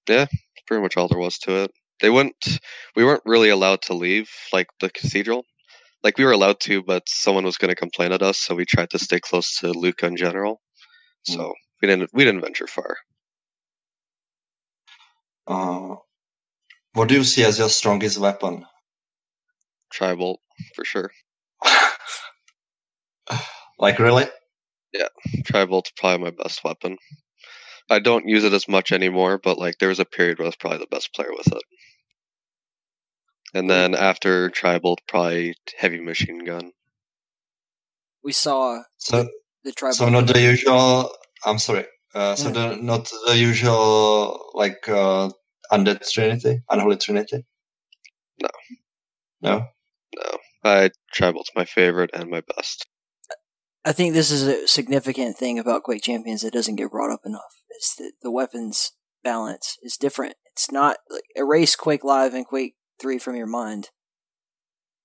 yeah, 0.09 0.27
pretty 0.67 0.83
much 0.83 0.97
all 0.97 1.09
there 1.09 1.19
was 1.19 1.39
to 1.39 1.65
it. 1.65 1.71
They 2.01 2.11
wouldn't. 2.11 2.61
We 2.95 3.05
weren't 3.05 3.23
really 3.25 3.49
allowed 3.49 3.83
to 3.83 3.95
leave 3.95 4.31
like 4.53 4.69
the 4.81 4.91
cathedral. 4.91 5.45
Like 6.05 6.17
we 6.17 6.25
were 6.25 6.33
allowed 6.33 6.61
to, 6.61 6.83
but 6.83 7.09
someone 7.09 7.45
was 7.45 7.59
going 7.59 7.71
to 7.71 7.75
complain 7.75 8.13
at 8.13 8.23
us, 8.23 8.39
so 8.39 8.55
we 8.55 8.65
tried 8.65 8.91
to 8.91 9.01
stay 9.01 9.19
close 9.19 9.59
to 9.59 9.73
Lucca 9.73 10.07
in 10.07 10.17
general. 10.17 10.61
So 11.25 11.39
mm. 11.39 11.53
We 11.81 11.89
didn't. 11.89 12.11
We 12.13 12.25
didn't 12.25 12.41
venture 12.41 12.67
far. 12.67 12.97
Uh, 15.47 15.97
what 16.93 17.09
do 17.09 17.15
you 17.15 17.25
see 17.25 17.45
as 17.45 17.59
your 17.59 17.69
strongest 17.69 18.19
weapon? 18.19 18.67
Tribolt, 19.93 20.39
for 20.75 20.85
sure. 20.85 21.11
like 23.79 23.99
really? 23.99 24.27
Yeah, 24.93 25.09
Tribolt's 25.43 25.93
probably 25.97 26.25
my 26.25 26.31
best 26.31 26.65
weapon. 26.65 26.97
I 27.91 27.99
don't 27.99 28.29
use 28.29 28.45
it 28.45 28.53
as 28.53 28.69
much 28.69 28.93
anymore, 28.93 29.39
but 29.39 29.59
like 29.59 29.79
there 29.79 29.89
was 29.89 30.01
a 30.01 30.05
period 30.05 30.39
where 30.39 30.47
I 30.47 30.49
was 30.49 30.57
probably 30.57 30.79
the 30.79 30.87
best 30.87 31.15
player 31.15 31.31
with 31.31 31.47
it. 31.53 31.63
And 33.55 33.71
then 33.71 33.95
after 33.95 34.51
Tribolt, 34.51 34.99
probably 35.07 35.55
heavy 35.79 36.01
machine 36.01 36.45
gun. 36.45 36.73
We 38.23 38.33
saw 38.33 38.83
so 38.99 39.23
the, 39.23 39.31
the 39.65 39.73
Tribolt. 39.73 39.95
So 39.95 40.09
not 40.09 40.27
the 40.27 40.41
usual. 40.41 41.11
I'm 41.45 41.59
sorry. 41.59 41.87
Uh, 42.15 42.35
so 42.35 42.49
yeah. 42.49 42.75
the 42.75 42.77
not 42.77 43.11
the 43.27 43.37
usual 43.37 44.51
like 44.55 44.89
uh, 44.89 45.31
undead 45.71 46.09
trinity, 46.11 46.63
unholy 46.71 46.97
trinity. 46.97 47.45
No. 48.41 48.49
No. 49.43 49.67
No. 50.17 50.39
I 50.65 50.91
Tribolt's 51.15 51.51
my 51.55 51.65
favorite 51.65 52.11
and 52.15 52.31
my 52.31 52.43
best. 52.57 52.87
I 53.85 53.93
think 53.93 54.15
this 54.15 54.31
is 54.31 54.43
a 54.43 54.67
significant 54.67 55.37
thing 55.37 55.59
about 55.59 55.83
Quake 55.83 56.03
Champions 56.03 56.43
that 56.43 56.53
doesn't 56.53 56.77
get 56.77 56.91
brought 56.91 57.13
up 57.13 57.21
enough. 57.25 57.63
Is 57.81 57.95
that 57.99 58.13
the 58.23 58.31
weapons 58.31 58.93
balance 59.23 59.77
is 59.83 59.97
different. 59.97 60.35
It's 60.53 60.71
not 60.71 60.97
like 61.11 61.23
erase 61.37 61.77
Quake 61.77 62.05
Live 62.05 62.35
and 62.35 62.47
Quake 62.47 62.75
3 63.01 63.19
from 63.19 63.37
your 63.37 63.47
mind. 63.47 63.91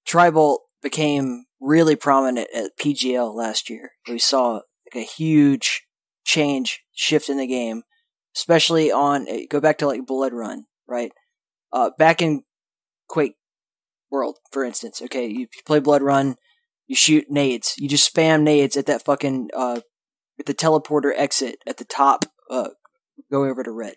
Tribolt 0.07 0.59
became 0.81 1.45
really 1.61 1.95
prominent 1.95 2.47
at 2.53 2.77
PGL 2.79 3.33
last 3.33 3.69
year. 3.69 3.91
We 4.09 4.19
saw 4.19 4.53
like 4.53 4.95
a 4.95 5.01
huge 5.03 5.83
change, 6.23 6.81
shift 6.93 7.29
in 7.29 7.37
the 7.37 7.47
game, 7.47 7.83
especially 8.35 8.91
on 8.91 9.27
eh, 9.27 9.45
go 9.49 9.59
back 9.59 9.77
to 9.79 9.87
like 9.87 10.05
Blood 10.05 10.33
Run, 10.33 10.65
right? 10.87 11.11
Uh, 11.71 11.91
back 11.97 12.21
in 12.21 12.43
Quake 13.07 13.35
World, 14.11 14.37
for 14.51 14.63
instance. 14.63 15.01
Okay, 15.01 15.27
you 15.27 15.47
play 15.65 15.79
Blood 15.79 16.01
Run, 16.01 16.35
you 16.87 16.95
shoot 16.95 17.29
nades. 17.29 17.75
You 17.77 17.87
just 17.87 18.13
spam 18.13 18.43
nades 18.43 18.77
at 18.77 18.85
that 18.85 19.03
fucking 19.03 19.49
uh, 19.55 19.81
at 20.39 20.45
the 20.45 20.53
teleporter 20.53 21.11
exit 21.15 21.57
at 21.67 21.77
the 21.77 21.85
top. 21.85 22.25
Uh, 22.49 22.69
go 23.31 23.45
over 23.45 23.63
to 23.63 23.71
red. 23.71 23.95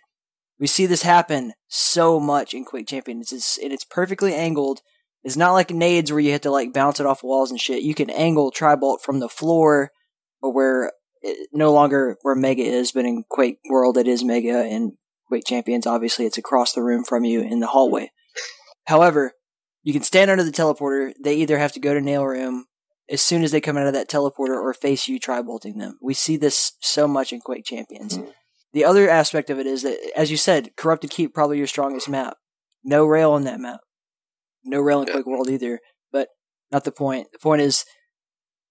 We 0.59 0.67
see 0.67 0.87
this 0.87 1.03
happen 1.03 1.53
so 1.69 2.19
much 2.19 2.55
in 2.55 2.65
Quake 2.65 2.89
Champions. 2.89 3.33
It's 3.33 3.59
and 3.59 3.73
it's 3.73 3.85
perfectly 3.85 4.35
angled. 4.35 4.81
It's 5.23 5.37
not 5.37 5.53
like 5.53 5.71
nades 5.71 6.13
where 6.13 6.21
you 6.21 6.33
have 6.33 6.43
to 6.43 6.51
like 6.51 6.73
bounce 6.73 7.01
it 7.01 7.07
off 7.07 7.25
walls 7.25 7.51
and 7.51 7.61
shit. 7.61 7.83
You 7.83 7.95
can 7.95 8.11
angle 8.11 8.53
Tribolt 8.53 9.01
from 9.01 9.19
the 9.19 9.29
floor 9.29 9.91
or 10.41 10.53
where 10.53 10.93
no 11.53 11.73
longer 11.73 12.17
where 12.23 12.35
Mega 12.35 12.63
is, 12.63 12.93
but 12.93 13.05
in 13.05 13.25
Quake 13.29 13.59
World 13.69 13.97
it 13.97 14.07
is 14.07 14.25
Mega 14.25 14.63
and 14.63 14.93
Quake 15.29 15.45
Champions 15.47 15.87
obviously 15.87 16.27
it's 16.27 16.39
across 16.39 16.73
the 16.73 16.83
room 16.83 17.05
from 17.05 17.25
you 17.25 17.41
in 17.41 17.61
the 17.61 17.69
hallway. 17.69 18.11
However, 18.87 19.33
you 19.83 19.93
can 19.93 20.03
stand 20.03 20.31
under 20.31 20.45
the 20.45 20.51
teleporter. 20.51 21.13
They 21.23 21.35
either 21.37 21.59
have 21.59 21.73
to 21.73 21.81
go 21.81 21.95
to 21.95 22.01
nail 22.01 22.25
room 22.25 22.67
as 23.09 23.23
soon 23.23 23.45
as 23.45 23.53
they 23.53 23.61
come 23.61 23.77
out 23.77 23.87
of 23.87 23.93
that 23.93 24.09
teleporter 24.09 24.61
or 24.61 24.75
face 24.75 25.07
you 25.07 25.19
tri-bolting 25.19 25.79
them. 25.79 25.99
We 26.03 26.15
see 26.15 26.37
this 26.37 26.73
so 26.81 27.07
much 27.07 27.33
in 27.33 27.41
Quake 27.41 27.65
Champions. 27.65 28.19
Mm. 28.19 28.33
The 28.73 28.85
other 28.85 29.09
aspect 29.09 29.49
of 29.49 29.59
it 29.59 29.67
is 29.67 29.83
that, 29.85 29.99
as 30.17 30.31
you 30.31 30.37
said, 30.37 30.77
Corrupted 30.77 31.11
Keep 31.11 31.35
probably 31.35 31.59
your 31.59 31.67
strongest 31.67 32.09
map. 32.09 32.37
No 32.85 33.07
rail 33.07 33.33
on 33.33 33.45
that 33.45 33.61
map. 33.61 33.81
No 34.65 34.81
rail 34.81 35.03
in 35.03 35.09
yeah. 35.09 35.15
Quake 35.15 35.27
World 35.27 35.49
either. 35.49 35.81
But 36.13 36.29
not 36.71 36.85
the 36.85 36.93
point. 36.93 37.29
The 37.33 37.39
point 37.39 37.63
is, 37.63 37.85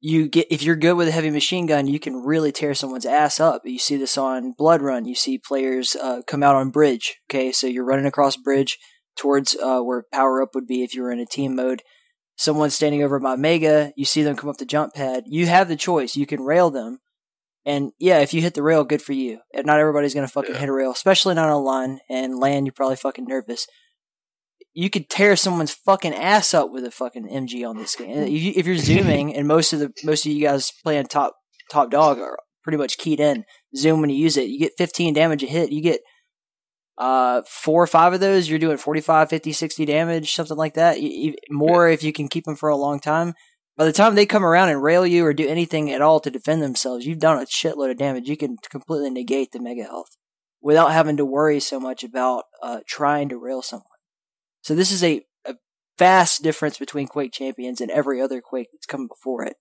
you 0.06 0.28
get 0.28 0.48
if 0.50 0.62
you're 0.62 0.76
good 0.76 0.96
with 0.96 1.08
a 1.08 1.12
heavy 1.12 1.30
machine 1.30 1.66
gun, 1.66 1.88
you 1.88 2.00
can 2.00 2.18
really 2.18 2.52
tear 2.52 2.74
someone's 2.74 3.06
ass 3.06 3.40
up. 3.40 3.62
You 3.66 3.80
see 3.80 3.98
this 3.98 4.18
on 4.18 4.54
Blood 4.58 4.82
Run. 4.82 5.06
You 5.06 5.16
see 5.16 5.38
players 5.38 5.96
uh, 5.96 6.22
come 6.28 6.44
out 6.44 6.56
on 6.56 6.70
bridge. 6.70 7.18
Okay, 7.30 7.52
so 7.52 7.68
you're 7.68 7.86
running 7.86 8.06
across 8.06 8.38
bridge 8.38 8.78
towards 9.18 9.56
uh, 9.56 9.80
where 9.80 10.06
power 10.12 10.42
up 10.42 10.50
would 10.54 10.68
be 10.68 10.84
if 10.84 10.94
you 10.94 11.02
were 11.02 11.12
in 11.12 11.20
a 11.20 11.26
team 11.26 11.56
mode 11.56 11.82
Someone's 12.38 12.76
standing 12.76 13.02
over 13.02 13.20
my 13.20 13.36
mega, 13.36 13.94
you 13.96 14.04
see 14.04 14.22
them 14.22 14.36
come 14.36 14.50
up 14.50 14.58
the 14.58 14.66
jump 14.66 14.94
pad, 14.94 15.24
you 15.26 15.48
have 15.48 15.70
the 15.70 15.78
choice. 15.78 16.18
You 16.18 16.26
can 16.26 16.42
rail 16.42 16.70
them. 16.70 17.00
And 17.66 17.94
yeah, 17.98 18.20
if 18.20 18.34
you 18.34 18.42
hit 18.42 18.54
the 18.54 18.62
rail, 18.62 18.84
good 18.84 19.02
for 19.02 19.14
you. 19.14 19.40
Not 19.56 19.80
everybody's 19.80 20.14
going 20.14 20.28
to 20.28 20.32
fucking 20.32 20.54
yeah. 20.54 20.60
hit 20.60 20.70
a 20.70 20.74
rail, 20.74 20.92
especially 20.92 21.34
not 21.34 21.50
on 21.50 21.64
line 21.64 22.00
and 22.10 22.38
land. 22.38 22.68
You're 22.68 22.74
probably 22.74 22.98
fucking 22.98 23.26
nervous. 23.26 23.68
You 24.76 24.90
could 24.90 25.10
tear 25.10 25.36
someone's 25.36 25.74
fucking 25.74 26.14
ass 26.14 26.54
up 26.54 26.70
with 26.70 26.86
a 26.86 26.92
fucking 26.92 27.28
MG 27.28 27.68
on 27.68 27.78
this 27.78 27.96
game. 27.96 28.28
If 28.28 28.68
you're 28.68 28.78
zooming, 28.78 29.34
and 29.34 29.48
most 29.48 29.74
of 29.74 29.80
the 29.80 29.92
most 30.04 30.26
of 30.26 30.32
you 30.32 30.46
guys 30.46 30.72
playing 30.84 31.08
top 31.08 31.34
top 31.72 31.90
dog 31.90 32.20
are 32.20 32.38
pretty 32.62 32.78
much 32.78 32.98
keyed 32.98 33.20
in, 33.20 33.46
zoom 33.76 34.02
when 34.02 34.10
you 34.10 34.18
use 34.18 34.38
it. 34.38 34.50
You 34.50 34.60
get 34.60 34.74
15 34.78 35.14
damage 35.14 35.44
a 35.44 35.48
hit. 35.48 35.72
You 35.72 35.82
get 35.82 36.02
uh, 36.98 37.42
four 37.48 37.84
or 37.84 37.88
five 37.88 38.14
of 38.14 38.20
those, 38.20 38.50
you're 38.50 38.60
doing 38.60 38.78
45, 38.78 39.30
50, 39.30 39.52
60 39.52 39.86
damage, 39.86 40.34
something 40.34 40.58
like 40.58 40.76
that. 40.76 40.98
more 41.50 41.90
if 41.90 42.04
you 42.04 42.14
can 42.14 42.28
keep 42.28 42.46
them 42.46 42.56
for 42.56 42.70
a 42.70 42.78
long 42.78 43.00
time. 43.00 43.34
By 43.78 43.84
the 43.84 43.92
time 43.92 44.16
they 44.16 44.26
come 44.26 44.46
around 44.46 44.70
and 44.70 44.82
rail 44.82 45.06
you 45.06 45.26
or 45.26 45.34
do 45.34 45.48
anything 45.48 45.92
at 45.92 46.02
all 46.02 46.22
to 46.22 46.32
defend 46.32 46.62
themselves, 46.62 47.06
you've 47.06 47.20
done 47.20 47.42
a 47.42 47.46
shitload 47.46 47.92
of 47.92 47.98
damage. 47.98 48.30
You 48.30 48.38
can 48.38 48.56
completely 48.70 49.10
negate 49.10 49.52
the 49.52 49.60
mega 49.60 49.84
health 49.84 50.16
without 50.62 50.94
having 50.94 51.18
to 51.18 51.26
worry 51.26 51.60
so 51.60 51.80
much 51.80 52.02
about 52.04 52.46
uh, 52.64 52.80
trying 52.88 53.28
to 53.30 53.38
rail 53.38 53.62
someone. 53.62 53.86
So 54.66 54.74
this 54.74 54.92
is 54.92 55.04
a, 55.04 55.22
a 55.46 55.54
vast 56.00 56.42
difference 56.42 56.80
between 56.80 57.06
Quake 57.06 57.32
Champions 57.32 57.82
and 57.82 57.92
every 57.92 58.20
other 58.20 58.42
Quake 58.42 58.70
that's 58.74 58.88
come 58.88 59.08
before 59.08 59.44
it. 59.44 59.58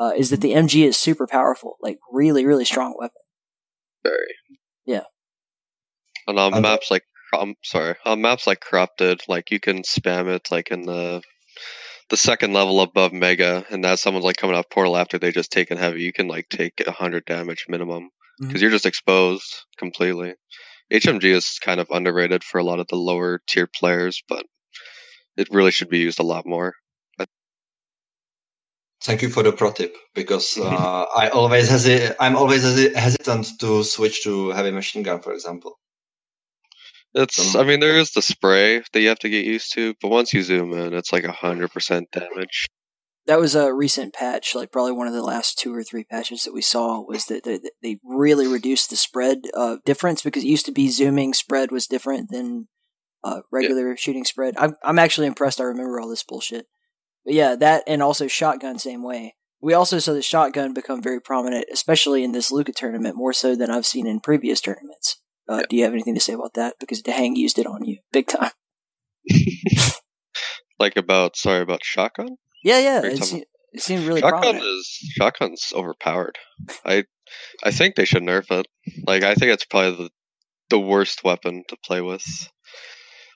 Uh, 0.00 0.10
is 0.16 0.30
that 0.30 0.40
the 0.40 0.50
MG 0.50 0.84
is 0.84 0.96
super 0.96 1.28
powerful, 1.28 1.76
like 1.80 1.98
really, 2.12 2.44
really 2.44 2.64
strong 2.64 2.96
weapon. 2.98 3.22
Very. 4.02 4.34
Yeah. 4.84 5.04
And 6.26 6.40
on 6.40 6.60
maps 6.60 6.90
like 6.90 7.04
I'm 7.32 7.54
sorry, 7.62 7.94
on 8.04 8.20
maps 8.20 8.48
like 8.48 8.60
corrupted, 8.60 9.22
like 9.28 9.52
you 9.52 9.60
can 9.60 9.82
spam 9.82 10.26
it 10.26 10.48
like 10.50 10.72
in 10.72 10.82
the 10.82 11.22
the 12.10 12.16
second 12.16 12.52
level 12.52 12.80
above 12.80 13.12
mega, 13.12 13.64
and 13.70 13.84
that 13.84 14.00
someone's 14.00 14.24
like 14.24 14.38
coming 14.38 14.56
off 14.56 14.68
portal 14.70 14.96
after 14.96 15.18
they 15.18 15.30
just 15.30 15.52
taken 15.52 15.78
heavy, 15.78 16.02
you 16.02 16.12
can 16.12 16.26
like 16.26 16.48
take 16.48 16.84
hundred 16.88 17.26
damage 17.26 17.66
minimum 17.68 18.10
because 18.40 18.54
mm-hmm. 18.54 18.60
you're 18.60 18.70
just 18.72 18.86
exposed 18.86 19.54
completely. 19.78 20.34
HMG 20.92 21.24
is 21.24 21.58
kind 21.60 21.80
of 21.80 21.88
underrated 21.90 22.44
for 22.44 22.58
a 22.58 22.64
lot 22.64 22.80
of 22.80 22.86
the 22.88 22.96
lower 22.96 23.40
tier 23.48 23.66
players, 23.66 24.22
but 24.28 24.44
it 25.36 25.48
really 25.50 25.70
should 25.70 25.88
be 25.88 25.98
used 25.98 26.20
a 26.20 26.24
lot 26.24 26.46
more. 26.46 26.74
Thank 29.02 29.22
you 29.22 29.28
for 29.28 29.42
the 29.42 29.52
pro 29.52 29.72
tip 29.72 29.94
because 30.14 30.58
uh, 30.58 31.04
I 31.14 31.28
always 31.28 31.68
hesi- 31.68 32.14
I'm 32.18 32.34
always 32.34 32.62
hesitant 32.94 33.60
to 33.60 33.84
switch 33.84 34.24
to 34.24 34.50
heavy 34.50 34.70
machine 34.70 35.02
gun, 35.02 35.20
for 35.20 35.32
example. 35.32 35.78
It's. 37.14 37.54
I 37.54 37.62
mean, 37.62 37.80
there 37.80 37.96
is 37.96 38.12
the 38.12 38.22
spray 38.22 38.82
that 38.92 39.00
you 39.00 39.08
have 39.08 39.18
to 39.20 39.28
get 39.28 39.44
used 39.44 39.72
to, 39.74 39.94
but 40.00 40.08
once 40.08 40.32
you 40.32 40.42
zoom 40.42 40.72
in, 40.72 40.94
it's 40.94 41.12
like 41.12 41.24
hundred 41.26 41.70
percent 41.72 42.10
damage. 42.10 42.66
That 43.26 43.40
was 43.40 43.56
a 43.56 43.74
recent 43.74 44.14
patch, 44.14 44.54
like 44.54 44.70
probably 44.70 44.92
one 44.92 45.08
of 45.08 45.12
the 45.12 45.22
last 45.22 45.58
two 45.58 45.74
or 45.74 45.82
three 45.82 46.04
patches 46.04 46.44
that 46.44 46.54
we 46.54 46.62
saw. 46.62 47.00
Was 47.00 47.26
that 47.26 47.44
they, 47.44 47.60
they 47.82 47.98
really 48.04 48.46
reduced 48.46 48.90
the 48.90 48.96
spread 48.96 49.38
uh, 49.54 49.78
difference 49.84 50.22
because 50.22 50.44
it 50.44 50.48
used 50.48 50.66
to 50.66 50.72
be 50.72 50.88
zooming 50.88 51.34
spread 51.34 51.72
was 51.72 51.86
different 51.86 52.30
than 52.30 52.68
uh, 53.24 53.40
regular 53.50 53.90
yeah. 53.90 53.96
shooting 53.96 54.24
spread. 54.24 54.54
I'm 54.58 54.76
I'm 54.84 54.98
actually 54.98 55.26
impressed. 55.26 55.60
I 55.60 55.64
remember 55.64 56.00
all 56.00 56.08
this 56.08 56.22
bullshit. 56.22 56.66
But 57.24 57.34
yeah, 57.34 57.56
that 57.56 57.82
and 57.88 58.02
also 58.02 58.28
shotgun 58.28 58.78
same 58.78 59.02
way. 59.02 59.34
We 59.60 59.74
also 59.74 59.98
saw 59.98 60.12
the 60.12 60.22
shotgun 60.22 60.74
become 60.74 61.02
very 61.02 61.20
prominent, 61.20 61.66
especially 61.72 62.22
in 62.22 62.30
this 62.32 62.52
Lucca 62.52 62.72
tournament, 62.72 63.16
more 63.16 63.32
so 63.32 63.56
than 63.56 63.70
I've 63.70 63.86
seen 63.86 64.06
in 64.06 64.20
previous 64.20 64.60
tournaments. 64.60 65.20
Uh, 65.48 65.56
yeah. 65.56 65.66
Do 65.68 65.76
you 65.76 65.84
have 65.84 65.92
anything 65.92 66.14
to 66.14 66.20
say 66.20 66.34
about 66.34 66.54
that? 66.54 66.74
Because 66.78 67.02
DaHanG 67.02 67.36
used 67.36 67.58
it 67.58 67.66
on 67.66 67.84
you 67.84 67.98
big 68.12 68.28
time. 68.28 68.52
like 70.78 70.96
about 70.96 71.36
sorry 71.36 71.62
about 71.62 71.82
shotgun. 71.82 72.36
Yeah, 72.66 72.80
yeah. 72.80 73.00
It, 73.04 73.46
it 73.74 73.80
seemed 73.80 74.08
really 74.08 74.20
shotgun 74.20 74.40
prominent. 74.40 74.64
is 74.64 74.98
shotgun's 75.16 75.72
overpowered. 75.72 76.36
I 76.84 77.04
I 77.62 77.70
think 77.70 77.94
they 77.94 78.04
should 78.04 78.24
nerf 78.24 78.50
it. 78.50 78.66
Like 79.06 79.22
I 79.22 79.36
think 79.36 79.52
it's 79.52 79.64
probably 79.64 80.04
the 80.06 80.10
the 80.70 80.80
worst 80.80 81.22
weapon 81.22 81.62
to 81.68 81.76
play 81.84 82.00
with. 82.00 82.24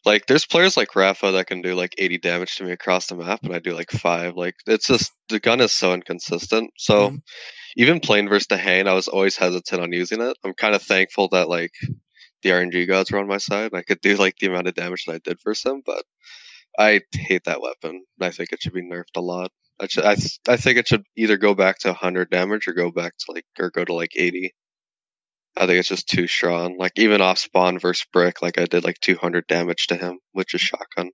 Like 0.04 0.26
there's 0.26 0.46
players 0.46 0.76
like 0.76 0.88
Rapha 0.96 1.32
that 1.32 1.46
can 1.46 1.62
do 1.62 1.76
like 1.76 1.94
80 1.96 2.18
damage 2.18 2.56
to 2.56 2.64
me 2.64 2.72
across 2.72 3.06
the 3.06 3.14
map, 3.14 3.44
and 3.44 3.54
I 3.54 3.60
do 3.60 3.72
like 3.72 3.92
five. 3.92 4.34
Like 4.34 4.56
it's 4.66 4.88
just 4.88 5.12
the 5.28 5.38
gun 5.38 5.60
is 5.60 5.72
so 5.72 5.94
inconsistent. 5.94 6.72
So 6.76 7.10
mm-hmm. 7.10 7.16
even 7.76 8.00
playing 8.00 8.28
versus 8.28 8.48
DaHanG, 8.48 8.88
I 8.88 8.94
was 8.94 9.06
always 9.06 9.36
hesitant 9.36 9.80
on 9.80 9.92
using 9.92 10.20
it. 10.20 10.36
I'm 10.42 10.54
kind 10.54 10.74
of 10.74 10.82
thankful 10.82 11.28
that 11.28 11.48
like 11.48 11.70
the 12.42 12.50
RNG 12.50 12.88
gods 12.88 13.12
were 13.12 13.20
on 13.20 13.28
my 13.28 13.38
side. 13.38 13.70
and 13.70 13.78
I 13.78 13.84
could 13.84 14.00
do 14.00 14.16
like 14.16 14.38
the 14.40 14.48
amount 14.48 14.66
of 14.66 14.74
damage 14.74 15.04
that 15.04 15.14
I 15.14 15.20
did 15.22 15.38
for 15.38 15.54
some, 15.54 15.82
but 15.86 16.02
I 16.78 17.00
hate 17.12 17.44
that 17.44 17.60
weapon. 17.60 18.04
I 18.20 18.30
think 18.30 18.52
it 18.52 18.62
should 18.62 18.72
be 18.72 18.82
nerfed 18.82 19.16
a 19.16 19.20
lot. 19.20 19.50
I, 19.80 19.86
should, 19.86 20.04
I, 20.04 20.16
I 20.48 20.56
think 20.56 20.78
it 20.78 20.88
should 20.88 21.04
either 21.16 21.36
go 21.36 21.54
back 21.54 21.78
to 21.80 21.88
100 21.88 22.30
damage 22.30 22.68
or 22.68 22.72
go 22.72 22.90
back 22.90 23.14
to 23.18 23.32
like 23.32 23.46
or 23.58 23.70
go 23.70 23.84
to 23.84 23.94
like 23.94 24.12
80. 24.16 24.52
I 25.56 25.66
think 25.66 25.78
it's 25.78 25.88
just 25.88 26.08
too 26.08 26.26
strong. 26.26 26.76
Like 26.78 26.92
even 26.96 27.20
off 27.20 27.38
spawn 27.38 27.78
versus 27.78 28.06
brick, 28.12 28.42
like 28.42 28.58
I 28.58 28.66
did 28.66 28.84
like 28.84 29.00
200 29.00 29.46
damage 29.46 29.86
to 29.88 29.96
him, 29.96 30.18
which 30.32 30.54
is 30.54 30.60
shotgun. 30.60 31.10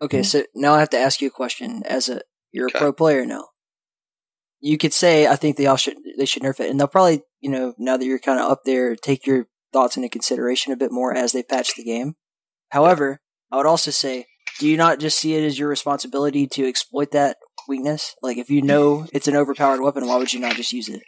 Okay, 0.00 0.22
so 0.22 0.44
now 0.54 0.74
I 0.74 0.80
have 0.80 0.90
to 0.90 0.98
ask 0.98 1.20
you 1.20 1.28
a 1.28 1.32
question. 1.32 1.82
As 1.86 2.08
a 2.08 2.20
you're 2.52 2.66
okay. 2.66 2.78
a 2.78 2.80
pro 2.80 2.92
player 2.92 3.24
now, 3.24 3.46
you 4.60 4.76
could 4.76 4.92
say 4.92 5.26
I 5.26 5.36
think 5.36 5.56
they 5.56 5.66
all 5.66 5.76
should 5.76 5.96
they 6.18 6.26
should 6.26 6.42
nerf 6.42 6.60
it, 6.60 6.70
and 6.70 6.78
they'll 6.78 6.86
probably 6.86 7.22
you 7.40 7.50
know 7.50 7.74
now 7.78 7.96
that 7.96 8.04
you're 8.04 8.18
kind 8.18 8.38
of 8.38 8.50
up 8.50 8.60
there, 8.64 8.94
take 8.94 9.26
your 9.26 9.46
thoughts 9.72 9.96
into 9.96 10.08
consideration 10.08 10.72
a 10.72 10.76
bit 10.76 10.92
more 10.92 11.16
as 11.16 11.32
they 11.32 11.42
patch 11.42 11.74
the 11.74 11.84
game. 11.84 12.14
However, 12.70 13.20
I 13.56 13.58
would 13.60 13.66
also 13.66 13.90
say, 13.90 14.26
do 14.58 14.68
you 14.68 14.76
not 14.76 15.00
just 15.00 15.18
see 15.18 15.34
it 15.34 15.42
as 15.42 15.58
your 15.58 15.70
responsibility 15.70 16.46
to 16.46 16.68
exploit 16.68 17.12
that 17.12 17.38
weakness? 17.66 18.14
Like 18.20 18.36
if 18.36 18.50
you 18.50 18.60
know 18.60 19.06
it's 19.14 19.28
an 19.28 19.34
overpowered 19.34 19.80
weapon, 19.80 20.06
why 20.06 20.18
would 20.18 20.34
you 20.34 20.40
not 20.40 20.56
just 20.56 20.74
use 20.74 20.90
it? 20.90 21.00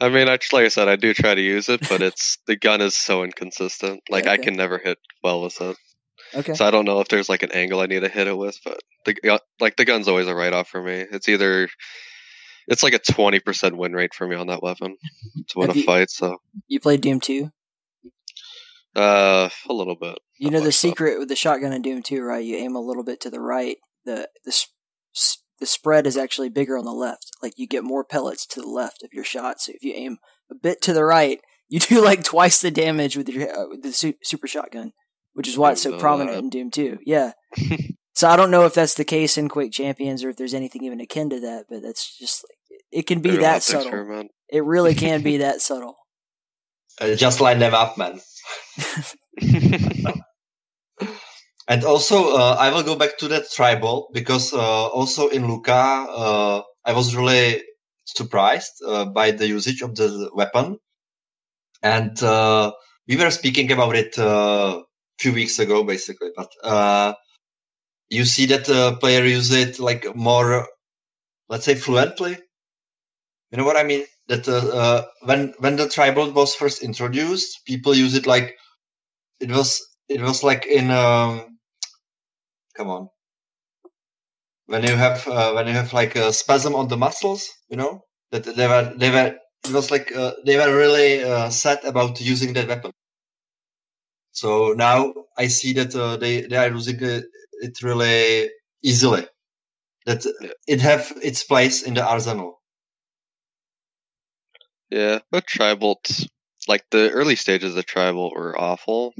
I 0.00 0.10
mean, 0.10 0.28
I, 0.28 0.38
like 0.52 0.64
I 0.64 0.68
said, 0.68 0.86
I 0.86 0.94
do 0.94 1.12
try 1.12 1.34
to 1.34 1.40
use 1.40 1.68
it, 1.68 1.88
but 1.88 2.02
it's 2.02 2.38
the 2.46 2.54
gun 2.54 2.80
is 2.80 2.94
so 2.94 3.24
inconsistent. 3.24 4.00
Like 4.08 4.26
okay. 4.26 4.34
I 4.34 4.36
can 4.36 4.54
never 4.54 4.78
hit 4.78 4.98
well 5.24 5.42
with 5.42 5.60
it. 5.60 5.76
Okay. 6.36 6.54
So 6.54 6.64
I 6.64 6.70
don't 6.70 6.84
know 6.84 7.00
if 7.00 7.08
there's 7.08 7.28
like 7.28 7.42
an 7.42 7.50
angle 7.50 7.80
I 7.80 7.86
need 7.86 8.04
to 8.04 8.08
hit 8.08 8.28
it 8.28 8.38
with, 8.38 8.56
but 8.64 8.78
the 9.06 9.40
like 9.58 9.74
the 9.74 9.84
gun's 9.84 10.06
always 10.06 10.28
a 10.28 10.36
write 10.36 10.52
off 10.52 10.68
for 10.68 10.80
me. 10.80 11.04
It's 11.10 11.28
either 11.28 11.68
it's 12.68 12.84
like 12.84 12.94
a 12.94 13.00
twenty 13.00 13.40
percent 13.40 13.76
win 13.76 13.92
rate 13.92 14.14
for 14.14 14.28
me 14.28 14.36
on 14.36 14.46
that 14.46 14.62
weapon 14.62 14.96
to 15.48 15.58
win 15.58 15.66
Have 15.66 15.76
a 15.76 15.80
you, 15.80 15.84
fight. 15.84 16.10
So 16.10 16.36
you 16.68 16.78
played 16.78 17.00
Doom 17.00 17.18
two? 17.18 17.50
Uh, 18.94 19.48
a 19.68 19.72
little 19.72 19.96
bit. 19.96 20.18
You 20.40 20.50
know 20.50 20.60
the 20.60 20.72
secret 20.72 21.18
with 21.18 21.28
the 21.28 21.36
shotgun 21.36 21.74
in 21.74 21.82
Doom 21.82 22.02
two, 22.02 22.22
right? 22.22 22.42
You 22.42 22.56
aim 22.56 22.74
a 22.74 22.80
little 22.80 23.04
bit 23.04 23.20
to 23.20 23.30
the 23.30 23.40
right. 23.40 23.76
The 24.06 24.26
the 24.46 24.66
the 25.60 25.66
spread 25.66 26.06
is 26.06 26.16
actually 26.16 26.48
bigger 26.48 26.78
on 26.78 26.86
the 26.86 26.92
left. 26.92 27.32
Like 27.42 27.52
you 27.56 27.68
get 27.68 27.84
more 27.84 28.04
pellets 28.04 28.46
to 28.46 28.60
the 28.62 28.66
left 28.66 29.02
of 29.02 29.10
your 29.12 29.22
shot. 29.22 29.60
So 29.60 29.72
if 29.74 29.84
you 29.84 29.92
aim 29.94 30.16
a 30.50 30.54
bit 30.54 30.80
to 30.82 30.94
the 30.94 31.04
right, 31.04 31.40
you 31.68 31.78
do 31.78 32.00
like 32.04 32.24
twice 32.24 32.58
the 32.60 32.70
damage 32.70 33.18
with 33.18 33.28
your 33.28 33.54
uh, 33.54 33.68
with 33.68 33.82
the 33.82 33.92
su- 33.92 34.14
super 34.22 34.48
shotgun, 34.48 34.92
which 35.34 35.46
is 35.46 35.58
why 35.58 35.72
it's 35.72 35.82
so 35.82 35.98
prominent 35.98 36.38
in 36.38 36.48
Doom 36.48 36.70
2. 36.70 37.00
Yeah. 37.04 37.32
so 38.14 38.28
I 38.28 38.36
don't 38.36 38.50
know 38.50 38.64
if 38.64 38.72
that's 38.72 38.94
the 38.94 39.04
case 39.04 39.36
in 39.36 39.50
Quake 39.50 39.72
Champions 39.72 40.24
or 40.24 40.30
if 40.30 40.36
there's 40.36 40.54
anything 40.54 40.82
even 40.84 41.00
akin 41.00 41.28
to 41.28 41.40
that, 41.40 41.66
but 41.68 41.82
that's 41.82 42.16
just 42.18 42.42
like 42.44 42.80
it 42.90 43.06
can 43.06 43.20
be 43.20 43.36
that 43.36 43.62
subtle. 43.62 44.24
It 44.48 44.64
really 44.64 44.94
can 44.94 45.22
be 45.22 45.36
that 45.38 45.60
subtle. 45.60 45.96
Uh, 46.98 47.14
just 47.14 47.42
line 47.42 47.58
them 47.58 47.74
up, 47.74 47.98
man. 47.98 48.20
And 51.68 51.84
also, 51.84 52.34
uh, 52.34 52.56
I 52.58 52.70
will 52.70 52.82
go 52.82 52.96
back 52.96 53.16
to 53.18 53.28
that 53.28 53.44
Tribolt 53.44 54.12
because 54.12 54.52
uh, 54.52 54.88
also 54.88 55.28
in 55.28 55.48
Lucca, 55.48 55.72
uh, 55.72 56.62
I 56.84 56.92
was 56.92 57.14
really 57.14 57.62
surprised 58.06 58.72
uh, 58.84 59.04
by 59.04 59.30
the 59.30 59.46
usage 59.46 59.80
of 59.80 59.94
the 59.94 60.30
weapon. 60.34 60.78
And 61.82 62.20
uh, 62.22 62.72
we 63.06 63.16
were 63.16 63.30
speaking 63.30 63.70
about 63.70 63.94
it 63.96 64.18
a 64.18 64.26
uh, 64.26 64.82
few 65.20 65.32
weeks 65.32 65.58
ago, 65.60 65.84
basically. 65.84 66.30
But 66.36 67.16
you 68.10 68.24
see 68.24 68.46
that 68.46 68.64
the 68.64 68.96
player 68.96 69.24
use 69.24 69.52
it 69.52 69.78
like 69.78 70.14
more, 70.16 70.66
let's 71.48 71.64
say, 71.64 71.76
fluently. 71.76 72.38
You 73.52 73.58
know 73.58 73.64
what 73.64 73.76
I 73.76 73.84
mean? 73.84 74.06
That 74.28 74.46
when 75.22 75.54
when 75.58 75.76
the 75.76 75.86
Tribolt 75.86 76.34
was 76.34 76.54
first 76.54 76.82
introduced, 76.82 77.64
people 77.66 77.94
use 77.94 78.14
it 78.14 78.26
like 78.26 78.56
it 79.40 79.50
was 79.50 79.80
it 80.10 80.20
was 80.20 80.42
like 80.42 80.66
in 80.66 80.90
um, 80.90 81.58
come 82.76 82.90
on. 82.90 83.08
When 84.66 84.82
you 84.84 84.96
have 84.96 85.26
uh, 85.28 85.52
when 85.52 85.66
you 85.68 85.72
have 85.72 85.92
like 85.92 86.16
a 86.16 86.32
spasm 86.32 86.74
on 86.74 86.88
the 86.88 86.96
muscles 86.96 87.48
you 87.68 87.76
know 87.76 88.04
that 88.32 88.44
they 88.44 88.66
were 88.66 88.92
they 88.96 89.10
were 89.10 89.36
it 89.64 89.72
was 89.72 89.90
like 89.90 90.14
uh, 90.14 90.32
they 90.44 90.56
were 90.56 90.76
really 90.76 91.22
uh, 91.22 91.50
sad 91.50 91.84
about 91.84 92.20
using 92.20 92.52
that 92.54 92.68
weapon. 92.68 92.92
So 94.32 94.74
now 94.76 95.12
i 95.38 95.46
see 95.48 95.72
that 95.74 95.94
uh, 95.94 96.16
they 96.16 96.42
they 96.42 96.56
are 96.56 96.68
using 96.70 96.98
it, 97.00 97.82
really 97.82 98.50
easily. 98.82 99.26
That 100.06 100.24
it 100.66 100.80
have 100.80 101.12
its 101.22 101.44
place 101.44 101.82
in 101.82 101.94
the 101.94 102.04
arsenal. 102.04 102.60
Yeah 104.90 105.20
but 105.30 105.46
Tribolt 105.46 106.28
like 106.68 106.84
the 106.90 107.10
early 107.10 107.36
stages 107.36 107.76
of 107.76 107.86
Tribolt 107.86 108.34
were 108.34 108.58
awful 108.58 109.14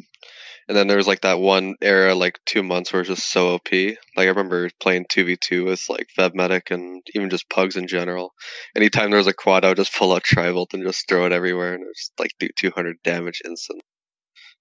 and 0.71 0.77
then 0.77 0.87
there 0.87 0.99
was 0.99 1.09
like 1.09 1.23
that 1.23 1.41
one 1.41 1.75
era, 1.83 2.14
like 2.14 2.39
two 2.47 2.62
months, 2.62 2.93
where 2.93 3.01
it 3.03 3.09
was 3.09 3.18
just 3.18 3.33
so 3.33 3.55
OP. 3.55 3.73
Like 3.73 3.99
I 4.16 4.27
remember 4.27 4.71
playing 4.81 5.07
two 5.09 5.25
v 5.25 5.37
two 5.37 5.64
with 5.64 5.85
like 5.89 6.07
Medic 6.16 6.71
and 6.71 7.03
even 7.12 7.29
just 7.29 7.51
pugs 7.51 7.77
in 7.77 7.89
general. 7.89 8.35
Anytime 8.77 9.11
there 9.11 9.18
was 9.18 9.27
a 9.27 9.33
quad, 9.33 9.64
I 9.64 9.71
would 9.71 9.79
just 9.79 9.93
pull 9.93 10.12
out 10.12 10.23
Tribolt 10.23 10.73
and 10.73 10.85
just 10.85 11.09
throw 11.09 11.27
it 11.27 11.33
everywhere, 11.33 11.75
and 11.75 11.83
it 11.83 11.89
was 11.89 12.12
like 12.21 12.31
do 12.39 12.49
two 12.57 12.71
hundred 12.71 12.99
damage 13.03 13.43
instant. 13.45 13.83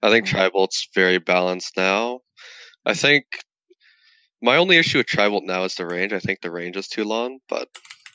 I 0.01 0.09
think 0.09 0.25
mm-hmm. 0.25 0.35
Tribolt's 0.35 0.89
very 0.95 1.19
balanced 1.19 1.77
now. 1.77 2.21
I 2.87 2.95
think 2.95 3.25
my 4.41 4.57
only 4.57 4.77
issue 4.77 4.97
with 4.97 5.05
Tribolt 5.05 5.43
now 5.43 5.63
is 5.63 5.75
the 5.75 5.85
range. 5.85 6.11
I 6.11 6.19
think 6.19 6.41
the 6.41 6.49
range 6.49 6.75
is 6.75 6.87
too 6.87 7.03
long, 7.03 7.37
but 7.47 7.67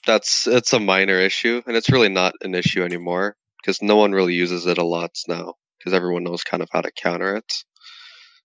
that's 0.05 0.49
it's 0.49 0.73
a 0.73 0.81
minor 0.81 1.21
issue, 1.21 1.63
and 1.65 1.77
it's 1.77 1.93
really 1.93 2.09
not 2.09 2.35
an 2.43 2.57
issue 2.57 2.83
anymore 2.83 3.37
because 3.63 3.81
no 3.81 3.95
one 3.95 4.11
really 4.11 4.35
uses 4.35 4.67
it 4.67 4.79
a 4.79 4.85
lot 4.85 5.13
now 5.29 5.55
because 5.79 5.95
everyone 5.95 6.25
knows 6.25 6.43
kind 6.43 6.61
of 6.61 6.69
how 6.73 6.81
to 6.81 6.91
counter 6.91 7.37
it. 7.37 7.53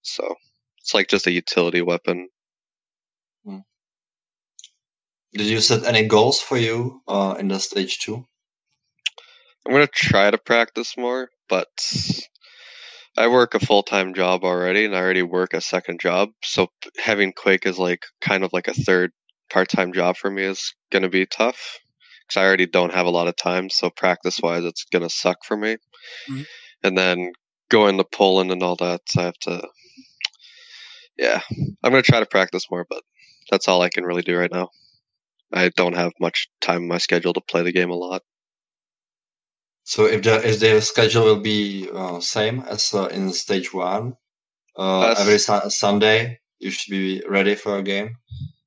So 0.01 0.35
it's 0.79 0.93
like 0.93 1.07
just 1.07 1.27
a 1.27 1.31
utility 1.31 1.81
weapon. 1.81 2.29
Hmm. 3.45 3.59
Did 5.33 5.47
you 5.47 5.59
set 5.59 5.85
any 5.85 6.07
goals 6.07 6.41
for 6.41 6.57
you 6.57 7.01
uh, 7.07 7.35
in 7.39 7.47
the 7.47 7.59
stage 7.59 7.99
two? 7.99 8.25
I'm 9.65 9.73
gonna 9.73 9.87
try 9.87 10.31
to 10.31 10.37
practice 10.37 10.95
more, 10.97 11.29
but 11.47 11.67
I 13.17 13.27
work 13.27 13.53
a 13.53 13.59
full 13.59 13.83
time 13.83 14.13
job 14.13 14.43
already, 14.43 14.85
and 14.85 14.95
I 14.95 14.99
already 14.99 15.21
work 15.21 15.53
a 15.53 15.61
second 15.61 15.99
job. 15.99 16.29
So 16.43 16.67
having 16.97 17.33
Quake 17.33 17.65
as 17.65 17.77
like 17.77 18.03
kind 18.21 18.43
of 18.43 18.51
like 18.53 18.67
a 18.67 18.73
third 18.73 19.11
part 19.49 19.69
time 19.69 19.93
job 19.93 20.17
for 20.17 20.31
me 20.31 20.43
is 20.43 20.73
gonna 20.91 21.09
be 21.09 21.25
tough 21.25 21.77
because 22.27 22.41
I 22.41 22.45
already 22.45 22.65
don't 22.65 22.93
have 22.93 23.05
a 23.05 23.11
lot 23.11 23.27
of 23.27 23.35
time. 23.35 23.69
So 23.69 23.89
practice 23.89 24.39
wise, 24.41 24.63
it's 24.63 24.85
gonna 24.85 25.09
suck 25.09 25.37
for 25.43 25.57
me. 25.57 25.73
Mm-hmm. 26.29 26.41
And 26.83 26.97
then 26.97 27.31
going 27.69 27.97
to 27.97 28.03
Poland 28.03 28.51
and 28.51 28.63
all 28.63 28.75
that, 28.77 29.01
I 29.17 29.23
have 29.23 29.39
to 29.41 29.67
yeah, 31.19 31.41
I'm 31.83 31.91
gonna 31.91 32.01
try 32.01 32.19
to 32.19 32.25
practice 32.25 32.71
more, 32.71 32.85
but 32.89 33.03
that's 33.51 33.67
all 33.67 33.81
I 33.81 33.89
can 33.89 34.05
really 34.05 34.21
do 34.21 34.37
right 34.37 34.51
now. 34.51 34.69
I 35.51 35.69
don't 35.75 35.95
have 35.95 36.13
much 36.19 36.47
time 36.61 36.83
in 36.83 36.87
my 36.87 36.97
schedule 36.97 37.33
to 37.33 37.41
play 37.41 37.61
the 37.63 37.73
game 37.73 37.89
a 37.89 37.95
lot. 37.95 38.23
So 39.83 40.05
if 40.05 40.23
the 40.23 40.47
if 40.47 40.59
the 40.59 40.81
schedule 40.81 41.25
will 41.25 41.41
be 41.41 41.89
uh, 41.93 42.19
same 42.19 42.61
as 42.61 42.93
uh, 42.93 43.07
in 43.07 43.33
stage 43.33 43.73
one, 43.73 44.15
uh, 44.77 45.15
every 45.17 45.39
su- 45.39 45.69
Sunday 45.69 46.39
you 46.59 46.71
should 46.71 46.91
be 46.91 47.23
ready 47.27 47.55
for 47.55 47.77
a 47.77 47.83
game. 47.83 48.15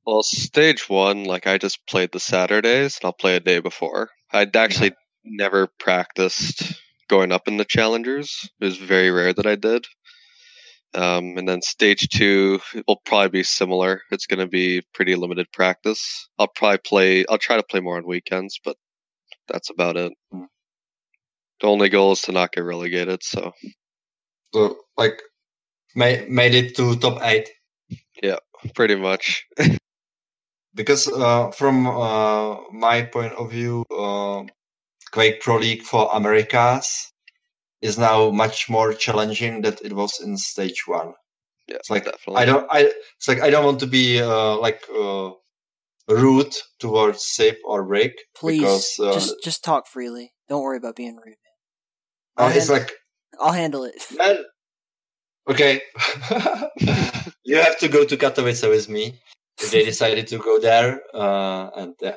Well, 0.05 0.23
stage 0.23 0.89
one, 0.89 1.25
like 1.25 1.47
I 1.47 1.59
just 1.59 1.87
played 1.87 2.13
the 2.13 2.21
Saturdays, 2.21 2.99
and 2.99 3.07
I'll 3.07 3.13
play 3.13 3.37
a 3.37 3.41
day 3.41 3.61
before. 3.61 4.11
I'd 4.33 4.57
actually 4.57 4.89
yeah. 4.89 5.47
never 5.47 5.69
practiced 5.79 6.75
going 7.09 7.31
up 7.31 7.47
in 7.47 7.57
the 7.57 7.65
challengers. 7.65 8.51
It 8.61 8.65
was 8.65 8.79
very 8.79 9.11
rare 9.11 9.33
that 9.33 9.47
I 9.47 9.55
did. 9.55 9.87
Um, 10.95 11.39
and 11.39 11.49
then 11.49 11.63
stage 11.63 12.09
two 12.09 12.61
will 12.87 13.01
probably 13.05 13.31
be 13.31 13.43
similar. 13.43 14.03
It's 14.11 14.27
going 14.27 14.41
to 14.41 14.47
be 14.47 14.83
pretty 14.93 15.15
limited 15.17 15.51
practice. 15.53 16.29
I'll 16.39 16.49
probably 16.49 16.79
play. 16.79 17.25
I'll 17.29 17.39
try 17.39 17.57
to 17.57 17.63
play 17.63 17.81
more 17.81 17.97
on 17.97 18.07
weekends, 18.07 18.61
but 18.63 18.77
that's 19.49 19.71
about 19.71 19.97
it. 19.97 20.13
The 20.31 21.67
only 21.67 21.89
goal 21.89 22.13
is 22.13 22.23
to 22.23 22.33
not 22.33 22.53
get 22.53 22.65
relegated. 22.65 23.23
So. 23.23 23.53
So 24.53 24.79
like 24.99 25.23
made 25.95 26.29
made 26.29 26.55
it 26.55 26.77
to 26.77 26.97
top 26.97 27.23
eight. 27.23 27.49
Yeah, 28.23 28.39
pretty 28.75 28.97
much. 28.97 29.47
because 30.75 31.09
uh, 31.09 31.51
from 31.53 31.87
uh, 31.87 32.57
my 32.71 33.03
point 33.03 33.33
of 33.35 33.51
view, 33.51 33.85
uh, 33.91 34.45
Quake 35.13 35.41
Pro 35.41 35.57
League 35.57 35.83
for 35.83 36.11
Americas 36.13 37.12
is 37.83 37.99
now 37.99 38.31
much 38.31 38.71
more 38.71 38.95
challenging 38.95 39.63
than 39.63 39.77
it 39.85 39.93
was 39.93 40.21
in 40.21 40.37
stage 40.37 40.85
one. 40.87 41.13
Yeah, 41.69 41.77
it's 41.77 41.91
like 41.91 42.05
definitely. 42.05 42.43
I 42.43 42.45
don't. 42.45 42.67
I 42.71 42.93
it's 43.17 43.29
like 43.29 43.41
I 43.41 43.51
don't 43.51 43.65
want 43.65 43.81
to 43.81 43.87
be 43.87 44.21
uh, 44.21 44.57
like 44.57 44.83
uh, 44.95 45.31
rude 46.09 46.55
towards 46.79 47.25
Sip 47.25 47.59
or 47.65 47.85
Break. 47.85 48.13
Please, 48.35 48.61
because, 48.61 48.97
uh, 49.01 49.13
just 49.13 49.35
just 49.45 49.65
talk 49.65 49.87
freely. 49.87 50.33
Don't 50.49 50.63
worry 50.63 50.79
about 50.79 50.97
being 50.97 51.17
rude. 51.17 51.37
Uh, 52.37 52.53
it's 52.55 52.71
like 52.71 52.93
I'll 53.41 53.53
handle 53.53 53.85
it. 53.85 53.95
Man, 54.17 54.39
okay, 55.49 55.83
you 57.45 57.57
have 57.57 57.79
to 57.79 57.89
go 57.89 58.05
to 58.05 58.17
Katowice 58.17 58.69
with 58.69 58.89
me 58.89 59.21
if 59.61 59.71
they 59.71 59.85
decided 59.85 60.27
to 60.29 60.39
go 60.39 60.59
there, 60.59 61.01
uh, 61.15 61.71
and 61.77 61.95
yeah. 62.01 62.17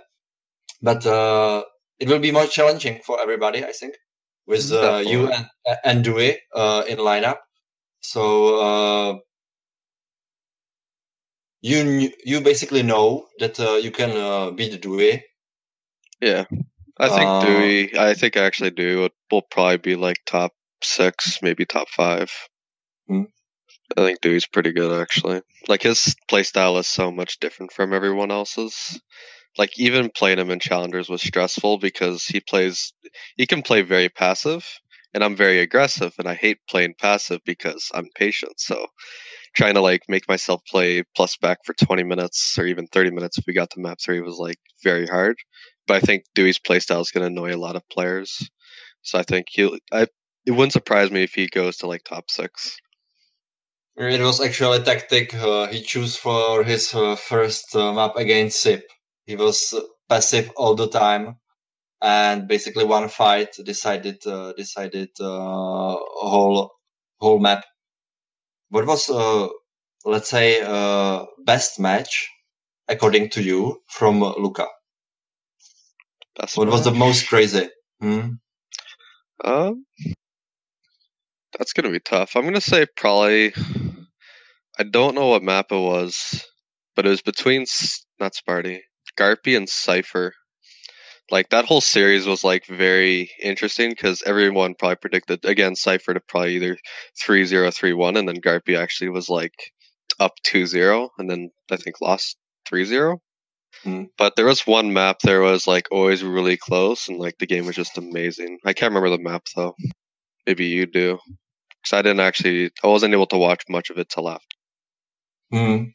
But 0.82 1.06
uh, 1.06 1.64
it 2.00 2.08
will 2.08 2.20
be 2.20 2.32
more 2.32 2.46
challenging 2.46 3.02
for 3.06 3.22
everybody, 3.22 3.64
I 3.64 3.72
think, 3.72 3.96
with 4.48 4.72
uh, 4.72 5.04
you 5.06 5.32
and 5.32 5.48
and 5.84 6.04
Dewey 6.04 6.38
uh, 6.54 6.84
in 6.88 6.98
lineup. 6.98 7.38
So 8.02 8.60
uh, 8.60 9.18
you 11.62 12.12
you 12.24 12.42
basically 12.42 12.84
know 12.84 13.28
that 13.40 13.60
uh, 13.60 13.76
you 13.76 13.92
can 13.92 14.12
uh, 14.12 14.52
beat 14.52 14.82
Dewey. 14.82 15.24
Yeah, 16.22 16.46
I 17.00 17.10
think 17.10 17.26
uh, 17.30 17.46
Dewey. 17.46 17.98
I 17.98 18.14
think 18.14 18.38
I 18.38 18.46
actually 18.46 18.72
do. 18.72 19.06
It 19.06 19.14
will 19.32 19.42
probably 19.42 19.78
be 19.78 19.96
like 19.96 20.18
top 20.26 20.54
six, 20.84 21.40
maybe 21.42 21.66
top 21.66 21.90
five. 21.90 22.32
Hmm. 23.08 23.24
I 23.98 24.02
think 24.02 24.22
Dewey's 24.22 24.48
pretty 24.48 24.72
good 24.72 25.02
actually. 25.02 25.42
Like 25.68 25.84
his 25.84 26.16
playstyle 26.30 26.80
is 26.80 26.88
so 26.88 27.12
much 27.12 27.40
different 27.40 27.72
from 27.72 27.94
everyone 27.94 28.32
else's. 28.32 29.00
Like 29.58 29.80
even 29.80 30.10
playing 30.10 30.40
him 30.40 30.52
in 30.52 30.60
challengers 30.60 31.10
was 31.10 31.22
stressful 31.22 31.78
because 31.78 32.26
he 32.26 32.40
plays. 32.40 32.94
He 33.38 33.46
can 33.46 33.62
play 33.62 33.82
very 33.82 34.10
passive, 34.10 34.68
and 35.14 35.24
I'm 35.24 35.36
very 35.36 35.60
aggressive, 35.60 36.14
and 36.20 36.28
I 36.28 36.36
hate 36.36 36.58
playing 36.70 36.96
passive 37.00 37.40
because 37.46 37.90
I'm 37.94 38.10
patient. 38.16 38.60
So 38.60 38.88
trying 39.56 39.74
to 39.76 39.82
like 39.82 40.04
make 40.08 40.28
myself 40.28 40.62
play 40.70 41.04
plus 41.16 41.38
back 41.38 41.60
for 41.66 41.74
20 41.74 42.04
minutes 42.04 42.58
or 42.60 42.66
even 42.66 42.88
30 42.88 43.12
minutes 43.12 43.38
if 43.38 43.46
we 43.48 43.54
got 43.54 43.70
to 43.72 43.80
map 43.80 43.98
three 44.04 44.22
was 44.22 44.38
like 44.38 44.60
very 44.84 45.08
hard. 45.08 45.38
But 45.88 45.98
I 45.98 46.00
think 46.02 46.26
Dewey's 46.34 46.60
playstyle 46.60 47.02
is 47.02 47.12
going 47.12 47.22
to 47.22 47.28
annoy 47.28 47.56
a 47.56 47.58
lot 47.58 47.76
of 47.76 47.88
players. 47.90 48.50
So 49.02 49.18
I 49.18 49.24
think 49.24 49.48
he, 49.50 49.80
I, 49.92 50.08
it 50.46 50.52
wouldn't 50.52 50.74
surprise 50.74 51.12
me 51.12 51.24
if 51.24 51.34
he 51.34 51.48
goes 51.48 51.78
to 51.78 51.88
like 51.88 52.04
top 52.04 52.30
six. 52.30 52.78
It 53.98 54.20
was 54.20 54.42
actually 54.42 54.80
a 54.80 54.84
tactic 54.84 55.34
uh, 55.34 55.68
he 55.68 55.82
chose 55.82 56.18
for 56.18 56.64
his 56.64 56.94
uh, 56.94 57.16
first 57.16 57.74
uh, 57.76 57.94
map 57.94 58.18
against 58.18 58.60
Sip. 58.60 58.84
He 59.26 59.36
was 59.36 59.74
passive 60.10 60.52
all 60.56 60.76
the 60.76 60.88
time, 60.88 61.38
and 62.02 62.48
basically 62.48 62.86
one 62.86 63.10
fight 63.10 63.56
decided 63.64 64.26
uh, 64.28 64.54
decided 64.54 65.10
uh, 65.20 65.96
whole 65.98 66.72
whole 67.20 67.40
map 67.40 67.66
what 68.70 68.86
was 68.86 69.10
uh, 69.10 69.48
let's 70.06 70.30
say 70.30 70.62
uh, 70.62 71.26
best 71.46 71.80
match 71.80 72.30
according 72.88 73.30
to 73.32 73.42
you 73.42 73.82
from 73.88 74.20
Lucca? 74.20 74.68
What 76.56 76.68
was 76.68 76.84
the 76.84 76.92
most 76.92 77.28
crazy? 77.28 77.70
Hmm? 78.02 78.32
Um, 79.44 79.86
that's 81.58 81.74
gonna 81.74 81.92
be 81.92 82.02
tough. 82.02 82.36
I'm 82.36 82.44
gonna 82.44 82.62
say 82.62 82.86
probably. 82.98 83.54
I 84.78 84.84
don't 84.84 85.16
know 85.16 85.28
what 85.28 85.42
map 85.44 85.68
it 85.72 85.80
was, 85.80 86.44
but 86.98 87.06
it 87.06 87.10
was 87.10 87.22
between 87.22 87.66
not 88.20 88.34
Sparty, 88.34 88.80
Garpy, 89.18 89.58
and 89.58 89.70
Cypher 89.70 90.34
like 91.32 91.50
that 91.50 91.66
whole 91.66 91.82
series 91.82 92.28
was 92.28 92.44
like 92.44 92.66
very 92.68 93.32
interesting 93.42 93.90
because 93.92 94.22
everyone 94.26 94.76
probably 94.78 94.98
predicted 94.98 95.44
again 95.46 95.76
Cypher 95.76 96.14
to 96.14 96.20
probably 96.20 96.56
either 96.56 96.78
3-0, 97.24 97.68
3-1, 97.68 98.18
and 98.18 98.28
then 98.28 98.42
Garpy 98.42 98.78
actually 98.78 99.10
was 99.10 99.30
like 99.30 99.54
up 100.20 100.34
2-0 100.46 101.10
and 101.18 101.30
then 101.30 101.50
I 101.72 101.78
think 101.78 102.00
lost 102.02 102.38
3-0. 102.70 103.18
Mm. 103.84 104.08
But 104.18 104.36
there 104.36 104.46
was 104.46 104.66
one 104.66 104.94
map 104.94 105.20
there 105.20 105.42
was 105.42 105.68
like 105.68 105.88
always 105.92 106.24
really 106.24 106.58
close 106.58 107.08
and 107.08 107.18
like 107.18 107.38
the 107.40 107.48
game 107.48 107.66
was 107.66 107.76
just 107.76 107.98
amazing. 107.98 108.60
I 108.66 108.74
can't 108.74 108.92
remember 108.92 109.10
the 109.10 109.24
map 109.24 109.44
though. 109.56 109.76
Maybe 110.46 110.66
you 110.66 110.86
do. 110.86 111.18
Because 111.82 112.00
I 112.00 112.02
didn't 112.02 112.22
actually, 112.22 112.72
I 112.84 112.88
wasn't 112.88 113.14
able 113.14 113.28
to 113.28 113.38
watch 113.38 113.64
much 113.68 113.90
of 113.90 113.98
it 113.98 114.10
till 114.10 114.30
after. 114.30 114.46
Mm 115.54 115.94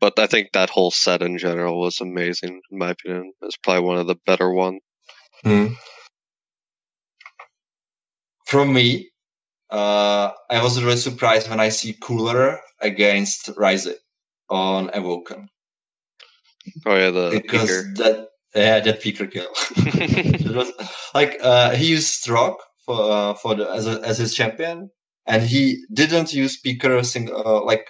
but 0.00 0.18
I 0.18 0.26
think 0.26 0.52
that 0.52 0.70
whole 0.70 0.90
set 0.90 1.22
in 1.22 1.38
general 1.38 1.80
was 1.80 2.00
amazing. 2.00 2.60
In 2.70 2.78
my 2.78 2.90
opinion, 2.90 3.32
it's 3.42 3.56
probably 3.56 3.84
one 3.84 3.98
of 3.98 4.06
the 4.06 4.16
better 4.26 4.52
ones. 4.52 4.80
Hmm. 5.42 5.68
From 8.46 8.72
me, 8.72 9.10
uh, 9.70 10.30
I 10.50 10.62
was 10.62 10.82
really 10.82 10.96
surprised 10.96 11.50
when 11.50 11.60
I 11.60 11.68
see 11.68 11.94
Cooller 11.94 12.58
against 12.80 13.50
Rise 13.56 13.88
on 14.48 14.90
Awoken. 14.94 15.48
Oh 16.86 16.96
yeah, 16.96 17.10
the 17.10 17.30
because 17.30 17.70
Peeker. 17.70 17.96
that 17.96 18.28
yeah 18.54 18.80
that 18.80 19.00
Peeker 19.02 19.30
kill. 19.30 19.48
was 20.56 20.72
like 21.14 21.38
uh, 21.42 21.74
he 21.74 21.88
used 21.88 22.24
Strogg 22.24 22.56
for 22.84 23.10
uh, 23.10 23.34
for 23.34 23.54
the 23.54 23.70
as 23.70 23.86
a, 23.86 24.00
as 24.02 24.18
his 24.18 24.34
champion, 24.34 24.90
and 25.26 25.42
he 25.42 25.84
didn't 25.92 26.32
use 26.32 26.60
peaker 26.60 27.04
sing, 27.04 27.30
uh, 27.30 27.62
like 27.62 27.86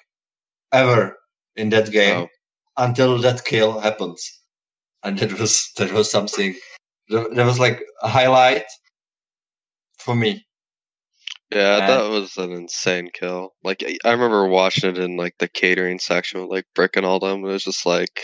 ever 0.73 1.18
in 1.59 1.71
that 1.71 1.91
game 1.91 2.17
oh. 2.17 2.29
until 2.77 3.19
that 3.19 3.45
kill 3.45 3.81
happens, 3.81 4.41
and 5.03 5.19
that 5.19 5.39
was 5.39 5.71
that 5.77 5.93
was 5.93 6.11
something. 6.11 6.55
That 7.11 7.47
was 7.47 7.59
like 7.59 7.83
a 8.03 8.09
highlight 8.09 8.65
for 9.99 10.15
me. 10.15 10.47
Yeah, 11.51 11.79
and 11.79 11.89
that 11.89 12.11
was 12.11 12.37
an 12.37 12.53
insane 12.53 13.09
kill. 13.13 13.55
Like 13.65 13.83
I 14.05 14.11
remember 14.11 14.47
watching 14.47 14.91
it 14.91 14.99
in 14.99 15.17
like 15.17 15.35
the 15.39 15.49
catering 15.49 15.99
section 15.99 16.41
with 16.41 16.51
like 16.51 16.67
Brick 16.75 16.97
and 16.97 17.07
all 17.07 17.19
them. 17.19 17.45
It 17.45 17.49
was 17.49 17.65
just 17.65 17.87
like, 17.87 18.23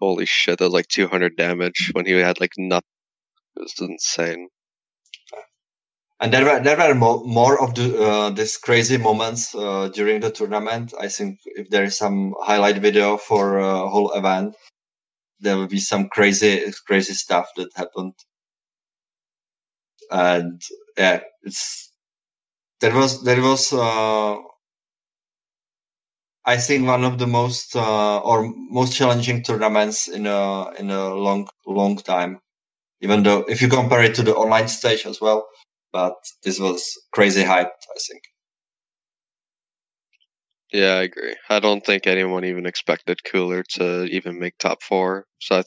holy 0.00 0.26
shit! 0.26 0.58
That 0.58 0.66
was 0.66 0.74
like 0.74 0.88
200 0.88 1.36
damage 1.36 1.90
when 1.92 2.06
he 2.06 2.12
had 2.12 2.40
like 2.40 2.52
nothing. 2.58 2.84
It 3.56 3.62
was 3.62 3.74
insane 3.80 4.48
and 6.20 6.32
there 6.32 6.44
were 6.44 6.60
there 6.62 6.76
were 6.76 6.94
more, 6.94 7.24
more 7.24 7.60
of 7.62 7.74
the 7.74 7.86
uh, 8.02 8.30
these 8.30 8.56
crazy 8.56 8.96
moments 8.98 9.54
uh, 9.54 9.88
during 9.94 10.20
the 10.20 10.30
tournament. 10.30 10.94
I 11.00 11.08
think 11.08 11.40
if 11.44 11.70
there 11.70 11.84
is 11.84 11.96
some 11.96 12.34
highlight 12.40 12.78
video 12.78 13.16
for 13.16 13.58
a 13.58 13.84
uh, 13.84 13.88
whole 13.88 14.12
event, 14.12 14.54
there 15.40 15.56
will 15.58 15.68
be 15.68 15.80
some 15.80 16.08
crazy 16.10 16.64
crazy 16.86 17.14
stuff 17.14 17.48
that 17.56 17.70
happened. 17.76 18.14
And 20.10 20.60
yeah, 20.96 21.20
it's 21.42 21.92
that 22.80 22.94
was 22.94 23.24
that 23.24 23.38
was 23.38 23.72
uh, 23.72 24.36
I 26.44 26.56
think 26.56 26.86
one 26.86 27.04
of 27.04 27.18
the 27.18 27.26
most 27.28 27.76
uh, 27.76 28.18
or 28.18 28.52
most 28.70 28.92
challenging 28.96 29.42
tournaments 29.44 30.08
in 30.08 30.26
a 30.26 30.70
in 30.72 30.90
a 30.90 31.14
long 31.14 31.48
long 31.66 31.96
time. 31.96 32.40
Even 33.02 33.22
though 33.24 33.40
if 33.48 33.62
you 33.62 33.68
compare 33.68 34.02
it 34.02 34.14
to 34.16 34.22
the 34.24 34.36
online 34.36 34.68
stage 34.68 35.06
as 35.06 35.20
well, 35.20 35.46
but 35.92 36.14
this 36.42 36.58
was 36.58 36.92
crazy 37.12 37.42
hype, 37.42 37.66
I 37.68 37.98
think. 38.06 38.22
Yeah, 40.72 40.94
I 40.94 41.02
agree. 41.02 41.34
I 41.48 41.60
don't 41.60 41.84
think 41.84 42.06
anyone 42.06 42.44
even 42.44 42.66
expected 42.66 43.24
Cooller 43.24 43.62
to 43.74 44.04
even 44.04 44.38
make 44.38 44.58
top 44.58 44.82
four. 44.82 45.24
So, 45.38 45.62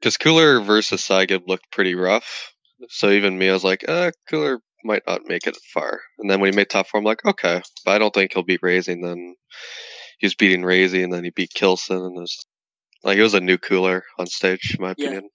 because 0.00 0.16
Cooller 0.16 0.60
versus 0.60 1.02
Saigib 1.02 1.48
looked 1.48 1.70
pretty 1.72 1.94
rough. 1.94 2.52
So 2.88 3.10
even 3.10 3.38
me, 3.38 3.48
I 3.48 3.52
was 3.52 3.64
like, 3.64 3.88
uh, 3.88 4.12
Cooller 4.30 4.58
might 4.84 5.02
not 5.06 5.26
make 5.26 5.46
it 5.46 5.56
far. 5.74 6.00
And 6.18 6.30
then 6.30 6.40
when 6.40 6.52
he 6.52 6.56
made 6.56 6.70
top 6.70 6.88
four, 6.88 6.98
I'm 6.98 7.04
like, 7.04 7.24
okay, 7.24 7.62
but 7.84 7.92
I 7.92 7.98
don't 7.98 8.14
think 8.14 8.32
he'll 8.32 8.42
beat 8.44 8.62
Raising. 8.62 9.02
Then 9.02 9.34
he 10.18 10.26
was 10.26 10.34
beating 10.34 10.62
Raisy, 10.62 11.02
and 11.02 11.12
then 11.12 11.24
he 11.24 11.30
beat 11.30 11.52
k1llsen, 11.56 12.06
and 12.06 12.16
there's 12.16 12.38
like 13.02 13.18
it 13.18 13.22
was 13.22 13.34
a 13.34 13.40
new 13.40 13.58
Cooller 13.58 14.02
on 14.18 14.26
stage, 14.26 14.76
in 14.78 14.82
my 14.82 14.92
opinion. 14.92 15.24
Yeah. 15.24 15.28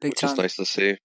Big 0.00 0.10
which 0.12 0.20
time. 0.20 0.30
is 0.30 0.38
nice 0.38 0.56
to 0.56 0.66
see. 0.66 0.96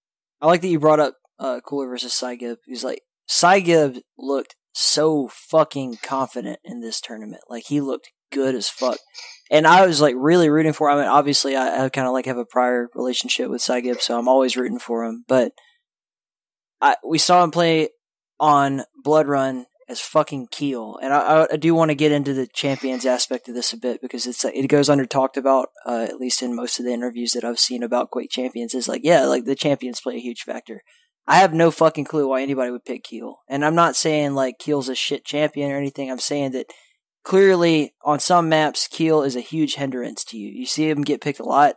I 0.42 0.48
like 0.48 0.62
that 0.62 0.68
you 0.68 0.80
brought 0.80 1.00
up 1.00 1.16
uh, 1.40 1.60
Cooller 1.66 1.88
versus 1.88 2.14
Saigib. 2.14 2.58
He's 2.66 2.84
like 2.84 3.02
Saigib 3.30 4.02
looked 4.18 4.56
so 4.74 5.30
fucking 5.32 5.98
confident 6.04 6.60
in 6.64 6.82
this 6.82 7.02
tournament. 7.02 7.44
Like 7.50 7.66
he 7.68 7.82
looked 7.82 8.12
good 8.32 8.56
as 8.56 8.70
fuck. 8.70 8.98
And 9.50 9.68
I 9.68 9.86
was 9.86 10.02
like 10.02 10.16
really 10.18 10.50
rooting 10.50 10.74
for 10.74 10.90
him. 10.90 10.98
I 10.98 11.02
mean, 11.02 11.10
obviously, 11.10 11.56
I, 11.56 11.86
I 11.86 11.90
kind 11.90 12.08
of 12.08 12.14
like 12.14 12.26
have 12.26 12.38
a 12.38 12.46
prior 12.46 12.90
relationship 12.96 13.50
with 13.50 13.62
Saigib, 13.62 14.02
so 14.02 14.18
I'm 14.18 14.28
always 14.28 14.56
rooting 14.58 14.80
for 14.80 15.04
him. 15.04 15.26
But 15.28 15.52
I 16.80 16.96
we 17.08 17.18
saw 17.18 17.44
him 17.44 17.52
play 17.52 17.90
on 18.40 18.84
Blood 19.04 19.28
Run 19.28 19.66
as 19.92 20.00
fucking 20.00 20.48
Keel, 20.52 20.98
and 21.04 21.14
I, 21.14 21.48
I 21.52 21.58
do 21.58 21.76
want 21.76 21.90
to 21.90 21.96
get 21.96 22.14
into 22.14 22.34
the 22.34 22.48
champions 22.48 23.06
aspect 23.06 23.50
of 23.50 23.56
this 23.56 23.74
a 23.74 23.78
bit 23.78 24.02
because 24.02 24.26
it's 24.26 24.46
it 24.46 24.68
goes 24.68 24.90
under 24.90 25.06
talked 25.06 25.36
about 25.36 25.68
uh, 25.86 26.08
at 26.08 26.16
least 26.16 26.42
in 26.42 26.56
most 26.56 26.80
of 26.80 26.86
the 26.86 26.94
interviews 26.94 27.34
that 27.34 27.44
I've 27.44 27.60
seen 27.60 27.84
about 27.84 28.10
Quake 28.10 28.32
champions. 28.32 28.74
Is 28.74 28.88
like 28.88 29.02
yeah, 29.04 29.26
like 29.26 29.44
the 29.44 29.54
champions 29.54 30.00
play 30.00 30.16
a 30.16 30.22
huge 30.22 30.44
factor. 30.44 30.82
I 31.28 31.36
have 31.36 31.54
no 31.54 31.72
fucking 31.72 32.06
clue 32.06 32.28
why 32.30 32.42
anybody 32.42 32.72
would 32.72 32.86
pick 32.86 33.04
Keel. 33.04 33.40
And 33.50 33.64
I'm 33.64 33.76
not 33.76 33.96
saying 33.96 34.34
like 34.34 34.60
Keel's 34.60 34.90
a 34.90 34.96
shit 34.96 35.26
champion 35.26 35.72
or 35.72 35.78
anything. 35.78 36.10
I'm 36.10 36.20
saying 36.20 36.54
that 36.54 36.68
clearly 37.24 37.94
on 38.04 38.20
some 38.20 38.50
maps, 38.50 38.88
Keel 38.88 39.22
is 39.22 39.36
a 39.36 39.42
huge 39.42 39.76
hindrance 39.76 40.24
to 40.26 40.38
you. 40.38 40.50
You 40.50 40.66
see 40.66 40.90
him 40.90 41.04
get 41.04 41.22
picked 41.22 41.40
a 41.40 41.46
lot, 41.46 41.76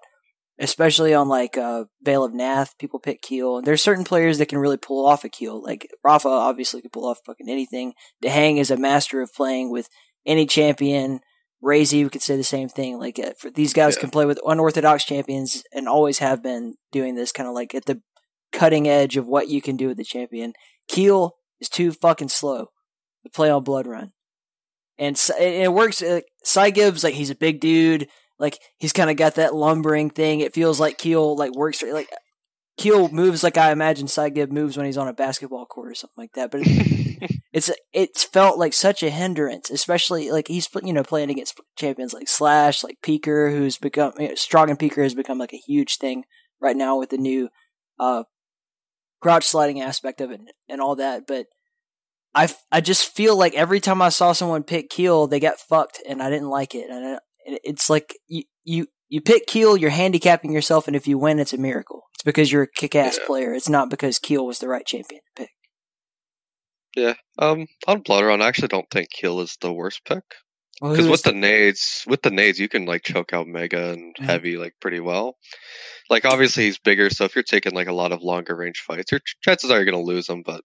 especially 0.59 1.15
on 1.15 1.29
like 1.29 1.57
uh, 1.57 1.85
Vale 2.03 2.25
of 2.25 2.33
Pnath. 2.33 2.79
People 2.79 3.01
pick 3.01 3.23
Keel. 3.23 3.63
There's 3.63 3.83
certain 3.83 4.05
players 4.05 4.39
that 4.39 4.49
can 4.49 4.59
really 4.59 4.77
pull 4.77 5.07
off 5.07 5.25
a 5.25 5.29
Keel. 5.29 5.63
Like 5.63 5.91
Rapha 6.07 6.27
obviously 6.27 6.81
can 6.81 6.91
pull 6.91 7.07
off 7.07 7.19
fucking 7.27 7.49
anything. 7.49 7.95
DaHanG 8.23 8.59
is 8.59 8.71
a 8.71 8.77
master 8.77 9.21
of 9.21 9.33
playing 9.33 9.71
with 9.71 9.89
any 10.27 10.47
champion. 10.47 11.21
Raisy, 11.61 12.05
we 12.05 12.11
could 12.11 12.23
say 12.23 12.37
the 12.37 12.45
same 12.45 12.69
thing. 12.69 12.99
Like 12.99 13.19
uh, 13.19 13.33
for 13.39 13.51
these 13.51 13.73
guys 13.73 13.97
yeah. 13.97 14.03
can 14.03 14.11
play 14.11 14.27
with 14.27 14.41
unorthodox 14.47 15.05
champions 15.05 15.63
and 15.73 15.89
always 15.89 16.19
have 16.19 16.43
been 16.43 16.75
doing 16.93 17.15
this 17.15 17.33
kind 17.33 17.49
of 17.49 17.55
like 17.55 17.75
at 17.75 17.87
the 17.87 18.01
cutting 18.53 18.87
edge 18.87 19.17
of 19.17 19.27
what 19.27 19.49
you 19.49 19.61
can 19.61 19.77
do 19.77 19.89
with 19.89 19.97
the 19.97 20.05
champion. 20.05 20.53
Keel 20.89 21.37
is 21.61 21.69
too 21.69 21.93
fucking 21.93 22.29
slow 22.29 22.67
to 23.25 23.31
play 23.31 23.51
on 23.51 23.65
Blood 23.65 23.87
Run, 23.87 24.13
and 24.99 25.19
it 25.41 25.73
works. 25.73 26.03
Uh, 26.03 26.21
Cy 26.45 26.71
Gibbs 26.71 27.03
like 27.03 27.15
he's 27.15 27.31
a 27.31 27.35
big 27.35 27.61
dude. 27.61 28.09
Like 28.39 28.59
he's 28.79 28.93
kind 28.93 29.11
of 29.11 29.17
got 29.17 29.37
that 29.37 29.55
lumbering 29.55 30.11
thing. 30.11 30.41
It 30.41 30.55
feels 30.55 30.81
like 30.81 30.99
Keel 30.99 31.37
like 31.37 31.55
works 31.55 31.83
like 31.83 32.09
Keel 32.77 33.09
moves 33.09 33.45
like 33.45 33.57
I 33.57 33.71
imagine 33.71 34.09
Gibbs 34.33 34.53
moves 34.53 34.77
when 34.77 34.87
he's 34.87 34.99
on 34.99 35.07
a 35.07 35.13
basketball 35.13 35.67
court 35.67 35.93
or 35.93 35.95
something 35.95 36.23
like 36.23 36.33
that. 36.33 36.51
But 36.51 36.63
it's 37.53 37.71
it's 37.93 38.25
felt 38.25 38.59
like 38.59 38.73
such 38.73 39.03
a 39.03 39.11
hindrance, 39.11 39.71
especially 39.71 40.31
like 40.31 40.49
he's 40.49 40.69
you 40.83 40.93
know 40.93 41.05
playing 41.05 41.31
against 41.31 41.61
champions 41.77 42.13
like 42.13 42.29
Slash, 42.29 42.83
like 42.83 42.99
Peeker, 43.03 43.53
who's 43.53 43.79
become 43.79 44.13
you 44.19 44.31
know, 44.31 44.35
Strong 44.35 44.71
and 44.71 44.79
Peeker 44.79 45.05
has 45.05 45.15
become 45.15 45.39
like 45.39 45.55
a 45.55 45.63
huge 45.65 45.99
thing 45.99 46.25
right 46.61 46.77
now 46.77 46.99
with 46.99 47.11
the 47.11 47.19
new 47.19 47.49
uh, 48.01 48.25
crouch 49.21 49.45
sliding 49.45 49.81
aspect 49.81 50.21
of 50.21 50.33
it 50.33 50.41
and 50.69 50.81
all 50.81 50.97
that. 50.97 51.29
But 51.29 51.47
I 52.35 52.53
I 52.73 52.81
just 52.81 53.15
feel 53.15 53.37
like 53.37 53.55
every 53.55 53.79
time 53.79 54.03
I 54.03 54.09
saw 54.09 54.33
someone 54.33 54.65
pick 54.65 54.91
Keel, 54.91 55.29
they 55.29 55.39
got 55.39 55.61
fucked, 55.61 56.01
and 56.09 56.21
I 56.21 56.29
didn't 56.29 56.51
like 56.51 56.75
it. 56.75 56.91
And 56.91 57.21
it's 57.45 57.91
like 57.91 58.15
you 58.27 58.45
you 58.63 58.87
you 59.09 59.21
pick 59.21 59.47
Keel, 59.47 59.77
you're 59.77 59.91
handicapping 59.91 60.53
yourself, 60.53 60.87
and 60.87 60.97
if 60.97 61.07
you 61.07 61.19
win, 61.19 61.39
it's 61.39 61.53
a 61.53 61.59
miracle. 61.59 62.03
It's 62.15 62.25
because 62.25 62.51
you're 62.51 62.63
a 62.63 62.71
kick 62.71 62.95
ass 62.95 63.19
yeah. 63.21 63.27
player. 63.27 63.55
It's 63.55 63.69
not 63.69 63.91
because 63.91 64.19
Keel 64.19 64.47
was 64.47 64.59
the 64.59 64.69
right 64.69 64.87
champion 64.87 65.21
to 65.37 65.43
pick. 65.43 65.51
Yeah. 66.97 67.15
Um, 67.39 67.67
on 67.87 68.01
Blood 68.01 68.25
Run, 68.25 68.43
I 68.43 68.47
actually 68.47 68.69
don't 68.69 68.91
think 68.91 69.11
Keel 69.11 69.41
is 69.41 69.57
the 69.61 69.73
worst 69.73 70.01
pick. 70.05 70.23
Because 70.81 70.99
well, 70.99 71.13
with 71.13 71.23
the, 71.23 71.31
the 71.31 71.39
nades, 71.39 72.05
with 72.07 72.23
the 72.23 72.31
nades, 72.31 72.59
you 72.59 72.69
can 72.69 72.85
like 72.85 73.05
choke 73.05 73.33
out 73.33 73.47
Mega 73.47 73.91
and 73.91 74.15
mm-hmm. 74.15 74.25
Heavy 74.25 74.57
like 74.57 74.75
pretty 74.81 75.01
well. 75.01 75.37
Like 76.11 76.25
obviously 76.25 76.65
he's 76.65 76.79
bigger, 76.79 77.11
so 77.11 77.25
if 77.25 77.35
you're 77.35 77.45
taking 77.45 77.75
like 77.75 77.87
a 77.87 77.93
lot 77.93 78.13
of 78.13 78.23
longer 78.23 78.57
range 78.57 78.83
fights, 78.87 79.13
your 79.13 79.21
chances 79.43 79.71
are 79.71 79.77
you're 79.77 79.85
gonna 79.85 80.01
lose 80.01 80.29
him. 80.29 80.43
But 80.45 80.63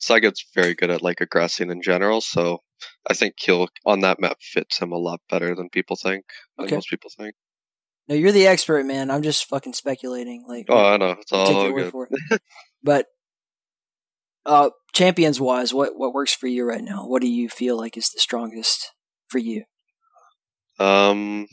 Saiget's 0.00 0.44
very 0.54 0.74
good 0.74 0.90
at 0.90 1.02
like 1.02 1.20
aggressing 1.20 1.70
in 1.70 1.82
general, 1.82 2.20
so 2.20 2.60
I 3.08 3.14
think 3.14 3.36
Keel 3.36 3.68
on 3.84 4.00
that 4.00 4.20
map 4.20 4.38
fits 4.40 4.80
him 4.80 4.92
a 4.92 4.98
lot 4.98 5.20
better 5.28 5.54
than 5.54 5.68
people 5.70 5.96
think. 5.96 6.24
Okay. 6.58 6.74
most 6.74 6.90
people 6.90 7.10
think. 7.16 7.34
No, 8.08 8.14
you're 8.14 8.32
the 8.32 8.46
expert, 8.46 8.84
man. 8.84 9.10
I'm 9.10 9.22
just 9.22 9.46
fucking 9.46 9.74
speculating. 9.74 10.44
Like, 10.46 10.66
oh, 10.68 10.94
I 10.94 10.96
know 10.96 11.16
it's 11.20 11.32
all 11.32 11.72
good. 11.72 11.92
but 12.82 13.06
uh, 14.44 14.70
champions 14.92 15.40
wise, 15.40 15.72
what 15.72 15.92
what 15.96 16.12
works 16.12 16.34
for 16.34 16.48
you 16.48 16.64
right 16.64 16.82
now? 16.82 17.06
What 17.06 17.22
do 17.22 17.28
you 17.28 17.48
feel 17.48 17.76
like 17.76 17.96
is 17.96 18.10
the 18.10 18.18
strongest 18.18 18.92
for 19.28 19.38
you? 19.38 19.64
Um, 20.78 21.46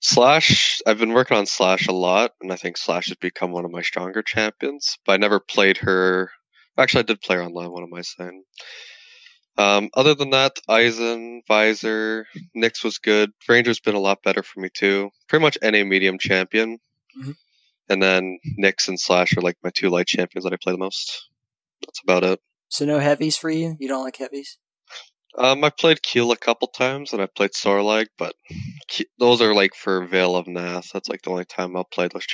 Slash. 0.00 0.80
I've 0.86 0.98
been 0.98 1.14
working 1.14 1.36
on 1.36 1.46
Slash 1.46 1.88
a 1.88 1.92
lot, 1.92 2.32
and 2.40 2.52
I 2.52 2.56
think 2.56 2.76
Slash 2.76 3.08
has 3.08 3.16
become 3.16 3.50
one 3.50 3.64
of 3.64 3.70
my 3.70 3.82
stronger 3.82 4.22
champions. 4.22 4.98
But 5.04 5.12
I 5.14 5.16
never 5.16 5.40
played 5.40 5.78
her. 5.78 6.30
Actually, 6.78 7.00
I 7.00 7.06
did 7.06 7.20
play 7.22 7.36
her 7.36 7.42
online. 7.42 7.72
What 7.72 7.82
am 7.82 7.94
I 7.94 8.02
saying? 8.02 8.44
Um, 9.56 9.90
other 9.94 10.14
than 10.14 10.30
that, 10.30 10.58
Eisen, 10.68 11.42
Visor, 11.46 12.26
Nyx 12.56 12.82
was 12.82 12.98
good. 12.98 13.32
Ranger's 13.48 13.80
been 13.80 13.94
a 13.94 14.00
lot 14.00 14.22
better 14.22 14.42
for 14.42 14.60
me 14.60 14.68
too. 14.72 15.10
Pretty 15.28 15.42
much 15.42 15.58
any 15.62 15.84
medium 15.84 16.18
champion. 16.18 16.78
Mm-hmm. 17.18 17.32
And 17.88 18.02
then 18.02 18.38
Nyx 18.58 18.88
and 18.88 18.98
Slash 18.98 19.36
are 19.36 19.42
like 19.42 19.56
my 19.62 19.70
two 19.70 19.90
light 19.90 20.06
champions 20.06 20.44
that 20.44 20.52
I 20.52 20.56
play 20.56 20.72
the 20.72 20.78
most. 20.78 21.28
That's 21.82 22.00
about 22.02 22.24
it. 22.24 22.40
So 22.68 22.84
no 22.84 22.98
heavies 22.98 23.36
for 23.36 23.50
you? 23.50 23.76
You 23.78 23.88
don't 23.88 24.04
like 24.04 24.16
heavies? 24.16 24.58
Um, 25.36 25.64
I 25.64 25.70
played 25.70 26.02
Keel 26.02 26.30
a 26.30 26.36
couple 26.36 26.68
times, 26.68 27.12
and 27.12 27.20
I 27.20 27.26
played 27.26 27.50
Sorlag, 27.50 28.06
but 28.16 28.34
those 29.18 29.40
are 29.40 29.54
like 29.54 29.74
for 29.74 30.06
Vale 30.06 30.36
of 30.36 30.46
Pnath. 30.46 30.92
That's 30.92 31.08
like 31.08 31.22
the 31.22 31.30
only 31.30 31.44
time 31.44 31.76
I'll 31.76 31.84
play 31.84 32.08
those. 32.12 32.24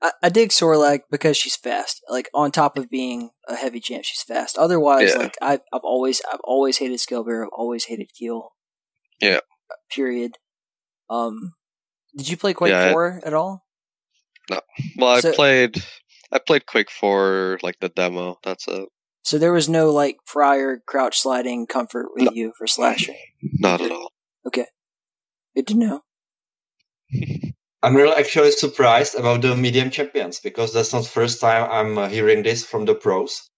I, 0.00 0.12
I 0.22 0.28
dig 0.28 0.50
Sorlag 0.50 1.00
because 1.10 1.36
she's 1.36 1.56
fast. 1.56 2.02
Like 2.08 2.28
on 2.34 2.50
top 2.50 2.76
of 2.78 2.88
being 2.88 3.30
a 3.48 3.56
heavy 3.56 3.80
champ, 3.80 4.04
she's 4.04 4.22
fast. 4.22 4.56
Otherwise, 4.56 5.12
yeah. 5.14 5.18
like 5.18 5.36
I've, 5.42 5.60
I've 5.72 5.84
always 5.84 6.22
I've 6.32 6.40
always 6.44 6.78
hated 6.78 6.98
Scalebearer. 6.98 7.44
I've 7.44 7.52
always 7.52 7.86
hated 7.86 8.10
Keel. 8.14 8.52
Yeah. 9.20 9.40
Period. 9.90 10.38
Um, 11.10 11.54
did 12.16 12.28
you 12.28 12.36
play 12.36 12.54
Quake 12.54 12.72
yeah, 12.72 12.92
Four 12.92 13.20
at 13.24 13.34
all? 13.34 13.64
No. 14.50 14.60
Well, 14.96 15.20
so, 15.20 15.30
I 15.30 15.34
played 15.34 15.84
I 16.32 16.38
played 16.38 16.66
Quake 16.66 16.90
Four 16.90 17.58
like 17.62 17.80
the 17.80 17.88
demo. 17.88 18.38
That's 18.44 18.68
it. 18.68 18.88
So 19.22 19.36
there 19.36 19.52
was 19.52 19.68
no 19.68 19.90
like 19.90 20.18
prior 20.26 20.80
crouch 20.86 21.20
sliding 21.20 21.66
comfort 21.66 22.08
with 22.14 22.24
no. 22.24 22.30
you 22.32 22.52
for 22.56 22.66
slashing. 22.66 23.18
Not 23.42 23.80
at 23.80 23.90
all. 23.90 24.12
Okay, 24.46 24.66
good 25.54 25.66
to 25.66 25.74
know. 25.74 26.02
I'm 27.82 27.94
really 27.94 28.16
actually 28.16 28.50
surprised 28.50 29.14
about 29.14 29.42
the 29.42 29.54
medium 29.54 29.90
champions 29.90 30.40
because 30.40 30.72
that's 30.72 30.92
not 30.92 31.04
the 31.04 31.08
first 31.08 31.40
time 31.40 31.70
I'm 31.70 31.96
uh, 31.96 32.08
hearing 32.08 32.42
this 32.42 32.64
from 32.64 32.86
the 32.86 32.94
pros. 32.94 33.48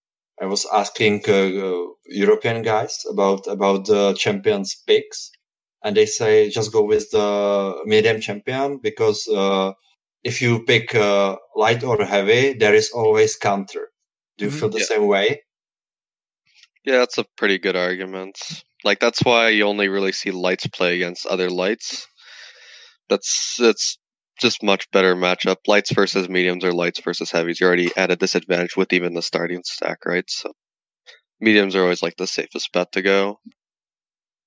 I 0.41 0.47
was 0.47 0.67
asking 0.73 1.23
uh, 1.29 1.33
uh, 1.33 1.87
European 2.07 2.63
guys 2.63 2.99
about 3.11 3.47
about 3.47 3.87
the 3.87 4.15
champions 4.15 4.75
picks, 4.87 5.31
and 5.85 5.97
they 5.97 6.07
say 6.07 6.51
just 6.51 6.73
go 6.73 6.83
with 6.83 7.11
the 7.11 7.83
medium 7.87 8.21
champion 8.21 8.79
because 8.83 9.27
uh, 9.29 9.73
if 10.23 10.43
you 10.43 10.65
pick 10.65 10.95
uh, 10.95 11.37
light 11.57 11.83
or 11.83 12.05
heavy, 12.05 12.55
there 12.55 12.75
is 12.75 12.91
always 12.91 13.37
counter. 13.37 13.89
Do 14.37 14.47
you 14.47 14.51
mm-hmm. 14.51 14.61
feel 14.61 14.69
the 14.71 14.79
yeah. 14.81 14.85
same 14.85 15.07
way? 15.07 15.43
Yeah, 16.85 16.99
that's 16.99 17.19
a 17.19 17.27
pretty 17.37 17.59
good 17.59 17.77
argument. 17.77 18.39
Like 18.85 19.01
that's 19.01 19.23
why 19.23 19.49
you 19.49 19.65
only 19.65 19.89
really 19.89 20.13
see 20.13 20.31
lights 20.31 20.67
play 20.67 20.97
against 20.97 21.27
other 21.27 21.51
lights. 21.51 22.07
That's 23.09 23.57
that's 23.59 23.99
just 24.41 24.63
much 24.63 24.91
better 24.91 25.15
matchup. 25.15 25.57
Lights 25.67 25.93
versus 25.93 26.29
mediums 26.29 26.65
or 26.65 26.73
lights 26.73 27.01
versus 27.01 27.31
heavies. 27.31 27.61
You're 27.61 27.69
already 27.69 27.91
at 27.97 28.11
a 28.11 28.17
disadvantage 28.17 28.77
with 28.77 28.93
even 28.93 29.15
the 29.15 29.23
starting 29.23 29.63
stack, 29.65 30.05
right? 30.07 30.29
So 30.29 30.53
mediums 31.41 31.75
are 31.77 31.83
always 31.83 32.03
like 32.03 32.17
the 32.17 32.27
safest 32.27 32.73
bet 32.73 32.93
to 32.93 33.03
go. 33.03 33.41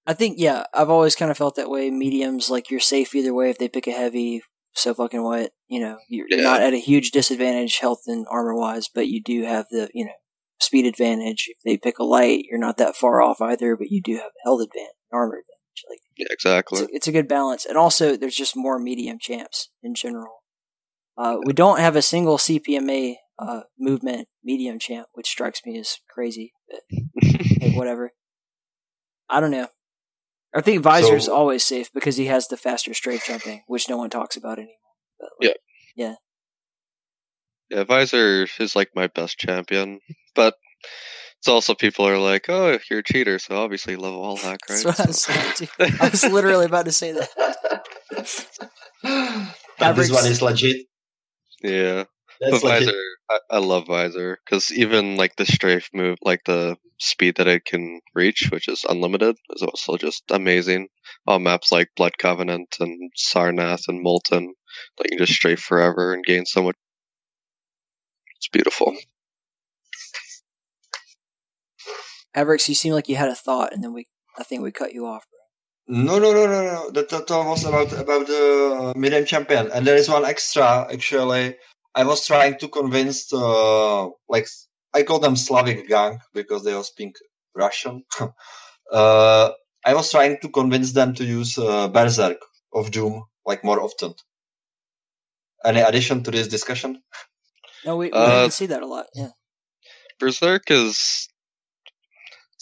I 0.05 0.13
think 0.13 0.35
yeah, 0.37 0.65
I've 0.73 0.89
always 0.89 1.15
kind 1.15 1.31
of 1.31 1.37
felt 1.37 1.55
that 1.55 1.69
way. 1.69 1.89
Mediums 1.89 2.49
like 2.49 2.69
you're 2.69 2.79
safe 2.79 3.15
either 3.15 3.33
way 3.33 3.49
if 3.49 3.57
they 3.57 3.69
pick 3.69 3.87
a 3.87 3.91
heavy. 3.91 4.41
So 4.75 4.93
fucking 4.93 5.23
what 5.23 5.51
you 5.67 5.79
know, 5.79 5.97
you're, 6.09 6.25
yeah. 6.29 6.41
not 6.41 6.61
at 6.61 6.73
a 6.73 6.77
huge 6.77 7.11
disadvantage 7.11 7.77
health 7.77 8.01
and 8.07 8.25
armor 8.29 8.55
wise, 8.55 8.89
but 8.93 9.07
you 9.07 9.21
do 9.21 9.43
have 9.43 9.67
the 9.71 9.89
you 9.93 10.05
know 10.05 10.11
speed 10.59 10.85
advantage. 10.85 11.47
If 11.47 11.57
they 11.63 11.77
pick 11.77 11.99
a 11.99 12.03
light, 12.03 12.45
you're 12.49 12.59
not 12.59 12.77
that 12.77 12.95
far 12.95 13.21
off 13.21 13.41
either, 13.41 13.77
but 13.77 13.91
you 13.91 14.01
do 14.01 14.15
have 14.15 14.31
health 14.43 14.61
advantage, 14.61 14.95
armor 15.11 15.37
advantage. 15.37 15.52
Like 15.89 15.99
yeah, 16.17 16.27
exactly. 16.29 16.81
It's 16.81 16.91
a, 16.91 16.95
it's 16.95 17.07
a, 17.07 17.11
good 17.11 17.27
balance, 17.27 17.65
and 17.65 17.77
also 17.77 18.15
there's 18.15 18.35
just 18.35 18.55
more 18.55 18.79
medium 18.79 19.17
champs 19.19 19.69
in 19.81 19.95
general. 19.95 20.43
Uh, 21.17 21.37
we 21.45 21.53
don't 21.53 21.79
have 21.79 21.95
a 21.95 22.01
single 22.01 22.37
CPMA 22.37 23.15
uh, 23.39 23.61
movement 23.79 24.27
medium 24.43 24.79
champ, 24.79 25.07
which 25.13 25.27
strikes 25.27 25.61
me 25.65 25.77
as 25.77 25.97
crazy. 26.09 26.53
But 26.69 27.01
hey, 27.21 27.73
whatever. 27.75 28.11
I 29.29 29.39
don't 29.39 29.51
know. 29.51 29.67
I 30.55 30.61
think 30.61 30.83
Visor's 30.83 31.25
so, 31.25 31.35
always 31.35 31.63
safe 31.63 31.89
because 31.93 32.17
he 32.17 32.27
has 32.27 32.47
the 32.47 32.57
faster 32.57 32.93
strafe 32.93 33.25
jumping, 33.25 33.63
which 33.67 33.89
no 33.89 33.97
one 33.97 34.09
talks 34.09 34.37
about 34.37 34.59
anymore. 34.59 34.75
But 35.19 35.29
like, 35.39 35.57
yeah. 35.95 36.05
Yeah. 36.07 36.15
Yeah, 37.69 37.83
Visor 37.85 38.45
is 38.59 38.75
like 38.75 38.89
my 38.95 39.07
best 39.07 39.39
champion, 39.39 39.99
but 40.35 40.55
it's 41.43 41.49
also 41.49 41.75
people 41.75 42.07
are 42.07 42.17
like, 42.17 42.45
"Oh, 42.47 42.79
you're 42.89 42.99
a 42.99 43.03
cheater, 43.03 43.37
so 43.37 43.57
obviously 43.57 43.95
you 43.95 43.99
love 43.99 44.15
wall 44.15 44.37
hack, 44.37 44.61
right?" 44.69 44.79
So. 44.79 44.91
I, 44.97 45.07
was 45.07 45.27
I, 45.77 46.09
was 46.09 46.23
literally 46.23 46.65
about 46.65 46.85
to 46.85 46.93
say 46.93 47.11
that. 47.11 47.83
this 49.77 50.09
one 50.09 50.25
is 50.25 50.41
legit. 50.41 50.85
Yeah, 51.61 52.05
That's 52.39 52.61
but 52.61 52.63
legit. 52.63 52.85
Visor, 52.85 53.01
I, 53.29 53.39
I 53.49 53.57
love 53.57 53.87
Visor 53.87 54.39
because 54.45 54.71
even 54.71 55.17
like 55.17 55.35
the 55.35 55.45
strafe 55.45 55.89
move, 55.93 56.17
like 56.21 56.45
the 56.45 56.77
speed 57.01 57.35
that 57.35 57.47
it 57.47 57.65
can 57.65 57.99
reach, 58.15 58.47
which 58.49 58.69
is 58.69 58.85
unlimited, 58.87 59.35
is 59.49 59.63
also 59.63 59.97
just 59.97 60.23
amazing. 60.31 60.87
On 61.27 61.43
maps 61.43 61.73
like 61.73 61.89
Blood 61.97 62.17
Covenant 62.17 62.77
and 62.79 63.11
Sarnath 63.17 63.89
and 63.89 64.01
Molten, 64.01 64.53
like 64.97 65.11
you 65.11 65.17
can 65.17 65.25
just 65.25 65.37
strafe 65.37 65.59
forever 65.59 66.13
and 66.13 66.23
gain 66.23 66.45
so 66.45 66.63
much 66.63 66.77
it's 68.37 68.47
beautiful. 68.47 68.95
Averix, 72.35 72.67
you 72.67 72.75
seem 72.75 72.93
like 72.93 73.09
you 73.09 73.15
had 73.15 73.29
a 73.29 73.35
thought, 73.35 73.73
and 73.73 73.83
then 73.83 73.93
we, 73.93 74.05
I 74.37 74.43
think 74.43 74.61
we 74.61 74.71
cut 74.71 74.93
you 74.93 75.05
off. 75.05 75.25
No, 75.87 76.17
no, 76.17 76.31
no, 76.31 76.45
no, 76.47 76.63
no. 76.63 76.91
The 76.91 77.03
thought 77.03 77.45
was 77.45 77.65
about 77.65 77.91
about 77.91 78.27
the 78.27 78.93
medium 78.95 79.25
champion, 79.25 79.69
and 79.71 79.85
there 79.85 79.97
is 79.97 80.09
one 80.09 80.25
extra 80.25 80.87
actually. 80.91 81.57
I 81.95 82.05
was 82.05 82.25
trying 82.25 82.57
to 82.57 82.67
convince, 82.69 83.31
uh, 83.31 84.07
like, 84.27 84.47
I 84.95 85.03
call 85.03 85.19
them 85.19 85.35
Slavic 85.35 85.87
gang 85.87 86.21
because 86.33 86.63
they 86.63 86.73
all 86.73 86.83
speak 86.83 87.15
Russian. 87.55 88.03
uh, 88.91 89.51
I 89.85 89.93
was 89.93 90.09
trying 90.09 90.39
to 90.41 90.49
convince 90.49 90.93
them 90.93 91.13
to 91.15 91.23
use 91.23 91.57
uh, 91.57 91.87
Berserk 91.89 92.37
of 92.73 92.89
Doom 92.89 93.25
like 93.45 93.63
more 93.63 93.79
often. 93.79 94.15
Any 95.63 95.81
addition 95.81 96.23
to 96.23 96.31
this 96.31 96.47
discussion? 96.47 97.03
No, 97.85 97.97
we, 97.97 98.07
we 98.07 98.13
uh, 98.13 98.49
see 98.49 98.65
that 98.67 98.81
a 98.81 98.87
lot. 98.87 99.05
Yeah. 99.13 99.29
Berserk 100.19 100.71
is 100.71 101.27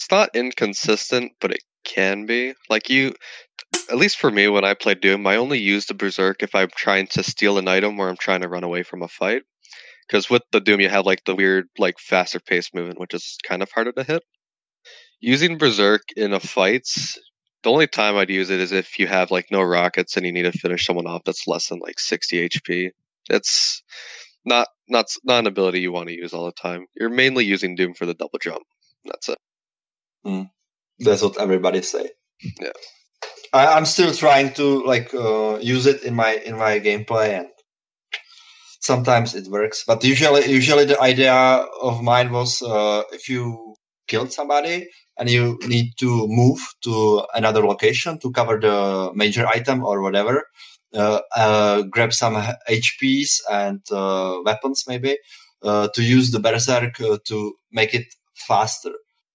it's 0.02 0.10
not 0.10 0.34
inconsistent, 0.34 1.30
but 1.40 1.52
it 1.52 1.62
can 1.84 2.26
be. 2.26 2.54
Like 2.68 2.90
you 2.90 3.14
at 3.88 3.96
least 3.96 4.18
for 4.18 4.32
me 4.32 4.48
when 4.48 4.64
I 4.64 4.74
play 4.74 4.94
Doom, 4.94 5.26
I 5.28 5.36
only 5.36 5.60
use 5.60 5.86
the 5.86 5.94
Berserk 5.94 6.42
if 6.42 6.56
I'm 6.56 6.70
trying 6.74 7.06
to 7.08 7.22
steal 7.22 7.56
an 7.56 7.68
item 7.68 8.00
or 8.00 8.08
I'm 8.08 8.16
trying 8.16 8.40
to 8.40 8.48
run 8.48 8.64
away 8.64 8.82
from 8.82 9.02
a 9.02 9.08
fight. 9.08 9.42
Because 10.06 10.28
with 10.28 10.42
the 10.50 10.60
Doom 10.60 10.80
you 10.80 10.88
have 10.88 11.06
like 11.06 11.24
the 11.24 11.36
weird, 11.36 11.68
like 11.78 12.00
faster 12.00 12.40
pace 12.40 12.70
movement, 12.74 12.98
which 12.98 13.14
is 13.14 13.38
kind 13.44 13.62
of 13.62 13.70
harder 13.70 13.92
to 13.92 14.02
hit. 14.02 14.24
Using 15.20 15.56
Berserk 15.56 16.02
in 16.16 16.32
a 16.32 16.40
fight, 16.40 16.88
the 17.62 17.70
only 17.70 17.86
time 17.86 18.16
I'd 18.16 18.28
use 18.28 18.50
it 18.50 18.58
is 18.58 18.72
if 18.72 18.98
you 18.98 19.06
have 19.06 19.30
like 19.30 19.52
no 19.52 19.62
rockets 19.62 20.16
and 20.16 20.26
you 20.26 20.32
need 20.32 20.42
to 20.42 20.52
finish 20.52 20.84
someone 20.84 21.06
off 21.06 21.22
that's 21.24 21.46
less 21.46 21.68
than 21.68 21.78
like 21.78 22.00
60 22.00 22.48
HP. 22.48 22.90
It's 23.30 23.84
not 24.44 24.66
not 24.88 25.06
not 25.22 25.38
an 25.40 25.46
ability 25.46 25.80
you 25.80 25.92
want 25.92 26.08
to 26.08 26.16
use 26.16 26.32
all 26.34 26.46
the 26.46 26.52
time. 26.52 26.86
You're 26.98 27.08
mainly 27.08 27.44
using 27.44 27.76
Doom 27.76 27.94
for 27.94 28.04
the 28.04 28.14
double 28.14 28.40
jump. 28.40 28.64
That's 29.04 29.28
it. 29.28 29.38
Mm. 30.26 30.50
That's 30.98 31.22
what 31.22 31.40
everybody 31.40 31.82
say. 31.82 32.10
Yeah. 32.60 32.72
I, 33.52 33.76
am 33.76 33.84
still 33.84 34.12
trying 34.12 34.54
to 34.54 34.84
like 34.84 35.12
uh, 35.14 35.58
use 35.60 35.86
it 35.86 36.04
in 36.04 36.14
my 36.14 36.34
in 36.34 36.56
my 36.56 36.80
gameplay, 36.80 37.38
and 37.38 37.48
sometimes 38.80 39.34
it 39.34 39.48
works. 39.48 39.84
But 39.86 40.04
usually, 40.04 40.50
usually 40.50 40.84
the 40.84 41.00
idea 41.00 41.34
of 41.34 42.02
mine 42.02 42.32
was 42.32 42.62
uh, 42.62 43.02
if 43.12 43.28
you 43.28 43.76
killed 44.08 44.32
somebody 44.32 44.88
and 45.18 45.30
you 45.30 45.58
need 45.66 45.92
to 45.98 46.26
move 46.28 46.60
to 46.82 47.24
another 47.34 47.64
location 47.66 48.18
to 48.20 48.30
cover 48.32 48.58
the 48.58 49.12
major 49.14 49.46
item 49.46 49.84
or 49.84 50.02
whatever, 50.02 50.44
uh, 50.94 51.20
uh, 51.36 51.82
grab 51.82 52.12
some 52.12 52.34
HPs 52.68 53.40
and 53.50 53.80
uh, 53.90 54.40
weapons 54.44 54.84
maybe 54.88 55.18
uh, 55.62 55.88
to 55.94 56.02
use 56.02 56.30
the 56.30 56.40
berserk 56.40 57.00
uh, 57.00 57.18
to 57.26 57.54
make 57.70 57.94
it 57.94 58.06
faster. 58.34 58.92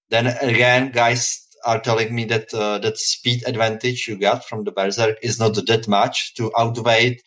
Then 0.10 0.28
again, 0.28 0.92
guys 0.92 1.48
are 1.66 1.80
telling 1.80 2.14
me 2.16 2.26
that 2.26 2.54
uh, 2.54 2.80
that 2.80 2.98
speed 2.98 3.44
advantage 3.46 4.08
you 4.08 4.18
got 4.18 4.46
from 4.46 4.64
the 4.64 4.72
berserk 4.72 5.18
is 5.22 5.40
not 5.40 5.56
that 5.56 5.88
much 5.88 6.36
to 6.36 6.52
outweigh 6.58 7.20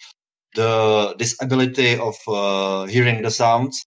the 0.54 1.14
this 1.18 1.40
ability 1.42 1.98
of 1.98 2.16
uh, 2.26 2.84
hearing 2.86 3.22
the 3.22 3.30
sounds. 3.30 3.86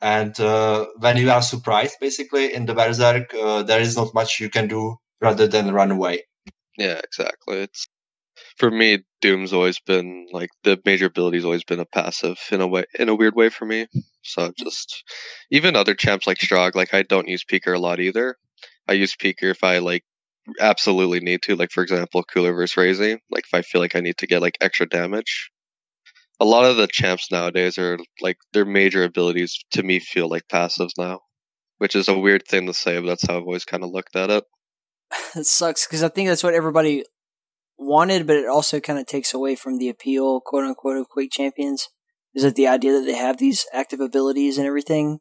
And 0.00 0.38
uh, 0.38 0.86
when 0.98 1.16
you 1.16 1.30
are 1.30 1.42
surprised 1.42 1.96
basically 2.00 2.54
in 2.54 2.66
the 2.66 2.74
berserk 2.74 3.34
uh, 3.34 3.62
there 3.62 3.80
is 3.80 3.96
not 3.96 4.14
much 4.14 4.40
you 4.40 4.50
can 4.50 4.68
do 4.68 4.96
rather 5.20 5.46
than 5.46 5.72
run 5.72 5.90
away. 5.90 6.24
Yeah 6.76 7.00
exactly. 7.02 7.58
It's 7.62 7.86
for 8.56 8.70
me 8.70 9.04
doom's 9.20 9.52
always 9.52 9.80
been 9.80 10.26
like 10.32 10.50
the 10.62 10.80
major 10.84 11.06
ability's 11.06 11.44
always 11.44 11.64
been 11.64 11.80
a 11.80 11.86
passive 11.86 12.38
in 12.50 12.60
a 12.60 12.66
way 12.66 12.84
in 12.98 13.08
a 13.08 13.14
weird 13.14 13.34
way 13.34 13.48
for 13.48 13.64
me 13.64 13.86
so 14.22 14.42
mm-hmm. 14.42 14.64
just 14.64 15.04
even 15.50 15.76
other 15.76 15.94
champs 15.94 16.26
like 16.26 16.38
strahd 16.38 16.74
like 16.74 16.94
i 16.94 17.02
don't 17.02 17.28
use 17.28 17.44
peeker 17.44 17.74
a 17.74 17.78
lot 17.78 18.00
either 18.00 18.36
I 18.88 18.94
use 18.94 19.16
Peeker 19.16 19.50
if 19.50 19.64
I 19.64 19.78
like 19.78 20.04
absolutely 20.60 21.20
need 21.20 21.42
to. 21.42 21.56
Like 21.56 21.70
for 21.70 21.82
example, 21.82 22.22
Cooller 22.24 22.54
versus 22.54 22.76
Raisy. 22.76 23.18
Like 23.30 23.44
if 23.44 23.54
I 23.54 23.62
feel 23.62 23.80
like 23.80 23.96
I 23.96 24.00
need 24.00 24.18
to 24.18 24.26
get 24.26 24.42
like 24.42 24.58
extra 24.60 24.88
damage. 24.88 25.50
A 26.40 26.44
lot 26.44 26.64
of 26.64 26.76
the 26.76 26.88
champs 26.88 27.30
nowadays 27.30 27.78
are 27.78 27.98
like 28.20 28.38
their 28.52 28.64
major 28.64 29.04
abilities 29.04 29.58
to 29.70 29.82
me 29.82 30.00
feel 30.00 30.28
like 30.28 30.48
passives 30.48 30.98
now, 30.98 31.20
which 31.78 31.94
is 31.94 32.08
a 32.08 32.18
weird 32.18 32.42
thing 32.46 32.66
to 32.66 32.74
say, 32.74 32.98
but 32.98 33.06
that's 33.06 33.26
how 33.26 33.36
I've 33.36 33.44
always 33.44 33.64
kind 33.64 33.84
of 33.84 33.90
looked 33.90 34.16
at 34.16 34.30
it. 34.30 34.44
it 35.36 35.46
sucks 35.46 35.86
because 35.86 36.02
I 36.02 36.08
think 36.08 36.28
that's 36.28 36.42
what 36.42 36.54
everybody 36.54 37.04
wanted, 37.78 38.26
but 38.26 38.36
it 38.36 38.46
also 38.46 38.80
kind 38.80 38.98
of 38.98 39.06
takes 39.06 39.34
away 39.34 39.54
from 39.54 39.78
the 39.78 39.88
appeal, 39.88 40.40
quote 40.40 40.64
unquote, 40.64 40.96
of 40.96 41.08
Quake 41.08 41.32
champions. 41.32 41.88
Is 42.34 42.42
that 42.42 42.56
the 42.56 42.66
idea 42.66 42.92
that 42.92 43.06
they 43.06 43.14
have 43.14 43.38
these 43.38 43.64
active 43.72 44.00
abilities 44.00 44.58
and 44.58 44.66
everything, 44.66 45.20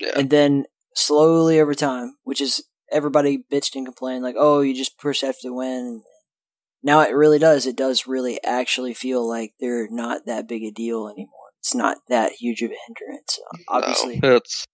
yeah. 0.00 0.12
and 0.16 0.30
then 0.30 0.64
slowly 0.94 1.58
over 1.58 1.74
time, 1.74 2.16
which 2.22 2.40
is 2.40 2.64
everybody 2.92 3.44
bitched 3.50 3.74
and 3.74 3.86
complained 3.86 4.22
like, 4.22 4.36
"Oh, 4.38 4.60
you 4.60 4.74
just 4.74 4.98
push 4.98 5.24
F 5.24 5.40
to 5.40 5.52
win." 5.52 6.02
Now 6.82 7.00
it 7.00 7.14
really 7.14 7.38
does. 7.38 7.66
It 7.66 7.76
does 7.76 8.06
really 8.06 8.38
actually 8.44 8.94
feel 8.94 9.26
like 9.26 9.54
they're 9.58 9.88
not 9.90 10.26
that 10.26 10.46
big 10.46 10.62
a 10.62 10.70
deal 10.70 11.08
anymore. 11.08 11.50
It's 11.60 11.74
not 11.74 11.96
that 12.08 12.32
huge 12.32 12.60
of 12.62 12.70
a 12.70 12.76
hindrance. 12.86 13.38
Obviously, 13.68 14.20
no, 14.22 14.36
it's 14.36 14.66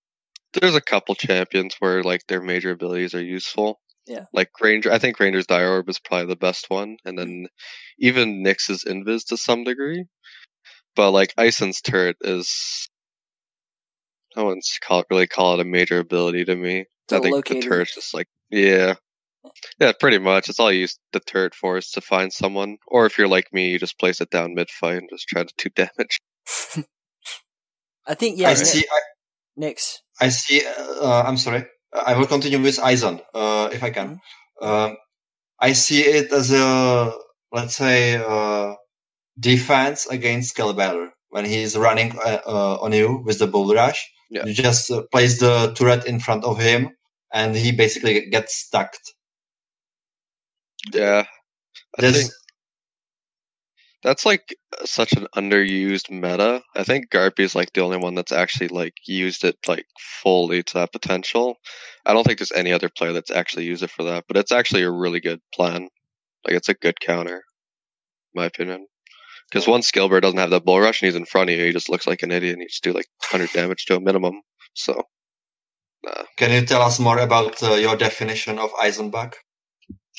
there's 0.53 0.75
a 0.75 0.81
couple 0.81 1.15
champions 1.15 1.77
where 1.79 2.03
like 2.03 2.27
their 2.27 2.43
major 2.43 2.73
abilities 2.73 3.15
are 3.15 3.23
useful. 3.23 3.81
Yeah, 4.07 4.25
like 4.33 4.51
Ranger. 4.61 4.93
I 4.93 4.99
think 4.99 5.21
Ranger's 5.21 5.47
Dire 5.47 5.71
Orb 5.71 5.89
is 5.89 6.01
probably 6.01 6.27
the 6.27 6.37
best 6.37 6.67
one, 6.69 6.97
and 7.05 7.19
then 7.19 7.47
even 7.99 8.43
Nyx's 8.45 8.85
Invis 8.85 9.27
to 9.27 9.37
some 9.37 9.65
degree. 9.65 10.05
But 10.97 11.13
like 11.13 11.35
Eisen's 11.39 11.81
turret 11.81 12.17
is 12.21 12.89
I 14.37 14.43
wouldn't 14.43 14.65
call 14.83 15.01
it, 15.01 15.07
really 15.11 15.27
call 15.27 15.55
it 15.55 15.61
a 15.61 15.65
major 15.65 15.99
ability 15.99 16.45
to 16.47 16.57
me. 16.57 16.87
I 17.13 17.19
think 17.21 17.35
locator. 17.35 17.61
the 17.61 17.67
turret's 17.67 17.95
just 17.95 18.15
like 18.15 18.29
yeah, 18.51 18.95
yeah, 19.79 19.93
pretty 19.99 20.19
much. 20.19 20.49
It's 20.49 20.61
all 20.61 20.71
you 20.73 20.81
use 20.81 20.99
the 21.13 21.21
turret 21.21 21.55
for 21.55 21.79
is 21.79 21.91
to 21.93 22.01
find 22.01 22.33
someone, 22.33 22.79
or 22.87 23.07
if 23.07 23.19
you're 23.19 23.29
like 23.29 23.53
me, 23.53 23.71
you 23.71 23.79
just 23.79 23.99
place 23.99 24.21
it 24.21 24.31
down 24.31 24.55
mid 24.55 24.71
fight 24.71 24.99
and 24.99 25.09
just 25.11 25.29
try 25.29 25.45
to 25.45 25.55
do 25.57 25.71
damage. 25.75 26.21
I 28.07 28.15
think 28.15 28.39
yeah. 28.39 28.51
I 28.51 28.55
see. 28.55 28.85
I, 28.91 29.01
Nyx. 29.61 29.99
I 30.21 30.29
see. 30.29 30.63
Uh, 30.67 31.23
I'm 31.27 31.37
sorry. 31.37 31.67
I 31.93 32.17
will 32.17 32.27
continue 32.27 32.61
with 32.61 32.79
Eisen, 32.79 33.21
uh, 33.35 33.69
if 33.73 33.83
I 33.83 33.91
can. 33.91 34.21
Uh, 34.61 34.93
I 35.59 35.73
see 35.73 36.03
it 36.03 36.33
as 36.33 36.53
a 36.53 37.13
let's 37.53 37.77
say 37.77 38.17
uh, 38.17 38.75
defense 39.39 40.07
against 40.07 40.57
Scalebearer 40.57 41.11
when 41.31 41.45
he's 41.45 41.77
running 41.77 42.13
uh, 42.25 42.41
uh, 42.47 42.79
on 42.81 42.93
you 42.93 43.23
with 43.25 43.39
the 43.39 43.47
bull 43.47 43.73
rush. 43.75 44.09
Yeah. 44.31 44.47
You 44.47 44.55
just 44.55 44.93
place 45.11 45.41
the 45.41 45.73
turret 45.75 46.07
in 46.07 46.21
front 46.21 46.45
of 46.45 46.59
him 46.59 46.91
and 47.33 47.57
he 47.57 47.73
basically 47.73 48.29
gets 48.31 48.55
stuck. 48.55 48.95
Yeah, 50.93 51.25
I 51.99 52.13
think 52.13 52.31
that's 54.03 54.25
like 54.25 54.55
such 54.85 55.13
an 55.13 55.27
underused 55.37 56.11
meta. 56.11 56.63
I 56.75 56.85
think 56.85 57.11
Garpy 57.11 57.41
is 57.41 57.55
like 57.55 57.73
the 57.73 57.83
only 57.83 57.99
one 57.99 58.15
that's 58.15 58.33
actually 58.33 58.69
like 58.69 58.95
used 59.07 59.45
it 59.45 59.57
like 59.67 59.87
fully 60.23 60.63
to 60.63 60.75
that 60.75 60.93
potential. 60.93 61.57
I 62.07 62.13
don't 62.13 62.25
think 62.25 62.39
there's 62.39 62.53
any 62.53 62.73
other 62.73 62.89
player 62.89 63.13
that's 63.13 63.31
actually 63.31 63.65
used 63.67 63.83
it 63.83 63.91
for 63.91 64.05
that, 64.05 64.25
but 64.27 64.37
it's 64.37 64.53
actually 64.53 64.83
a 64.83 64.91
really 64.91 65.21
good 65.21 65.41
plan. 65.55 65.89
Like 66.47 66.57
it's 66.57 66.69
a 66.69 66.75
good 66.75 66.99
counter, 67.01 67.43
my 68.35 68.47
opinion. 68.47 68.87
Because 69.51 69.67
once 69.67 69.91
Scalebearer 69.91 70.23
doesn't 70.23 70.39
have 70.39 70.51
that 70.51 70.65
bull 70.65 70.81
rush 70.81 71.03
and 71.03 71.09
he's 71.09 71.17
in 71.17 71.27
front 71.27 71.51
of 71.51 71.57
you, 71.57 71.65
he 71.65 71.73
just 71.73 71.91
looks 71.91 72.07
like 72.07 72.23
an 72.23 72.31
idiot 72.31 72.55
and 72.55 72.63
you 72.63 72.69
just 72.69 72.85
do 72.85 72.93
like 72.93 73.07
100 73.31 73.53
damage 73.53 73.85
to 73.87 73.97
a 73.97 74.01
minimum. 74.01 74.41
So 74.75 75.03
can 76.37 76.53
you 76.53 76.65
tell 76.65 76.83
us 76.83 76.99
more 76.99 77.19
about 77.19 77.63
uh, 77.63 77.75
your 77.75 77.97
definition 77.97 78.59
of 78.59 78.71
Eisenbug? 78.75 79.35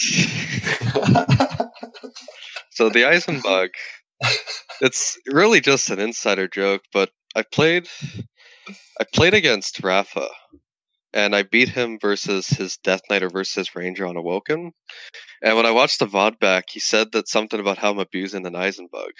so 2.72 2.90
the 2.90 3.04
Eisenbug, 3.04 3.70
it's 4.82 5.18
really 5.28 5.62
just 5.62 5.90
an 5.90 6.00
insider 6.00 6.48
joke, 6.48 6.82
but 6.94 7.10
I 7.36 7.44
played, 7.44 7.88
I 9.00 9.06
played 9.14 9.34
against 9.34 9.82
Rapha, 9.82 10.28
and 11.14 11.36
I 11.36 11.44
beat 11.44 11.70
him 11.70 12.00
versus 12.00 12.48
his 12.48 12.78
Death 12.78 13.02
Knight 13.10 13.24
or 13.24 13.30
versus 13.30 13.76
Ranger 13.76 14.06
on 14.06 14.18
Awoken. 14.18 14.72
And 15.44 15.58
when 15.58 15.66
I 15.66 15.72
watched 15.72 16.00
the 16.00 16.08
VOD 16.08 16.40
back, 16.40 16.66
he 16.70 16.80
said 16.80 17.12
that 17.12 17.28
something 17.28 17.60
about 17.60 17.78
how 17.78 17.92
I'm 17.92 18.00
abusing 18.00 18.46
an 18.46 18.54
Eisenbug. 18.54 19.12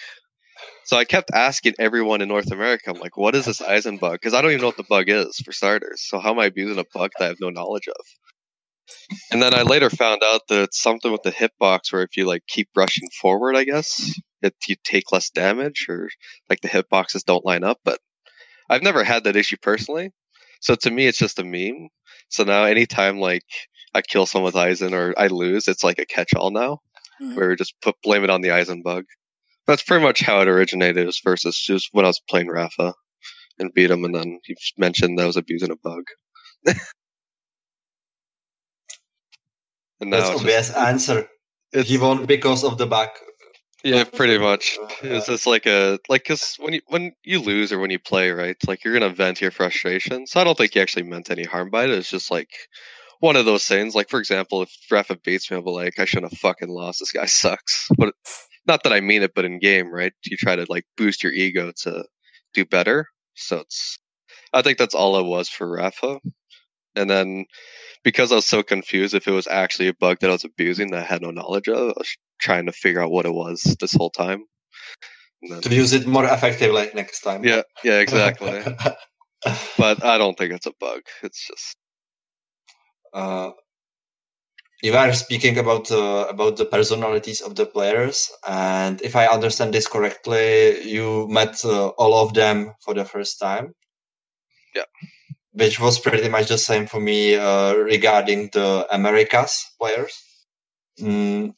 So 0.84 0.96
I 0.96 1.04
kept 1.04 1.30
asking 1.32 1.74
everyone 1.78 2.22
in 2.22 2.28
North 2.28 2.50
America, 2.50 2.90
I'm 2.90 3.00
like, 3.00 3.16
what 3.16 3.34
is 3.34 3.46
this 3.46 3.60
Eisenbug? 3.60 4.12
Because 4.12 4.34
I 4.34 4.42
don't 4.42 4.50
even 4.52 4.62
know 4.62 4.68
what 4.68 4.76
the 4.76 4.84
bug 4.84 5.08
is, 5.08 5.36
for 5.44 5.52
starters. 5.52 6.02
So 6.02 6.18
how 6.18 6.30
am 6.30 6.38
I 6.38 6.46
abusing 6.46 6.78
a 6.78 6.84
bug 6.94 7.10
that 7.18 7.24
I 7.24 7.28
have 7.28 7.40
no 7.40 7.50
knowledge 7.50 7.88
of? 7.88 8.04
And 9.30 9.42
then 9.42 9.54
I 9.54 9.62
later 9.62 9.90
found 9.90 10.22
out 10.24 10.42
that 10.48 10.62
it's 10.62 10.80
something 10.80 11.12
with 11.12 11.22
the 11.22 11.32
hitbox 11.32 11.92
where 11.92 12.02
if 12.02 12.16
you 12.16 12.26
like 12.26 12.42
keep 12.46 12.68
rushing 12.76 13.08
forward, 13.20 13.56
I 13.56 13.64
guess, 13.64 14.12
it 14.42 14.54
you 14.66 14.76
take 14.84 15.12
less 15.12 15.30
damage 15.30 15.86
or 15.88 16.08
like 16.48 16.60
the 16.60 16.68
hitboxes 16.68 17.24
don't 17.24 17.44
line 17.44 17.64
up. 17.64 17.78
But 17.84 17.98
I've 18.68 18.82
never 18.82 19.04
had 19.04 19.24
that 19.24 19.36
issue 19.36 19.56
personally. 19.60 20.10
So 20.60 20.74
to 20.76 20.90
me 20.90 21.06
it's 21.06 21.18
just 21.18 21.38
a 21.38 21.44
meme. 21.44 21.88
So 22.28 22.44
now 22.44 22.64
anytime 22.64 23.18
like 23.18 23.42
I 23.94 24.02
kill 24.02 24.26
someone 24.26 24.46
with 24.46 24.56
Eisen 24.56 24.94
or 24.94 25.14
I 25.16 25.26
lose, 25.26 25.68
it's 25.68 25.84
like 25.84 25.98
a 25.98 26.06
catch 26.06 26.34
all 26.34 26.50
now. 26.50 26.78
Mm-hmm. 27.20 27.36
Where 27.36 27.48
we 27.50 27.56
just 27.56 27.74
put 27.82 27.96
blame 28.02 28.24
it 28.24 28.30
on 28.30 28.40
the 28.40 28.50
Eisen 28.50 28.82
bug. 28.82 29.04
That's 29.66 29.82
pretty 29.82 30.02
much 30.02 30.20
how 30.20 30.40
it 30.40 30.48
originated. 30.48 31.06
Was 31.06 31.20
versus 31.22 31.56
just 31.56 31.88
when 31.92 32.04
I 32.04 32.08
was 32.08 32.20
playing 32.28 32.48
Rapha 32.48 32.94
and 33.58 33.72
beat 33.72 33.90
him, 33.90 34.04
and 34.04 34.14
then 34.14 34.40
he 34.44 34.56
mentioned 34.76 35.18
that 35.18 35.24
I 35.24 35.26
was 35.26 35.36
abusing 35.36 35.70
a 35.70 35.76
bug. 35.76 36.02
and 40.02 40.12
That's 40.12 40.28
obvious 40.28 40.68
just, 40.68 40.76
answer. 40.76 41.28
He 41.72 41.96
won 41.96 42.26
because 42.26 42.64
of 42.64 42.76
the 42.76 42.86
back. 42.86 43.16
Yeah, 43.84 44.04
pretty 44.04 44.38
much. 44.38 44.78
It's 45.02 45.26
just 45.26 45.46
like 45.46 45.66
a 45.66 45.98
like 46.08 46.24
because 46.24 46.56
when 46.58 46.74
you 46.74 46.80
when 46.88 47.12
you 47.24 47.40
lose 47.40 47.72
or 47.72 47.78
when 47.78 47.90
you 47.90 47.98
play, 47.98 48.30
right? 48.30 48.56
Like 48.66 48.84
you're 48.84 48.92
gonna 48.92 49.14
vent 49.14 49.40
your 49.40 49.50
frustration. 49.50 50.26
So 50.26 50.40
I 50.40 50.44
don't 50.44 50.56
think 50.56 50.74
he 50.74 50.80
actually 50.80 51.04
meant 51.04 51.30
any 51.30 51.44
harm 51.44 51.70
by 51.70 51.84
it. 51.84 51.90
It's 51.90 52.10
just 52.10 52.30
like 52.30 52.50
one 53.20 53.36
of 53.36 53.44
those 53.44 53.64
things. 53.64 53.94
Like 53.94 54.08
for 54.08 54.20
example, 54.20 54.62
if 54.62 54.70
Rapha 54.90 55.22
beats 55.22 55.50
me, 55.50 55.56
I'll 55.56 55.64
be 55.64 55.70
like, 55.70 55.98
I 55.98 56.04
shouldn't 56.04 56.32
have 56.32 56.38
fucking 56.38 56.68
lost. 56.68 57.00
This 57.00 57.12
guy 57.12 57.26
sucks. 57.26 57.88
But 57.96 58.14
not 58.66 58.84
that 58.84 58.92
I 58.92 59.00
mean 59.00 59.22
it, 59.22 59.34
but 59.34 59.44
in 59.44 59.58
game, 59.58 59.92
right? 59.92 60.12
You 60.24 60.36
try 60.36 60.54
to 60.54 60.66
like 60.68 60.84
boost 60.96 61.22
your 61.22 61.32
ego 61.32 61.72
to 61.82 62.04
do 62.54 62.64
better. 62.64 63.06
So 63.34 63.60
it's 63.60 63.98
I 64.52 64.62
think 64.62 64.78
that's 64.78 64.94
all 64.94 65.18
it 65.18 65.26
was 65.26 65.48
for 65.48 65.66
Rapha. 65.66 66.20
And 66.94 67.08
then 67.08 67.46
because 68.04 68.32
I 68.32 68.36
was 68.36 68.46
so 68.46 68.62
confused 68.62 69.14
if 69.14 69.28
it 69.28 69.32
was 69.32 69.46
actually 69.46 69.88
a 69.88 69.94
bug 69.94 70.18
that 70.20 70.30
I 70.30 70.32
was 70.32 70.44
abusing 70.44 70.90
that 70.90 71.00
I 71.00 71.04
had 71.04 71.22
no 71.22 71.30
knowledge 71.30 71.68
of, 71.68 71.78
I 71.78 71.94
was 71.96 72.16
trying 72.40 72.66
to 72.66 72.72
figure 72.72 73.02
out 73.02 73.10
what 73.10 73.26
it 73.26 73.32
was 73.32 73.76
this 73.80 73.94
whole 73.94 74.10
time. 74.10 74.44
Then, 75.48 75.60
to 75.60 75.74
use 75.74 75.92
it 75.92 76.06
more 76.06 76.24
effectively 76.24 76.90
next 76.94 77.20
time. 77.20 77.44
Yeah, 77.44 77.62
yeah, 77.82 77.98
exactly. 77.98 78.62
but 79.78 80.04
I 80.04 80.18
don't 80.18 80.36
think 80.36 80.52
it's 80.52 80.66
a 80.66 80.72
bug. 80.78 81.00
It's 81.22 81.46
just. 81.46 81.76
Uh, 83.12 83.50
you 84.82 84.94
are 84.94 85.12
speaking 85.12 85.58
about 85.58 85.90
uh, 85.90 86.26
about 86.28 86.56
the 86.56 86.64
personalities 86.64 87.40
of 87.40 87.54
the 87.54 87.66
players, 87.66 88.30
and 88.46 89.00
if 89.02 89.14
I 89.16 89.26
understand 89.26 89.74
this 89.74 89.86
correctly, 89.86 90.82
you 90.88 91.28
met 91.28 91.64
uh, 91.64 91.88
all 91.88 92.14
of 92.14 92.34
them 92.34 92.72
for 92.84 92.94
the 92.94 93.04
first 93.04 93.38
time. 93.38 93.74
Yeah 94.74 94.84
which 95.52 95.78
was 95.78 95.98
pretty 95.98 96.28
much 96.28 96.48
the 96.48 96.58
same 96.58 96.86
for 96.86 97.00
me 97.00 97.36
uh, 97.36 97.74
regarding 97.74 98.48
the 98.52 98.86
Americas 98.90 99.66
players. 99.78 100.22
Mm, 101.00 101.54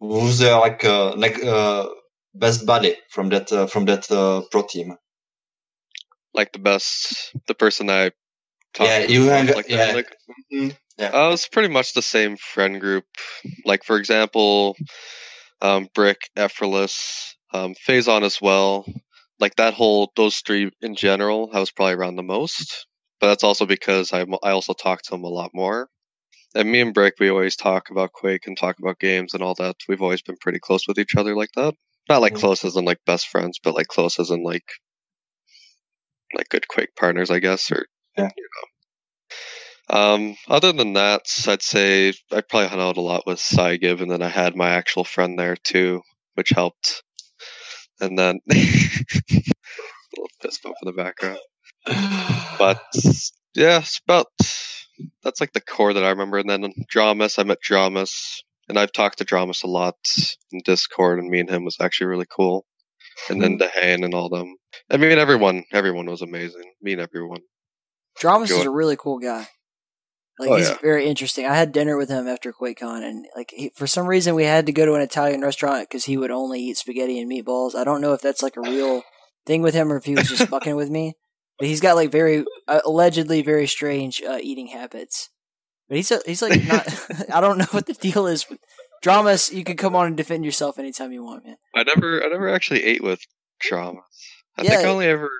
who's 0.00 0.42
uh, 0.42 0.58
like 0.60 0.84
uh, 0.84 1.14
like 1.16 1.42
uh, 1.44 1.88
best 2.34 2.66
buddy 2.66 2.96
from 3.10 3.28
that 3.30 3.52
uh, 3.52 3.66
from 3.66 3.84
that 3.86 4.10
uh, 4.10 4.42
pro 4.50 4.62
team? 4.62 4.96
Like 6.34 6.52
the 6.52 6.58
best, 6.58 7.34
the 7.46 7.54
person 7.54 7.90
I 7.90 8.12
yeah, 8.78 8.98
you 9.00 9.24
hang, 9.24 9.46
like 9.46 9.68
yeah. 9.68 9.92
Like, 9.94 10.14
mm-hmm. 10.52 10.68
yeah. 10.98 11.08
Uh, 11.08 11.32
it's 11.32 11.48
pretty 11.48 11.68
much 11.68 11.94
the 11.94 12.02
same 12.02 12.36
friend 12.36 12.80
group. 12.80 13.04
Like 13.64 13.84
for 13.84 13.96
example, 13.96 14.76
um, 15.60 15.88
Brick, 15.94 16.30
Effortless, 16.36 17.36
um, 17.52 17.74
Phazon 17.86 18.22
as 18.22 18.40
well 18.40 18.86
like 19.40 19.56
that 19.56 19.74
whole 19.74 20.12
those 20.16 20.38
three 20.38 20.70
in 20.80 20.94
general, 20.94 21.50
I 21.52 21.60
was 21.60 21.70
probably 21.70 21.94
around 21.94 22.16
the 22.16 22.22
most. 22.22 22.86
But 23.20 23.28
that's 23.28 23.44
also 23.44 23.66
because 23.66 24.12
I 24.12 24.24
I 24.42 24.50
also 24.50 24.74
talk 24.74 25.02
to 25.02 25.10
them 25.10 25.24
a 25.24 25.28
lot 25.28 25.50
more. 25.54 25.88
And 26.54 26.70
me 26.70 26.80
and 26.80 26.94
Brick, 26.94 27.14
we 27.20 27.28
always 27.28 27.56
talk 27.56 27.90
about 27.90 28.12
Quake 28.12 28.46
and 28.46 28.56
talk 28.56 28.78
about 28.78 28.98
games 28.98 29.34
and 29.34 29.42
all 29.42 29.54
that. 29.56 29.76
We've 29.88 30.02
always 30.02 30.22
been 30.22 30.36
pretty 30.40 30.58
close 30.60 30.86
with 30.88 30.98
each 30.98 31.14
other 31.16 31.36
like 31.36 31.52
that. 31.56 31.74
Not 32.08 32.22
like 32.22 32.32
mm-hmm. 32.34 32.40
close 32.40 32.64
as 32.64 32.76
in 32.76 32.84
like 32.84 33.04
best 33.04 33.28
friends, 33.28 33.58
but 33.62 33.74
like 33.74 33.88
close 33.88 34.18
as 34.18 34.30
in 34.30 34.42
like 34.42 34.64
like 36.34 36.48
good 36.48 36.68
Quake 36.68 36.94
partners, 36.96 37.30
I 37.30 37.38
guess, 37.38 37.70
or 37.70 37.86
yeah. 38.16 38.30
you 38.36 38.48
know. 38.54 38.68
Um, 39.90 40.36
other 40.48 40.72
than 40.72 40.94
that, 40.94 41.22
I'd 41.46 41.62
say 41.62 42.12
I 42.30 42.42
probably 42.42 42.68
hung 42.68 42.80
out 42.80 42.98
a 42.98 43.02
lot 43.02 43.26
with 43.26 43.38
Saigib, 43.38 44.00
and 44.00 44.10
then 44.10 44.22
I 44.22 44.28
had 44.28 44.54
my 44.54 44.70
actual 44.70 45.04
friend 45.04 45.38
there 45.38 45.56
too, 45.56 46.02
which 46.34 46.50
helped 46.50 47.02
and 48.00 48.18
then 48.18 48.40
a 48.50 48.54
little 50.14 50.30
fist 50.40 50.62
bump 50.62 50.76
in 50.82 50.86
the 50.86 50.92
background. 50.92 51.38
But 52.58 52.82
yeah, 53.54 53.78
it's 53.78 54.00
about 54.06 54.26
that's 55.22 55.40
like 55.40 55.52
the 55.52 55.60
core 55.60 55.92
that 55.92 56.04
I 56.04 56.10
remember. 56.10 56.38
And 56.38 56.50
then 56.50 56.72
Dramas, 56.88 57.38
I 57.38 57.44
met 57.44 57.60
Dramas, 57.60 58.42
and 58.68 58.78
I've 58.78 58.92
talked 58.92 59.18
to 59.18 59.24
Dramas 59.24 59.62
a 59.62 59.68
lot 59.68 59.96
in 60.52 60.60
Discord, 60.64 61.18
and 61.18 61.28
me 61.28 61.40
and 61.40 61.50
him 61.50 61.64
was 61.64 61.76
actually 61.80 62.08
really 62.08 62.26
cool. 62.30 62.64
And 63.28 63.42
then 63.42 63.52
hmm. 63.52 63.62
DaHanG 63.62 64.04
and 64.04 64.14
all 64.14 64.28
them. 64.28 64.56
I 64.90 64.96
mean, 64.96 65.18
everyone, 65.18 65.64
everyone 65.72 66.06
was 66.06 66.22
amazing. 66.22 66.72
Me 66.80 66.92
and 66.92 67.00
everyone. 67.00 67.40
Dramas 68.20 68.50
is 68.50 68.64
a 68.64 68.70
really 68.70 68.96
cool 68.96 69.18
guy. 69.18 69.48
Like 70.38 70.50
oh, 70.50 70.56
he's 70.56 70.68
yeah. 70.68 70.78
very 70.80 71.06
interesting. 71.06 71.46
I 71.46 71.56
had 71.56 71.72
dinner 71.72 71.96
with 71.96 72.08
him 72.08 72.28
after 72.28 72.52
QuakeCon, 72.52 73.02
and 73.02 73.26
like 73.34 73.52
he, 73.54 73.70
for 73.74 73.86
some 73.86 74.06
reason 74.06 74.36
we 74.36 74.44
had 74.44 74.66
to 74.66 74.72
go 74.72 74.86
to 74.86 74.94
an 74.94 75.00
Italian 75.00 75.40
restaurant 75.40 75.88
because 75.88 76.04
he 76.04 76.16
would 76.16 76.30
only 76.30 76.60
eat 76.60 76.76
spaghetti 76.76 77.18
and 77.18 77.30
meatballs. 77.30 77.74
I 77.74 77.84
don't 77.84 78.00
know 78.00 78.12
if 78.12 78.22
that's 78.22 78.42
like 78.42 78.56
a 78.56 78.60
real 78.60 79.02
thing 79.46 79.62
with 79.62 79.74
him 79.74 79.92
or 79.92 79.96
if 79.96 80.04
he 80.04 80.14
was 80.14 80.28
just 80.28 80.46
fucking 80.48 80.76
with 80.76 80.90
me. 80.90 81.14
But 81.58 81.66
he's 81.66 81.80
got 81.80 81.96
like 81.96 82.12
very 82.12 82.44
uh, 82.68 82.80
allegedly 82.84 83.42
very 83.42 83.66
strange 83.66 84.22
uh, 84.22 84.38
eating 84.40 84.68
habits. 84.68 85.30
But 85.88 85.96
he's 85.96 86.10
a, 86.12 86.20
he's 86.24 86.42
like 86.42 86.62
not. 86.64 86.86
I 87.34 87.40
don't 87.40 87.58
know 87.58 87.66
what 87.72 87.86
the 87.86 87.94
deal 87.94 88.28
is. 88.28 88.48
With, 88.48 88.60
dramas, 89.02 89.52
you 89.52 89.64
can 89.64 89.76
come 89.76 89.96
on 89.96 90.06
and 90.06 90.16
defend 90.16 90.44
yourself 90.44 90.78
anytime 90.78 91.10
you 91.10 91.24
want, 91.24 91.44
man. 91.44 91.56
I 91.74 91.82
never 91.82 92.22
I 92.24 92.28
never 92.28 92.48
actually 92.48 92.84
ate 92.84 93.02
with 93.02 93.20
dramas. 93.58 94.04
I 94.56 94.62
yeah, 94.62 94.70
think 94.70 94.82
I 94.82 94.90
only 94.90 95.06
ever 95.06 95.30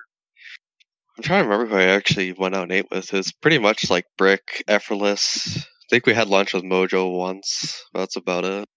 I'm 1.18 1.24
trying 1.24 1.42
to 1.42 1.48
remember 1.48 1.74
who 1.74 1.80
I 1.80 1.86
actually 1.86 2.32
went 2.32 2.54
out 2.54 2.62
and 2.62 2.72
ate 2.72 2.88
with. 2.92 3.12
It's 3.12 3.32
pretty 3.32 3.58
much 3.58 3.90
like 3.90 4.04
Brick, 4.16 4.62
Effortless. 4.68 5.58
I 5.58 5.86
think 5.90 6.06
we 6.06 6.14
had 6.14 6.28
lunch 6.28 6.54
with 6.54 6.62
Mojo 6.62 7.12
once. 7.12 7.84
That's 7.92 8.14
about 8.14 8.44
it. 8.44 8.68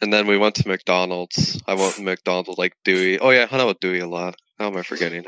And 0.00 0.12
then 0.12 0.26
we 0.26 0.36
went 0.36 0.56
to 0.56 0.66
McDonald's. 0.66 1.62
I 1.68 1.74
went 1.74 1.94
to 1.94 2.02
McDonald's 2.02 2.58
like 2.58 2.72
Dewey. 2.84 3.20
Oh 3.20 3.30
yeah, 3.30 3.44
I 3.44 3.46
hung 3.46 3.60
out 3.60 3.68
with 3.68 3.80
Dewey 3.80 4.00
a 4.00 4.08
lot. 4.08 4.34
How 4.58 4.66
am 4.66 4.76
I 4.76 4.82
forgetting? 4.82 5.24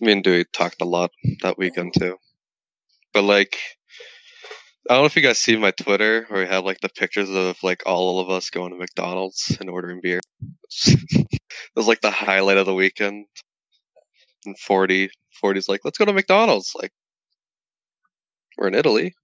Me 0.00 0.12
and 0.12 0.24
Dewey 0.24 0.46
talked 0.54 0.80
a 0.80 0.86
lot 0.86 1.10
that 1.42 1.58
weekend 1.58 1.92
too. 1.92 2.16
But 3.12 3.24
like, 3.24 3.58
I 4.88 4.94
don't 4.94 5.02
know 5.02 5.06
if 5.06 5.16
you 5.16 5.22
guys 5.22 5.38
see 5.38 5.54
my 5.58 5.72
Twitter 5.72 6.24
where 6.28 6.40
we 6.40 6.48
have 6.48 6.64
like 6.64 6.80
the 6.80 6.88
pictures 6.88 7.28
of 7.28 7.62
like 7.62 7.82
all 7.84 8.20
of 8.20 8.30
us 8.30 8.48
going 8.48 8.72
to 8.72 8.78
McDonald's 8.78 9.54
and 9.60 9.68
ordering 9.68 10.00
beer. 10.02 10.20
it 10.86 11.40
was 11.76 11.86
like 11.86 12.00
the 12.00 12.10
highlight 12.10 12.56
of 12.56 12.64
the 12.64 12.74
weekend 12.74 13.26
and 14.46 14.58
40 14.58 15.10
40's 15.42 15.68
like 15.68 15.80
let's 15.84 15.98
go 15.98 16.04
to 16.04 16.12
mcdonald's 16.12 16.72
like 16.80 16.92
we're 18.58 18.68
in 18.68 18.74
italy. 18.74 19.14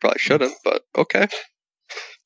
Probably 0.00 0.18
shouldn't 0.18 0.54
but 0.64 0.82
okay. 0.96 1.26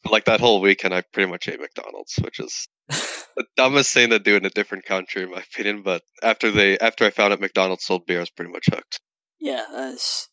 But 0.03 0.13
like 0.13 0.25
that 0.27 0.41
whole 0.41 0.61
weekend 0.61 0.95
i 0.95 1.03
pretty 1.13 1.31
much 1.31 1.49
ate 1.49 1.61
mcdonald's 1.61 2.17
which 2.23 2.41
is 2.41 2.67
the 2.89 3.45
dumbest 3.57 3.93
thing 3.93 4.11
to 4.11 4.19
do 4.19 4.37
in 4.37 4.45
a 4.45 4.51
different 4.51 4.85
country 4.85 5.23
in 5.23 5.31
my 5.31 5.39
opinion 5.53 5.83
but 5.83 6.03
after 6.23 6.51
they 6.51 6.79
after 6.79 7.05
i 7.05 7.11
found 7.11 7.33
out 7.33 7.41
mcdonald's 7.41 7.85
sold 7.85 8.07
beer 8.07 8.19
i 8.19 8.21
was 8.21 8.31
pretty 8.31 8.51
much 8.53 8.67
hooked. 8.71 9.01
Yeah 9.41 9.65
that's 9.73 10.29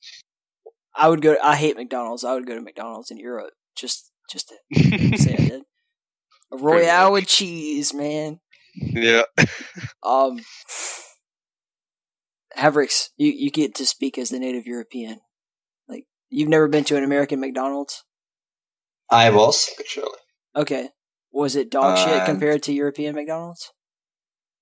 i 0.96 1.08
would 1.10 1.22
go 1.22 1.36
i 1.44 1.56
hate 1.56 1.76
mcdonald's. 1.78 2.24
I 2.24 2.34
would 2.34 2.48
go 2.48 2.56
to 2.56 2.62
mcdonald's 2.62 3.12
in 3.12 3.18
europe 3.18 3.52
just 3.76 4.12
just 4.32 4.52
to 4.74 5.18
say 5.18 5.34
i 5.34 5.38
did. 5.38 5.62
A 6.52 6.58
royale 6.58 7.12
with 7.12 7.28
cheese 7.28 7.94
man. 7.94 8.40
Yeah. 8.76 9.24
Um 10.04 10.40
Havrix, 12.58 13.10
you, 13.18 13.32
you 13.32 13.52
get 13.52 13.76
to 13.76 13.86
speak 13.86 14.18
as 14.18 14.30
the 14.30 14.40
native 14.40 14.66
European. 14.66 15.20
Like, 15.88 16.06
you've 16.30 16.50
never 16.50 16.68
been 16.68 16.84
to 16.86 16.98
an 16.98 17.04
American 17.04 17.40
McDonald's? 17.40 18.04
I 19.10 19.30
was, 19.30 19.70
actually. 19.80 20.18
Okay. 20.56 20.90
Was 21.32 21.56
it 21.58 21.70
dog 21.70 21.98
shit 21.98 22.26
compared 22.26 22.64
to 22.64 22.74
European 22.74 23.14
McDonald's? 23.14 23.72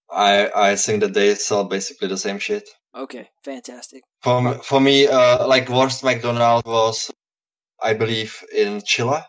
I 0.09 0.49
I 0.55 0.75
think 0.75 1.01
that 1.01 1.13
they 1.13 1.35
sell 1.35 1.65
basically 1.65 2.07
the 2.07 2.17
same 2.17 2.39
shit. 2.39 2.67
Okay, 2.95 3.29
fantastic. 3.43 4.01
For 4.21 4.41
me, 4.41 4.53
for 4.63 4.79
me, 4.79 5.07
uh, 5.07 5.47
like 5.47 5.69
worst 5.69 6.03
McDonald's 6.03 6.65
was, 6.65 7.11
I 7.81 7.93
believe, 7.93 8.43
in 8.55 8.81
Chile. 8.85 9.21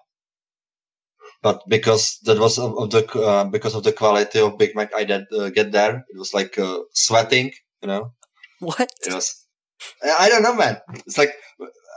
But 1.43 1.63
because 1.69 2.19
that 2.25 2.39
was 2.39 2.59
of, 2.59 2.79
of 2.79 2.91
the 2.91 3.05
uh, 3.21 3.45
because 3.45 3.75
of 3.75 3.85
the 3.85 3.93
quality 3.93 4.41
of 4.41 4.57
Big 4.57 4.75
Mac 4.75 4.95
I 4.97 5.05
did 5.05 5.25
uh, 5.31 5.51
get 5.51 5.73
there, 5.73 6.05
it 6.09 6.19
was 6.19 6.33
like 6.33 6.59
uh, 6.59 6.79
sweating, 6.93 7.53
you 7.83 7.89
know. 7.89 8.13
What? 8.61 8.89
Yes. 9.07 9.47
I 10.19 10.29
don't 10.31 10.43
know, 10.43 10.55
man. 10.55 10.79
It's 11.07 11.19
like 11.19 11.33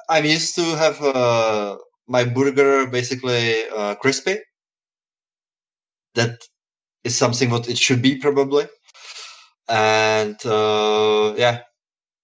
I'm 0.10 0.26
used 0.26 0.56
to 0.56 0.64
have 0.78 1.02
uh, 1.02 1.78
my 2.08 2.26
burger 2.26 2.88
basically 2.88 3.68
uh, 3.70 3.96
crispy. 3.96 4.38
That 6.16 6.42
is 7.04 7.18
something 7.18 7.50
what 7.52 7.70
it 7.70 7.78
should 7.78 8.02
be 8.02 8.18
probably. 8.18 8.68
And 9.70 10.38
uh, 10.46 11.34
yeah, 11.38 11.62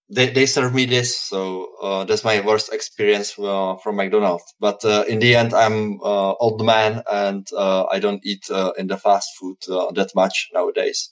they 0.10 0.30
they 0.32 0.46
serve 0.48 0.74
me 0.76 0.86
this, 0.86 1.20
so 1.20 1.70
uh, 1.82 2.06
that's 2.06 2.24
my 2.26 2.42
worst 2.42 2.74
experience 2.74 3.38
uh, 3.40 3.76
from 3.84 3.98
McDonald's. 3.98 4.46
But 4.60 4.86
uh, 4.86 5.06
in 5.10 5.20
the 5.20 5.36
end, 5.36 5.54
I'm 5.54 6.00
old 6.04 6.66
man 6.66 7.04
and 7.12 7.48
I 7.58 8.00
don't 8.00 8.26
eat 8.26 8.50
in 8.78 8.88
the 8.88 8.98
fast 8.98 9.30
food 9.40 9.58
that 9.68 10.12
much 10.16 10.50
nowadays. 10.54 11.10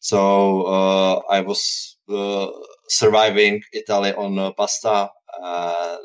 So 0.00 0.66
I 1.30 1.40
was 1.42 1.95
uh, 2.08 2.50
surviving 2.88 3.62
Italy 3.72 4.12
on 4.14 4.38
uh, 4.38 4.52
pasta 4.52 5.10
uh, 5.42 5.96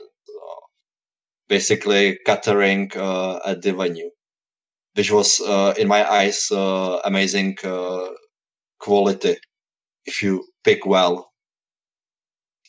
basically 1.47 2.17
catering 2.25 2.91
at 3.45 3.61
the 3.61 3.73
venue, 3.77 4.09
which 4.95 5.11
was 5.11 5.39
in 5.77 5.87
my 5.87 6.09
eyes 6.09 6.49
amazing 7.03 7.57
quality 8.79 9.35
if 10.05 10.23
you 10.23 10.45
pick 10.63 10.85
well. 10.85 11.31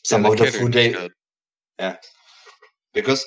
Some 0.03 0.25
of 0.25 0.37
the 0.37 0.47
food 0.47 0.73
they, 0.73 0.93
yeah, 1.79 1.95
because 2.93 3.25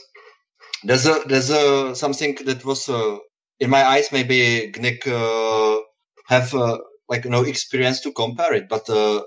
there's 0.84 1.06
a 1.06 1.22
there's 1.26 1.50
a 1.50 1.94
something 1.96 2.36
that 2.44 2.64
was 2.64 2.88
uh, 2.88 3.16
in 3.60 3.70
my 3.70 3.82
eyes, 3.84 4.12
maybe 4.12 4.72
Gnick 4.76 5.06
uh, 5.06 5.80
have 6.28 6.54
uh, 6.54 6.78
like 7.08 7.24
no 7.24 7.42
experience 7.42 8.00
to 8.02 8.12
compare 8.12 8.54
it, 8.54 8.68
but 8.68 8.88
uh, 8.90 9.22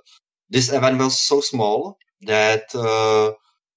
this 0.50 0.72
event 0.72 1.00
was 1.00 1.20
so 1.20 1.42
small 1.42 1.98
that 2.22 2.74
uh, 2.76 3.34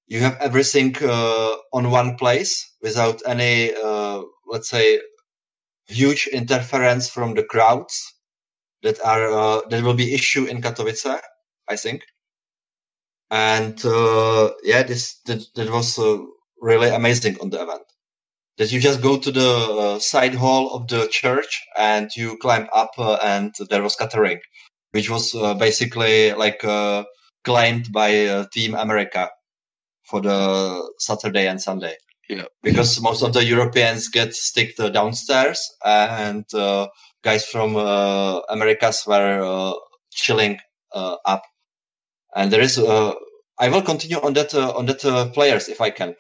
you 0.07 0.21
have 0.21 0.37
everything 0.41 0.95
uh, 1.03 1.57
on 1.73 1.91
one 1.91 2.17
place 2.17 2.75
without 2.83 3.23
any, 3.27 3.73
uh, 3.75 4.23
let's 4.47 4.69
say, 4.69 5.01
huge 5.87 6.27
interference 6.29 7.09
from 7.09 7.35
the 7.35 7.45
crowds 7.45 8.15
that 8.83 9.01
are 9.05 9.63
that 9.69 9.83
will 9.83 9.95
be 9.95 10.15
issue 10.15 10.45
in 10.45 10.61
Katowice, 10.61 11.21
I 11.69 11.77
think. 11.77 12.03
And 13.31 13.79
yeah, 14.65 14.83
this 14.83 15.21
that, 15.27 15.43
that 15.55 15.71
was 15.71 15.99
really 16.61 16.89
amazing 16.89 17.39
on 17.41 17.51
the 17.51 17.63
event 17.63 17.83
that 18.59 18.73
you 18.73 18.81
just 18.81 19.03
go 19.03 19.19
to 19.19 19.31
the 19.33 19.51
uh, 19.51 19.99
side 19.99 20.35
hall 20.35 20.75
of 20.75 20.89
the 20.89 21.09
church 21.11 21.63
and 21.77 22.11
you 22.17 22.37
climb 22.39 22.69
up 22.73 22.91
uh, 22.99 23.19
and 23.23 23.55
there 23.71 23.83
was 23.83 23.97
catering 23.97 24.41
which 24.93 25.11
was 25.11 25.35
uh, 25.35 25.55
basically 25.55 26.33
like 26.33 26.65
uh, 26.65 27.05
claimed 27.45 27.91
by 27.93 28.27
uh, 28.27 28.47
team 28.53 28.75
america 28.75 29.29
for 30.05 30.21
the 30.21 30.93
saturday 30.99 31.47
and 31.49 31.61
sunday. 31.61 31.97
Yeah. 32.29 32.45
Because 32.63 33.01
most 33.01 33.23
of 33.23 33.33
the 33.33 33.45
europeans 33.45 34.09
get 34.09 34.35
stick 34.35 34.77
downstairs 34.77 35.71
and 35.85 36.45
uh, 36.55 36.89
guys 37.25 37.45
from 37.47 37.77
americas 37.77 39.05
were 39.07 39.75
chilling 40.11 40.59
up. 40.95 41.43
And 42.35 42.51
there 42.51 42.61
is 42.61 42.79
i 42.79 43.69
will 43.69 43.83
continue 43.83 44.19
on 44.21 44.33
that 44.35 44.55
on 44.55 44.87
that 44.87 45.31
players 45.35 45.69
if 45.69 45.81
i 45.81 45.91
can. 45.91 46.15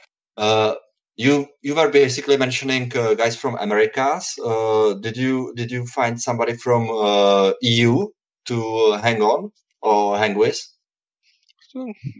You 1.17 1.47
you 1.61 1.75
were 1.75 1.91
basically 1.91 2.39
mentioning 2.39 2.91
uh, 2.97 3.15
guys 3.15 3.37
from 3.37 3.57
Americas. 3.61 4.35
Uh, 4.43 4.95
did 4.95 5.17
you 5.17 5.53
did 5.55 5.71
you 5.71 5.87
find 5.87 6.21
somebody 6.21 6.55
from 6.55 6.89
uh, 6.91 7.53
EU 7.61 8.09
to 8.47 8.93
hang 8.93 9.23
on 9.23 9.53
or 9.81 10.19
hang 10.19 10.35
with? 10.37 10.61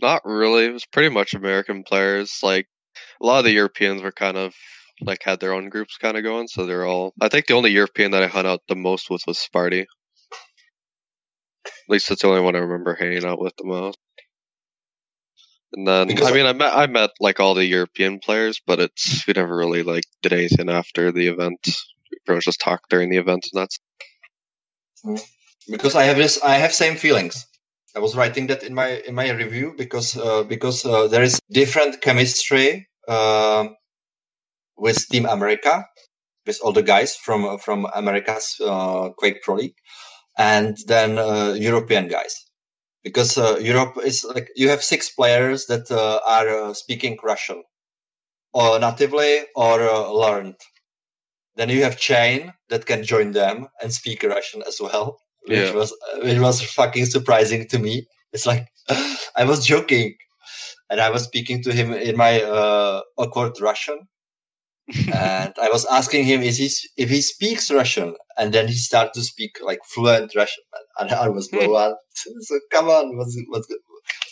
Not 0.01 0.23
really. 0.25 0.67
It 0.67 0.73
was 0.73 0.87
pretty 0.87 1.15
much 1.15 1.35
American 1.35 1.85
players. 1.85 2.39
Like 2.43 2.67
a 3.21 3.27
lot 3.27 3.39
of 3.41 3.45
the 3.45 3.53
Europeans 3.53 4.03
were 4.03 4.13
kind 4.13 4.37
of 4.37 4.55
like 5.01 5.23
had 5.23 5.41
their 5.41 5.53
own 5.53 5.69
groups 5.69 5.99
kind 5.99 6.17
of 6.17 6.23
going, 6.23 6.49
so 6.49 6.67
they're 6.67 6.87
all. 6.87 7.13
I 7.21 7.29
think 7.29 7.47
the 7.47 7.55
only 7.55 7.71
European 7.71 8.13
that 8.13 8.23
I 8.23 8.29
hung 8.29 8.47
out 8.47 8.63
the 8.69 8.77
most 8.77 9.11
with 9.11 9.23
was 9.27 9.39
Sparty. 9.39 9.87
At 11.65 11.73
least 11.89 12.09
that's 12.09 12.23
the 12.23 12.29
only 12.29 12.41
one 12.41 12.57
I 12.57 12.61
remember 12.61 12.95
hanging 12.95 13.25
out 13.25 13.41
with 13.41 13.55
the 13.57 13.65
most. 13.65 13.99
And 15.75 15.87
then 15.87 16.07
because 16.07 16.31
I 16.31 16.35
mean 16.35 16.47
I 16.47 16.53
met 16.53 16.75
I 16.75 16.87
met 16.87 17.11
like 17.21 17.41
all 17.41 17.55
the 17.55 17.65
European 17.65 18.19
players, 18.19 18.61
but 18.67 18.79
it's 18.79 19.27
we 19.27 19.33
never 19.35 19.57
really 19.57 19.83
like 19.83 20.05
did 20.23 20.33
anything 20.33 20.69
after 20.69 21.11
the 21.11 21.29
event. 21.29 21.59
We 22.11 22.19
pretty 22.27 22.37
much 22.37 22.45
just 22.45 22.61
talked 22.61 22.91
during 22.91 23.11
the 23.11 23.17
event 23.17 23.47
and 23.53 23.63
that's 23.63 23.79
mm. 25.05 25.23
Because 25.71 25.95
I 25.95 26.05
have 26.05 26.17
this 26.17 26.43
I 26.43 26.57
have 26.57 26.73
same 26.73 26.97
feelings. 26.97 27.47
I 27.95 28.01
was 28.01 28.17
writing 28.17 28.47
that 28.49 28.63
in 28.63 28.75
my 28.75 29.03
in 29.07 29.15
my 29.15 29.31
review 29.31 29.75
because 29.77 30.17
uh, 30.17 30.45
because 30.45 30.85
uh, 30.85 31.09
there 31.09 31.23
is 31.23 31.41
different 31.51 32.01
chemistry 32.01 32.89
uh, 33.09 33.69
with 34.77 35.09
Team 35.09 35.27
America 35.27 35.87
with 36.47 36.59
all 36.63 36.73
the 36.73 36.83
guys 36.83 37.17
from 37.17 37.59
from 37.59 37.87
America's 37.95 38.57
uh, 38.65 39.11
Quake 39.19 39.43
Pro 39.43 39.57
League 39.57 39.77
and 40.39 40.77
then 40.87 41.19
uh, 41.19 41.55
European 41.59 42.09
guys 42.09 42.35
because 43.03 43.37
uh, 43.39 43.59
Europe 43.61 43.97
is 44.05 44.25
like 44.25 44.49
you 44.57 44.69
have 44.69 44.83
six 44.83 45.11
players 45.11 45.67
that 45.67 45.91
uh, 45.91 46.21
are 46.27 46.49
uh, 46.49 46.75
speaking 46.75 47.19
Russian, 47.23 47.63
or 48.53 48.79
natively 48.79 49.43
or 49.57 49.83
uh, 49.83 50.09
learned. 50.11 50.57
Then 51.57 51.69
you 51.69 51.83
have 51.85 51.99
Chain 51.99 52.55
that 52.71 52.87
can 52.87 53.05
join 53.05 53.33
them 53.33 53.69
and 53.83 53.93
speak 53.93 54.23
Russian 54.23 54.63
as 54.67 54.81
well, 54.81 55.19
which 55.47 55.59
yeah. 55.59 55.73
was 55.73 55.97
which 56.23 56.39
was 56.39 56.63
fucking 56.63 57.07
surprising 57.07 57.67
to 57.69 57.79
me. 57.79 58.07
It's 58.33 58.47
like 58.47 58.67
I 59.37 59.45
was 59.45 59.67
joking, 59.67 60.15
and 60.91 61.01
I 61.01 61.11
was 61.11 61.25
speaking 61.25 61.63
to 61.65 61.73
him 61.73 61.93
in 61.93 62.17
my 62.17 62.43
uh, 62.43 63.03
awkward 63.17 63.61
Russian, 63.61 63.99
and 65.15 65.53
I 65.61 65.69
was 65.71 65.85
asking 65.87 66.25
him 66.25 66.43
is 66.43 66.59
he 66.59 66.71
if 66.97 67.09
he 67.11 67.23
speaks 67.23 67.71
Russian, 67.71 68.15
and 68.39 68.53
then 68.53 68.69
he 68.69 68.75
started 68.75 69.15
to 69.15 69.23
speak 69.23 69.59
like 69.63 69.81
fluent 69.87 70.35
Russian, 70.35 70.65
and 70.99 71.11
I 71.11 71.29
was 71.29 71.49
blown 71.49 71.71
hmm. 71.71 71.77
out. 71.77 71.97
so 72.41 72.61
come 72.71 72.89
on, 72.89 73.17
what's 73.17 73.37
what's 73.49 73.67
good? 73.67 73.79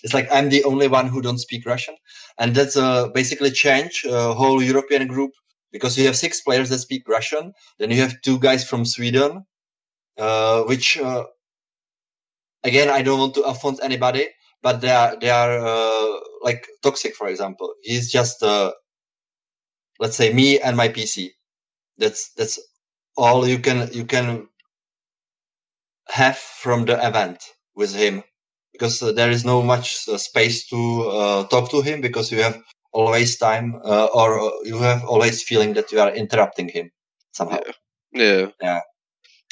It's 0.02 0.14
like 0.14 0.28
I'm 0.32 0.48
the 0.48 0.64
only 0.64 0.88
one 0.88 1.06
who 1.08 1.22
don't 1.22 1.38
speak 1.38 1.66
Russian, 1.66 1.96
and 2.38 2.54
that's 2.54 2.76
uh, 2.76 3.08
basically 3.08 3.50
change 3.50 4.04
a 4.04 4.16
uh, 4.16 4.34
whole 4.34 4.62
European 4.62 5.06
group 5.06 5.30
because 5.72 5.96
you 5.96 6.06
have 6.06 6.16
six 6.16 6.40
players 6.40 6.68
that 6.70 6.78
speak 6.78 7.08
Russian, 7.08 7.52
then 7.78 7.90
you 7.90 8.00
have 8.00 8.20
two 8.22 8.38
guys 8.38 8.68
from 8.68 8.84
Sweden, 8.84 9.44
uh, 10.20 10.62
which 10.64 10.98
uh, 10.98 11.24
again 12.64 12.88
I 12.88 13.02
don't 13.02 13.18
want 13.18 13.34
to 13.34 13.42
offend 13.42 13.80
anybody, 13.82 14.28
but 14.62 14.80
they 14.80 14.90
are 14.90 15.16
they 15.16 15.30
are 15.30 15.58
uh, 15.58 16.20
like 16.42 16.66
toxic. 16.82 17.14
For 17.14 17.28
example, 17.28 17.74
he's 17.82 18.10
just 18.10 18.42
uh, 18.42 18.72
let's 20.00 20.16
say 20.16 20.32
me 20.32 20.58
and 20.60 20.76
my 20.76 20.88
PC. 20.88 21.30
That's 21.98 22.32
that's 22.34 22.58
all 23.16 23.46
you 23.46 23.58
can 23.60 23.88
you 23.92 24.04
can 24.04 24.48
have 26.08 26.36
from 26.36 26.84
the 26.84 26.96
event 27.06 27.42
with 27.74 27.94
him 27.94 28.22
because 28.72 29.02
uh, 29.02 29.12
there 29.12 29.30
is 29.30 29.44
no 29.44 29.62
much 29.62 30.08
uh, 30.08 30.16
space 30.18 30.66
to 30.68 31.02
uh, 31.08 31.46
talk 31.48 31.70
to 31.70 31.80
him 31.82 32.00
because 32.00 32.30
you 32.32 32.42
have 32.42 32.60
always 32.92 33.36
time 33.38 33.76
uh, 33.84 34.06
or 34.14 34.40
uh, 34.40 34.50
you 34.64 34.78
have 34.78 35.04
always 35.04 35.42
feeling 35.42 35.74
that 35.74 35.92
you 35.92 36.00
are 36.00 36.14
interrupting 36.14 36.68
him 36.68 36.90
somehow. 37.32 37.60
Yeah. 38.12 38.22
yeah. 38.22 38.48
Yeah. 38.62 38.80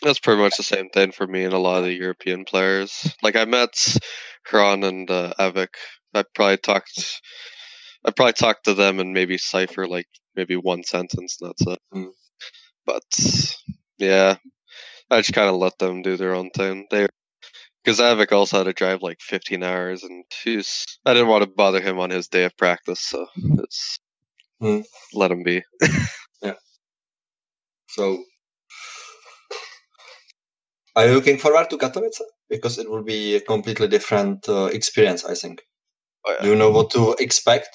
That's 0.03 0.21
pretty 0.21 0.41
much 0.41 0.57
the 0.57 0.63
same 0.63 0.89
thing 0.91 1.13
for 1.13 1.27
me 1.27 1.45
and 1.45 1.53
a 1.53 1.59
lot 1.59 1.79
of 1.79 1.85
the 1.85 1.95
European 1.95 2.45
players. 2.45 3.13
Like 3.23 3.37
I 3.37 3.45
met 3.45 3.71
Hran 4.45 4.85
and 4.85 5.11
uh, 5.11 5.35
Avik. 5.39 5.75
I 6.15 6.25
probably 6.35 6.57
talked 6.59 7.21
I 8.05 8.11
probably 8.11 8.33
talked 8.35 8.65
to 8.65 8.75
them 8.75 9.01
and 9.01 9.13
maybe 9.13 9.39
Cypher 9.39 9.87
like 9.87 10.07
maybe 10.37 10.57
one 10.57 10.85
sentence 10.85 11.39
and 11.41 11.51
that's 11.51 11.67
it. 11.67 11.79
Mm. 11.95 12.11
But 12.87 13.57
yeah, 13.99 14.37
I 15.11 15.19
just 15.19 15.33
kind 15.33 15.49
of 15.49 15.57
let 15.57 15.79
them 15.79 16.03
do 16.03 16.17
their 16.17 16.35
own 16.35 16.51
thing. 16.51 16.87
They 16.91 17.07
because 17.89 18.01
Avik 18.01 18.33
also 18.33 18.59
had 18.59 18.65
to 18.65 18.73
drive 18.75 19.03
like 19.03 19.19
15 19.21 19.63
hours, 19.63 20.03
and 20.03 20.25
he's 20.45 20.85
I 21.07 21.15
didn't 21.15 21.29
want 21.29 21.43
to 21.45 21.51
bother 21.51 21.81
him 21.81 21.99
on 21.99 22.11
his 22.11 22.29
day 22.29 22.45
of 22.45 22.57
practice, 22.57 23.01
so 23.01 23.27
it's 23.37 23.99
mm. 24.63 24.85
let 25.15 25.31
him 25.31 25.43
be. 25.43 25.63
yeah. 26.43 26.55
So, 27.89 28.23
are 30.99 31.07
you 31.07 31.15
looking 31.15 31.39
forward 31.39 31.71
to 31.71 31.79
Katowice? 31.79 32.21
Because 32.51 32.79
it 32.79 32.91
will 32.91 33.05
be 33.05 33.37
a 33.37 33.41
completely 33.41 33.87
different 33.87 34.49
uh, 34.49 34.65
experience, 34.65 35.25
I 35.25 35.35
think. 35.35 35.63
Oh, 36.27 36.33
yeah. 36.33 36.43
Do 36.43 36.49
you 36.49 36.57
know 36.57 36.71
what 36.71 36.91
to 36.91 37.15
expect? 37.21 37.69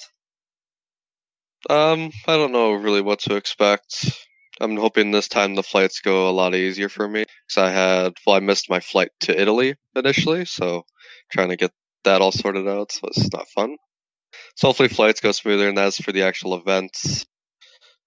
Um, 1.70 2.10
I 2.28 2.36
don't 2.36 2.52
know 2.52 2.72
really 2.72 3.00
what 3.00 3.20
to 3.20 3.36
expect. 3.36 4.12
I'm 4.60 4.76
hoping 4.76 5.10
this 5.10 5.28
time 5.28 5.54
the 5.54 5.62
flights 5.62 6.00
go 6.00 6.28
a 6.28 6.32
lot 6.32 6.54
easier 6.54 6.90
for 6.90 7.08
me 7.08 7.24
because 7.24 7.66
I 7.66 7.70
had 7.70 8.12
well, 8.26 8.36
I 8.36 8.40
missed 8.40 8.68
my 8.68 8.80
flight 8.80 9.08
to 9.20 9.40
Italy 9.40 9.74
initially, 9.96 10.44
so 10.44 10.84
trying 11.32 11.48
to 11.48 11.56
get 11.56 11.72
that 12.04 12.20
all 12.20 12.30
sorted 12.30 12.68
out. 12.68 12.92
So 12.92 13.08
it's 13.08 13.32
not 13.32 13.48
fun. 13.48 13.76
So 14.56 14.68
hopefully 14.68 14.90
flights 14.90 15.20
go 15.20 15.32
smoother, 15.32 15.68
and 15.68 15.78
that's 15.78 16.00
for 16.00 16.12
the 16.12 16.24
actual 16.24 16.54
events. 16.56 17.24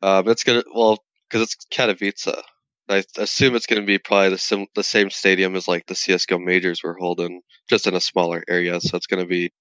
Um, 0.03 0.29
it's 0.29 0.43
gonna 0.43 0.63
well 0.73 0.99
because 1.27 1.41
it's 1.41 1.57
Katowice. 1.73 2.27
I 2.89 3.03
assume 3.17 3.55
it's 3.55 3.65
going 3.65 3.81
to 3.81 3.85
be 3.85 3.97
probably 3.97 4.29
the 4.29 4.37
sim- 4.37 4.67
the 4.75 4.83
same 4.83 5.09
stadium 5.09 5.55
as 5.55 5.67
like 5.67 5.87
the 5.87 5.95
CS:GO 5.95 6.39
majors 6.39 6.81
we're 6.83 6.97
holding, 6.97 7.41
just 7.69 7.85
in 7.85 7.95
a 7.95 8.01
smaller 8.01 8.43
area. 8.47 8.79
So 8.79 8.95
it's 8.95 9.07
going 9.07 9.23
to 9.23 9.27
be 9.27 9.51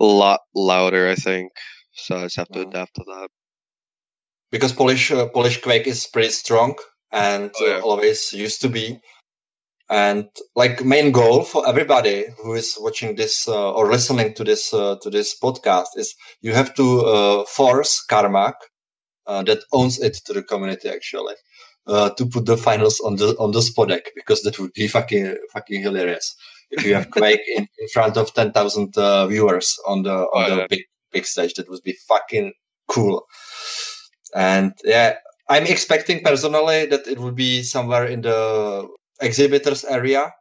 a 0.00 0.04
lot 0.04 0.40
louder, 0.54 1.08
I 1.08 1.16
think. 1.16 1.52
So 1.92 2.16
I 2.16 2.22
just 2.22 2.36
have 2.36 2.48
to 2.48 2.60
mm. 2.60 2.68
adapt 2.68 2.94
to 2.94 3.04
that. 3.06 3.28
Because 4.50 4.72
Polish 4.72 5.10
uh, 5.10 5.28
Polish 5.28 5.60
Quake 5.60 5.86
is 5.86 6.06
pretty 6.06 6.30
strong 6.30 6.76
and 7.12 7.50
oh, 7.60 7.66
yeah. 7.66 7.76
uh, 7.76 7.80
always 7.80 8.32
used 8.32 8.60
to 8.62 8.68
be. 8.68 9.00
And 9.88 10.28
like 10.56 10.84
main 10.84 11.12
goal 11.12 11.44
for 11.44 11.68
everybody 11.68 12.24
who 12.42 12.54
is 12.54 12.76
watching 12.80 13.14
this 13.14 13.46
uh, 13.46 13.72
or 13.72 13.90
listening 13.90 14.34
to 14.34 14.44
this 14.44 14.74
uh, 14.74 14.96
to 15.02 15.10
this 15.10 15.38
podcast 15.38 15.90
is 15.96 16.14
you 16.40 16.54
have 16.54 16.74
to 16.74 17.00
uh, 17.02 17.44
force 17.44 18.04
Carmack 18.10 18.56
uh, 19.26 19.42
that 19.44 19.62
owns 19.72 20.00
it 20.00 20.14
to 20.26 20.32
the 20.32 20.42
community 20.42 20.88
actually 20.88 21.34
to 21.86 22.26
put 22.26 22.46
the 22.46 22.56
finals 22.56 23.00
on 23.00 23.16
the 23.16 23.36
on 23.38 23.52
the 23.52 23.60
spodek 23.60 24.08
because 24.14 24.42
that 24.42 24.58
would 24.58 24.72
be 24.72 24.88
fucking 24.88 25.36
fucking 25.52 25.82
hilarious 25.82 26.34
if 26.70 26.84
you 26.84 26.94
have 26.94 27.10
Quake 27.10 27.46
in, 27.56 27.68
in 27.78 27.88
front 27.88 28.16
of 28.16 28.34
ten 28.34 28.52
thousand 28.52 28.94
viewers 29.28 29.78
on 29.86 30.02
the 30.02 30.14
on 30.14 30.44
oh, 30.44 30.50
the 30.50 30.56
yeah. 30.62 30.66
big 30.68 30.82
big 31.12 31.26
stage. 31.26 31.54
That 31.54 31.68
would 31.68 31.82
be 31.82 31.96
fucking 32.08 32.52
cool. 32.88 33.26
And 34.34 34.72
yeah, 34.84 35.16
I'm 35.48 35.66
expecting 35.66 36.22
personally 36.22 36.86
that 36.86 37.06
it 37.06 37.18
would 37.18 37.36
be 37.36 37.62
somewhere 37.62 38.06
in 38.06 38.22
the 38.22 38.88
exhibitors 39.20 39.84
area, 39.84 40.32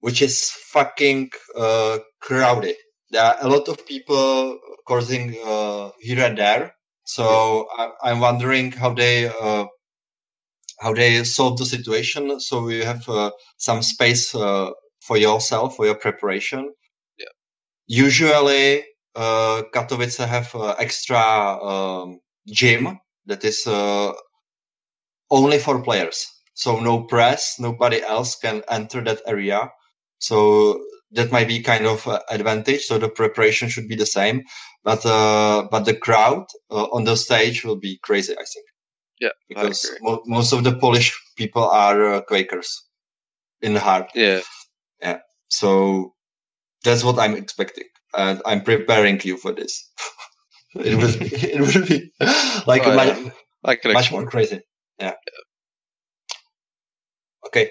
which 0.00 0.20
is 0.22 0.50
fucking 0.50 1.30
uh, 1.56 1.98
crowded. 2.20 2.76
There 3.10 3.22
are 3.22 3.36
a 3.40 3.48
lot 3.48 3.68
of 3.68 3.86
people 3.86 4.58
coursing 4.86 5.36
uh, 5.44 5.90
here 6.00 6.24
and 6.24 6.36
there. 6.36 6.74
So 7.04 7.68
I, 8.04 8.10
am 8.10 8.20
wondering 8.20 8.72
how 8.72 8.92
they 8.92 9.28
uh, 9.28 9.64
how 10.80 10.92
they 10.94 11.24
solve 11.24 11.58
the 11.58 11.66
situation. 11.66 12.40
So 12.40 12.68
you 12.68 12.84
have 12.84 13.08
uh, 13.08 13.30
some 13.58 13.82
space 13.82 14.34
uh, 14.34 14.70
for 15.02 15.16
yourself 15.16 15.76
for 15.76 15.86
your 15.86 15.96
preparation. 15.96 16.72
Yeah. 17.18 17.26
Usually, 17.86 18.84
uh, 19.16 19.62
Katowice 19.74 20.24
have 20.26 20.54
uh, 20.54 20.74
extra 20.78 21.18
um, 21.62 22.20
gym 22.48 22.98
that 23.26 23.44
is 23.44 23.66
uh, 23.66 24.12
only 25.30 25.58
for 25.58 25.82
players. 25.82 26.26
So 26.54 26.80
no 26.80 27.04
press, 27.04 27.56
nobody 27.60 28.02
else 28.02 28.36
can 28.36 28.62
enter 28.68 29.02
that 29.04 29.22
area. 29.26 29.70
So 30.18 30.80
that 31.12 31.30
might 31.32 31.48
be 31.48 31.60
kind 31.62 31.86
of 31.86 32.06
uh, 32.06 32.20
advantage. 32.30 32.84
So 32.84 32.98
the 32.98 33.08
preparation 33.08 33.68
should 33.68 33.88
be 33.88 33.96
the 33.96 34.06
same, 34.06 34.42
but 34.84 35.04
uh, 35.06 35.68
but 35.70 35.84
the 35.84 35.96
crowd 35.96 36.46
uh, 36.70 36.86
on 36.92 37.04
the 37.04 37.16
stage 37.16 37.64
will 37.64 37.76
be 37.78 37.98
crazy. 38.02 38.32
I 38.32 38.44
think. 38.44 38.66
Yeah, 39.20 39.30
because 39.48 39.90
mo- 40.00 40.22
most 40.26 40.52
of 40.52 40.64
the 40.64 40.72
Polish 40.72 41.18
people 41.36 41.64
are 41.64 42.14
uh, 42.14 42.20
Quakers 42.22 42.82
in 43.60 43.74
the 43.74 43.80
heart. 43.80 44.10
Yeah, 44.14 44.40
yeah. 45.00 45.18
So 45.48 46.14
that's 46.84 47.02
what 47.02 47.18
I'm 47.18 47.34
expecting, 47.34 47.88
and 48.16 48.40
I'm 48.46 48.62
preparing 48.62 49.20
you 49.24 49.36
for 49.36 49.52
this. 49.52 49.90
it 50.74 50.96
will 51.00 51.14
it 51.20 51.60
will 51.60 51.86
be 51.86 52.12
like 52.66 52.86
oh, 52.86 52.94
much, 52.94 53.84
yeah. 53.84 53.92
much 53.92 54.12
more 54.12 54.26
crazy. 54.26 54.60
Yeah. 54.98 55.14
yeah. 55.14 55.42
Okay. 57.46 57.70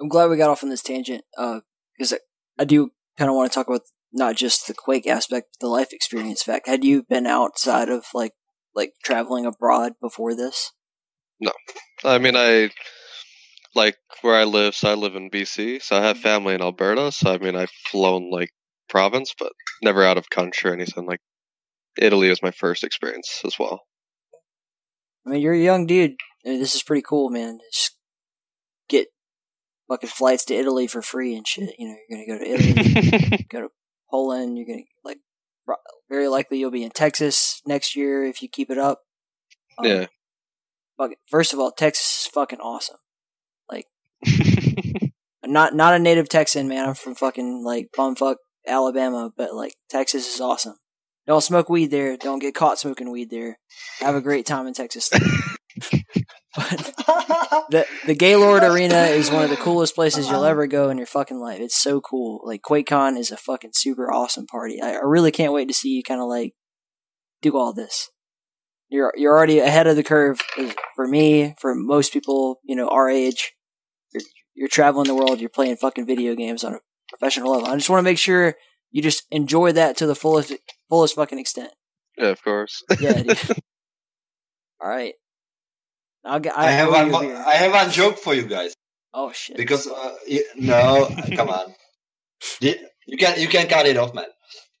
I'm 0.00 0.08
glad 0.08 0.30
we 0.30 0.36
got 0.36 0.50
off 0.50 0.62
on 0.62 0.70
this 0.70 0.82
tangent 0.82 1.24
uh, 1.36 1.60
because 1.96 2.12
I, 2.12 2.18
I 2.58 2.64
do 2.64 2.90
kind 3.16 3.30
of 3.30 3.36
want 3.36 3.50
to 3.50 3.54
talk 3.54 3.68
about 3.68 3.82
not 4.12 4.36
just 4.36 4.66
the 4.66 4.74
Quake 4.74 5.06
aspect, 5.06 5.48
but 5.52 5.66
the 5.66 5.70
life 5.70 5.92
experience 5.92 6.42
fact. 6.42 6.68
Had 6.68 6.84
you 6.84 7.04
been 7.08 7.26
outside 7.26 7.88
of 7.88 8.06
like 8.14 8.32
like 8.78 8.92
traveling 9.04 9.44
abroad 9.44 9.92
before 10.00 10.34
this? 10.34 10.72
No, 11.40 11.52
I 12.04 12.18
mean 12.18 12.36
I 12.36 12.70
like 13.74 13.96
where 14.22 14.36
I 14.36 14.44
live. 14.44 14.74
So 14.74 14.90
I 14.90 14.94
live 14.94 15.16
in 15.16 15.30
BC, 15.30 15.82
so 15.82 15.96
I 15.96 16.02
have 16.02 16.16
mm-hmm. 16.16 16.22
family 16.22 16.54
in 16.54 16.62
Alberta. 16.62 17.12
So 17.12 17.34
I 17.34 17.38
mean 17.38 17.56
I've 17.56 17.70
flown 17.90 18.30
like 18.30 18.50
province, 18.88 19.34
but 19.38 19.52
never 19.82 20.04
out 20.04 20.16
of 20.16 20.30
country 20.30 20.70
or 20.70 20.74
anything. 20.74 21.06
Like 21.06 21.20
Italy 21.98 22.28
was 22.28 22.42
my 22.42 22.52
first 22.52 22.84
experience 22.84 23.42
as 23.44 23.58
well. 23.58 23.82
I 25.26 25.30
mean, 25.30 25.42
you're 25.42 25.52
a 25.52 25.58
young 25.58 25.84
dude. 25.84 26.14
I 26.46 26.50
mean, 26.50 26.60
this 26.60 26.74
is 26.74 26.82
pretty 26.82 27.02
cool, 27.02 27.28
man. 27.28 27.58
Just 27.72 27.96
get 28.88 29.08
fucking 29.88 30.08
flights 30.08 30.44
to 30.46 30.54
Italy 30.54 30.86
for 30.86 31.02
free 31.02 31.34
and 31.34 31.46
shit. 31.46 31.74
You 31.78 31.88
know, 31.88 31.96
you're 32.08 32.26
gonna 32.26 32.38
go 32.38 32.44
to 32.44 32.50
Italy, 32.50 33.46
go 33.50 33.60
to 33.62 33.68
Poland. 34.10 34.56
You're 34.56 34.66
gonna 34.66 34.84
like 35.04 35.18
very 36.08 36.28
likely 36.28 36.58
you'll 36.58 36.70
be 36.70 36.84
in 36.84 36.90
Texas 36.90 37.62
next 37.66 37.96
year 37.96 38.24
if 38.24 38.42
you 38.42 38.48
keep 38.48 38.70
it 38.70 38.78
up. 38.78 39.02
Um, 39.78 39.86
yeah. 39.86 40.06
First 41.30 41.52
of 41.52 41.60
all, 41.60 41.70
Texas 41.70 42.24
is 42.24 42.30
fucking 42.32 42.60
awesome. 42.60 42.96
Like, 43.70 43.86
I'm 44.26 45.12
not 45.52 45.74
not 45.74 45.94
a 45.94 45.98
native 45.98 46.28
Texan, 46.28 46.66
man. 46.66 46.88
I'm 46.88 46.94
from 46.94 47.14
fucking 47.14 47.62
like 47.64 47.90
bumfuck 47.96 48.36
Alabama, 48.66 49.30
but 49.36 49.54
like 49.54 49.74
Texas 49.88 50.34
is 50.34 50.40
awesome. 50.40 50.74
Don't 51.26 51.42
smoke 51.42 51.68
weed 51.68 51.90
there. 51.90 52.16
Don't 52.16 52.38
get 52.38 52.54
caught 52.54 52.78
smoking 52.78 53.10
weed 53.12 53.30
there. 53.30 53.58
Have 54.00 54.14
a 54.14 54.20
great 54.20 54.46
time 54.46 54.66
in 54.66 54.74
Texas. 54.74 55.10
the 56.56 57.86
the 58.06 58.14
Gaylord 58.14 58.62
Arena 58.64 59.02
is 59.04 59.30
one 59.30 59.44
of 59.44 59.50
the 59.50 59.56
coolest 59.56 59.94
places 59.94 60.28
you'll 60.28 60.44
ever 60.44 60.66
go 60.66 60.88
in 60.88 60.96
your 60.96 61.06
fucking 61.06 61.38
life. 61.38 61.60
It's 61.60 61.76
so 61.76 62.00
cool. 62.00 62.40
Like 62.44 62.62
QuakeCon 62.62 63.18
is 63.18 63.30
a 63.30 63.36
fucking 63.36 63.72
super 63.74 64.10
awesome 64.12 64.46
party. 64.46 64.80
I, 64.80 64.94
I 64.94 65.00
really 65.02 65.30
can't 65.30 65.52
wait 65.52 65.68
to 65.68 65.74
see 65.74 65.90
you 65.90 66.02
kind 66.02 66.20
of 66.20 66.28
like 66.28 66.54
do 67.42 67.56
all 67.56 67.74
this. 67.74 68.10
You're 68.88 69.12
you're 69.16 69.36
already 69.36 69.58
ahead 69.58 69.86
of 69.86 69.96
the 69.96 70.02
curve 70.02 70.40
for 70.96 71.06
me, 71.06 71.54
for 71.60 71.74
most 71.74 72.12
people, 72.12 72.60
you 72.64 72.74
know, 72.74 72.88
our 72.88 73.10
age. 73.10 73.52
You're, 74.12 74.22
you're 74.54 74.68
traveling 74.68 75.06
the 75.06 75.14
world. 75.14 75.40
You're 75.40 75.50
playing 75.50 75.76
fucking 75.76 76.06
video 76.06 76.34
games 76.34 76.64
on 76.64 76.74
a 76.74 76.80
professional 77.10 77.52
level. 77.52 77.68
I 77.68 77.76
just 77.76 77.90
want 77.90 77.98
to 78.00 78.10
make 78.10 78.18
sure 78.18 78.54
you 78.90 79.02
just 79.02 79.24
enjoy 79.30 79.72
that 79.72 79.98
to 79.98 80.06
the 80.06 80.14
fullest 80.14 80.54
fullest 80.88 81.14
fucking 81.14 81.38
extent. 81.38 81.72
Yeah, 82.16 82.28
of 82.28 82.42
course. 82.42 82.82
yeah. 82.98 83.22
All 84.80 84.88
right. 84.88 85.14
I'll 86.24 86.40
get, 86.40 86.56
I, 86.56 86.66
I 86.66 86.70
have 86.70 86.90
one. 86.90 87.14
I 87.14 87.54
have 87.54 87.72
one 87.72 87.90
joke 87.90 88.18
for 88.18 88.34
you 88.34 88.46
guys. 88.46 88.74
Oh 89.14 89.32
shit! 89.32 89.56
Because 89.56 89.86
uh, 89.86 90.14
you, 90.26 90.44
no, 90.56 91.08
come 91.34 91.48
on, 91.48 91.74
you, 92.60 92.74
can 93.18 93.40
you 93.40 93.48
can 93.48 93.66
cut 93.66 93.86
it 93.86 93.96
off, 93.96 94.12
man. 94.14 94.26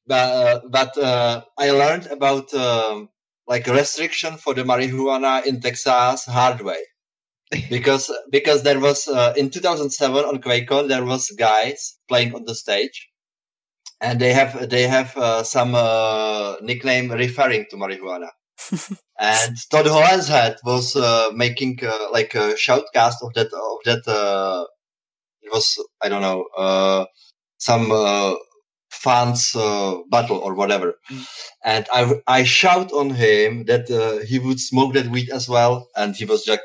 But 0.06 0.14
uh, 0.14 0.60
but 0.68 0.98
uh, 0.98 1.42
I 1.58 1.70
learned 1.70 2.06
about 2.08 2.52
um, 2.52 3.08
like 3.46 3.66
restriction 3.66 4.36
for 4.36 4.52
the 4.52 4.64
marijuana 4.64 5.46
in 5.46 5.62
Texas 5.62 6.26
hard 6.26 6.60
way. 6.60 6.82
because 7.70 8.12
because 8.30 8.62
there 8.62 8.78
was 8.78 9.08
uh, 9.08 9.32
in 9.36 9.48
2007 9.50 10.24
on 10.24 10.38
QuakeCon 10.40 10.88
there 10.88 11.04
was 11.04 11.30
guys 11.30 11.96
playing 12.06 12.34
on 12.34 12.44
the 12.44 12.54
stage, 12.54 13.08
and 14.00 14.20
they 14.20 14.34
have 14.34 14.68
they 14.68 14.86
have 14.86 15.16
uh, 15.16 15.42
some 15.42 15.74
uh, 15.74 16.56
nickname 16.60 17.10
referring 17.10 17.64
to 17.70 17.76
marijuana 17.76 18.28
and 19.20 19.56
Todd 19.70 19.86
Hollenshead 19.86 20.56
was 20.64 20.96
uh, 20.96 21.30
making 21.34 21.78
uh, 21.82 22.10
like 22.12 22.34
a 22.34 22.54
shoutcast 22.54 23.16
of 23.22 23.32
that 23.34 23.52
of 23.52 23.78
that. 23.84 24.06
Uh, 24.06 24.64
it 25.42 25.52
was 25.52 25.78
I 26.02 26.08
don't 26.08 26.22
know 26.22 26.46
uh, 26.56 27.06
some 27.58 27.90
uh, 27.90 28.34
fans 28.90 29.54
uh, 29.54 29.96
battle 30.10 30.38
or 30.38 30.54
whatever, 30.54 30.94
mm. 31.10 31.26
and 31.64 31.86
I 31.92 32.20
I 32.26 32.44
shout 32.44 32.92
on 32.92 33.10
him 33.10 33.64
that 33.64 33.88
he 34.26 34.38
would 34.38 34.60
smoke 34.60 34.94
that 34.94 35.08
weed 35.08 35.30
as 35.30 35.48
well, 35.48 35.88
and 35.96 36.14
he 36.14 36.24
was 36.24 36.44
just 36.44 36.62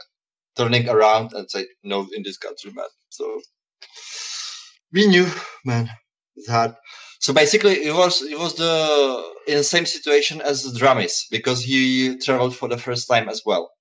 turning 0.55 0.89
around 0.89 1.33
and 1.33 1.49
say 1.49 1.65
no 1.83 2.07
in 2.15 2.23
this 2.23 2.37
country, 2.37 2.71
man. 2.73 2.85
So 3.09 3.41
we 4.91 5.07
knew, 5.07 5.27
man. 5.65 5.89
It's 6.35 6.49
hard. 6.49 6.75
So 7.23 7.31
basically, 7.31 7.75
it 7.85 7.93
was 7.93 8.21
it 8.21 8.37
was 8.37 8.55
the 8.55 9.23
in 9.47 9.55
the 9.55 9.63
same 9.63 9.85
situation 9.85 10.41
as 10.41 10.57
Dramis 10.77 11.23
because 11.31 11.63
he 11.63 12.17
traveled 12.17 12.53
for 12.53 12.67
the 12.67 12.77
first 12.77 13.07
time 13.07 13.29
as 13.29 13.41
well. 13.45 13.71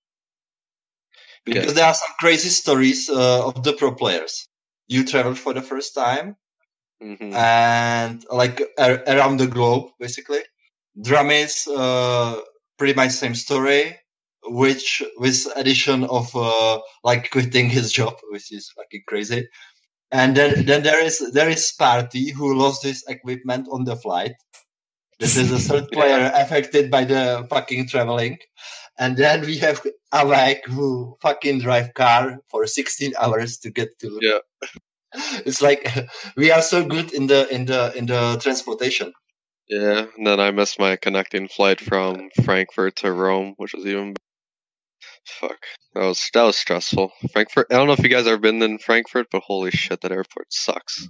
Because 1.44 1.74
there 1.74 1.86
are 1.86 1.94
some 1.94 2.14
crazy 2.20 2.50
stories 2.50 3.10
uh, 3.10 3.44
of 3.48 3.64
the 3.64 3.72
pro 3.72 3.96
players. 3.96 4.46
You 4.86 5.04
traveled 5.04 5.40
for 5.40 5.52
the 5.52 5.60
first 5.60 5.92
time, 5.92 6.36
mm-hmm. 7.02 7.34
and 7.34 8.24
like 8.30 8.62
a- 8.78 9.02
around 9.12 9.38
the 9.38 9.48
globe, 9.48 9.90
basically. 9.98 10.42
Dramis, 11.04 11.66
uh, 11.66 12.40
pretty 12.78 12.94
much 12.94 13.10
same 13.10 13.34
story, 13.34 13.98
which 14.44 15.02
with 15.16 15.48
addition 15.56 16.04
of 16.04 16.30
uh, 16.36 16.78
like 17.02 17.32
quitting 17.32 17.68
his 17.70 17.90
job, 17.90 18.14
which 18.30 18.52
is 18.52 18.70
fucking 18.76 19.02
crazy. 19.08 19.48
And 20.12 20.36
then, 20.36 20.66
then 20.66 20.82
there 20.82 21.02
is 21.02 21.32
there 21.32 21.48
is 21.48 21.72
Sparty 21.72 22.32
who 22.32 22.54
lost 22.54 22.82
his 22.82 23.02
equipment 23.08 23.66
on 23.72 23.84
the 23.84 23.96
flight. 23.96 24.34
This 25.18 25.38
is 25.38 25.50
a 25.50 25.58
third 25.58 25.88
player 25.92 26.30
affected 26.34 26.90
by 26.90 27.04
the 27.04 27.46
fucking 27.48 27.88
traveling. 27.88 28.38
And 28.98 29.16
then 29.16 29.40
we 29.40 29.56
have 29.58 29.84
Avek 30.12 30.66
who 30.66 31.16
fucking 31.22 31.60
drive 31.60 31.94
car 31.94 32.40
for 32.50 32.66
16 32.66 33.14
hours 33.20 33.56
to 33.58 33.70
get 33.70 33.98
to. 34.00 34.18
Yeah. 34.20 34.38
It's 35.44 35.60
like 35.60 35.86
we 36.38 36.50
are 36.50 36.62
so 36.62 36.86
good 36.86 37.12
in 37.12 37.26
the 37.26 37.46
in 37.54 37.66
the 37.66 37.92
in 37.94 38.06
the 38.06 38.38
transportation. 38.40 39.12
Yeah, 39.68 40.06
and 40.16 40.26
then 40.26 40.40
I 40.40 40.50
missed 40.50 40.78
my 40.78 40.96
connecting 40.96 41.48
flight 41.48 41.80
from 41.80 42.30
Frankfurt 42.44 42.96
to 42.96 43.12
Rome, 43.12 43.52
which 43.58 43.74
was 43.74 43.84
even 43.84 44.14
Fuck, 45.24 45.58
that 45.94 46.04
was 46.04 46.30
that 46.34 46.42
was 46.42 46.56
stressful. 46.56 47.12
Frankfurt. 47.32 47.68
I 47.70 47.74
don't 47.74 47.86
know 47.86 47.92
if 47.92 48.02
you 48.02 48.08
guys 48.08 48.26
ever 48.26 48.38
been 48.38 48.60
in 48.62 48.78
Frankfurt, 48.78 49.28
but 49.30 49.42
holy 49.42 49.70
shit, 49.70 50.00
that 50.00 50.10
airport 50.10 50.52
sucks. 50.52 51.08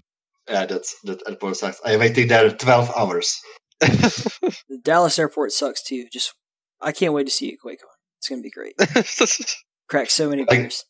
Yeah, 0.48 0.66
that's 0.66 0.94
that 1.05 1.22
airport 1.26 1.56
sucks. 1.56 1.80
I 1.84 1.97
waited 1.97 2.28
there 2.28 2.51
twelve 2.51 2.90
hours. 2.97 3.40
the 3.80 4.78
Dallas 4.82 5.18
airport 5.18 5.52
sucks 5.52 5.82
too. 5.82 6.06
Just 6.12 6.34
I 6.80 6.93
can't 6.93 7.14
wait 7.14 7.24
to 7.26 7.32
see 7.32 7.47
you 7.47 7.52
at 7.52 7.66
QuakeCon. 7.66 7.86
It's 8.18 8.28
gonna 8.28 8.43
be 8.43 8.51
great. 8.51 8.74
Crack 9.89 10.10
so 10.10 10.28
many 10.28 10.44
beers. 10.44 10.84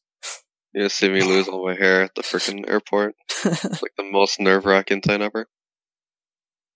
You 0.75 0.89
see 0.89 1.09
me 1.09 1.23
lose 1.23 1.49
all 1.49 1.67
my 1.67 1.75
hair 1.75 2.03
at 2.03 2.15
the 2.15 2.23
freaking 2.23 2.69
airport. 2.69 3.15
it's 3.45 3.83
like 3.83 3.93
the 3.97 4.11
most 4.11 4.41
nerve 4.41 4.65
wracking 4.65 5.03
thing 5.03 5.23
ever. 5.23 5.47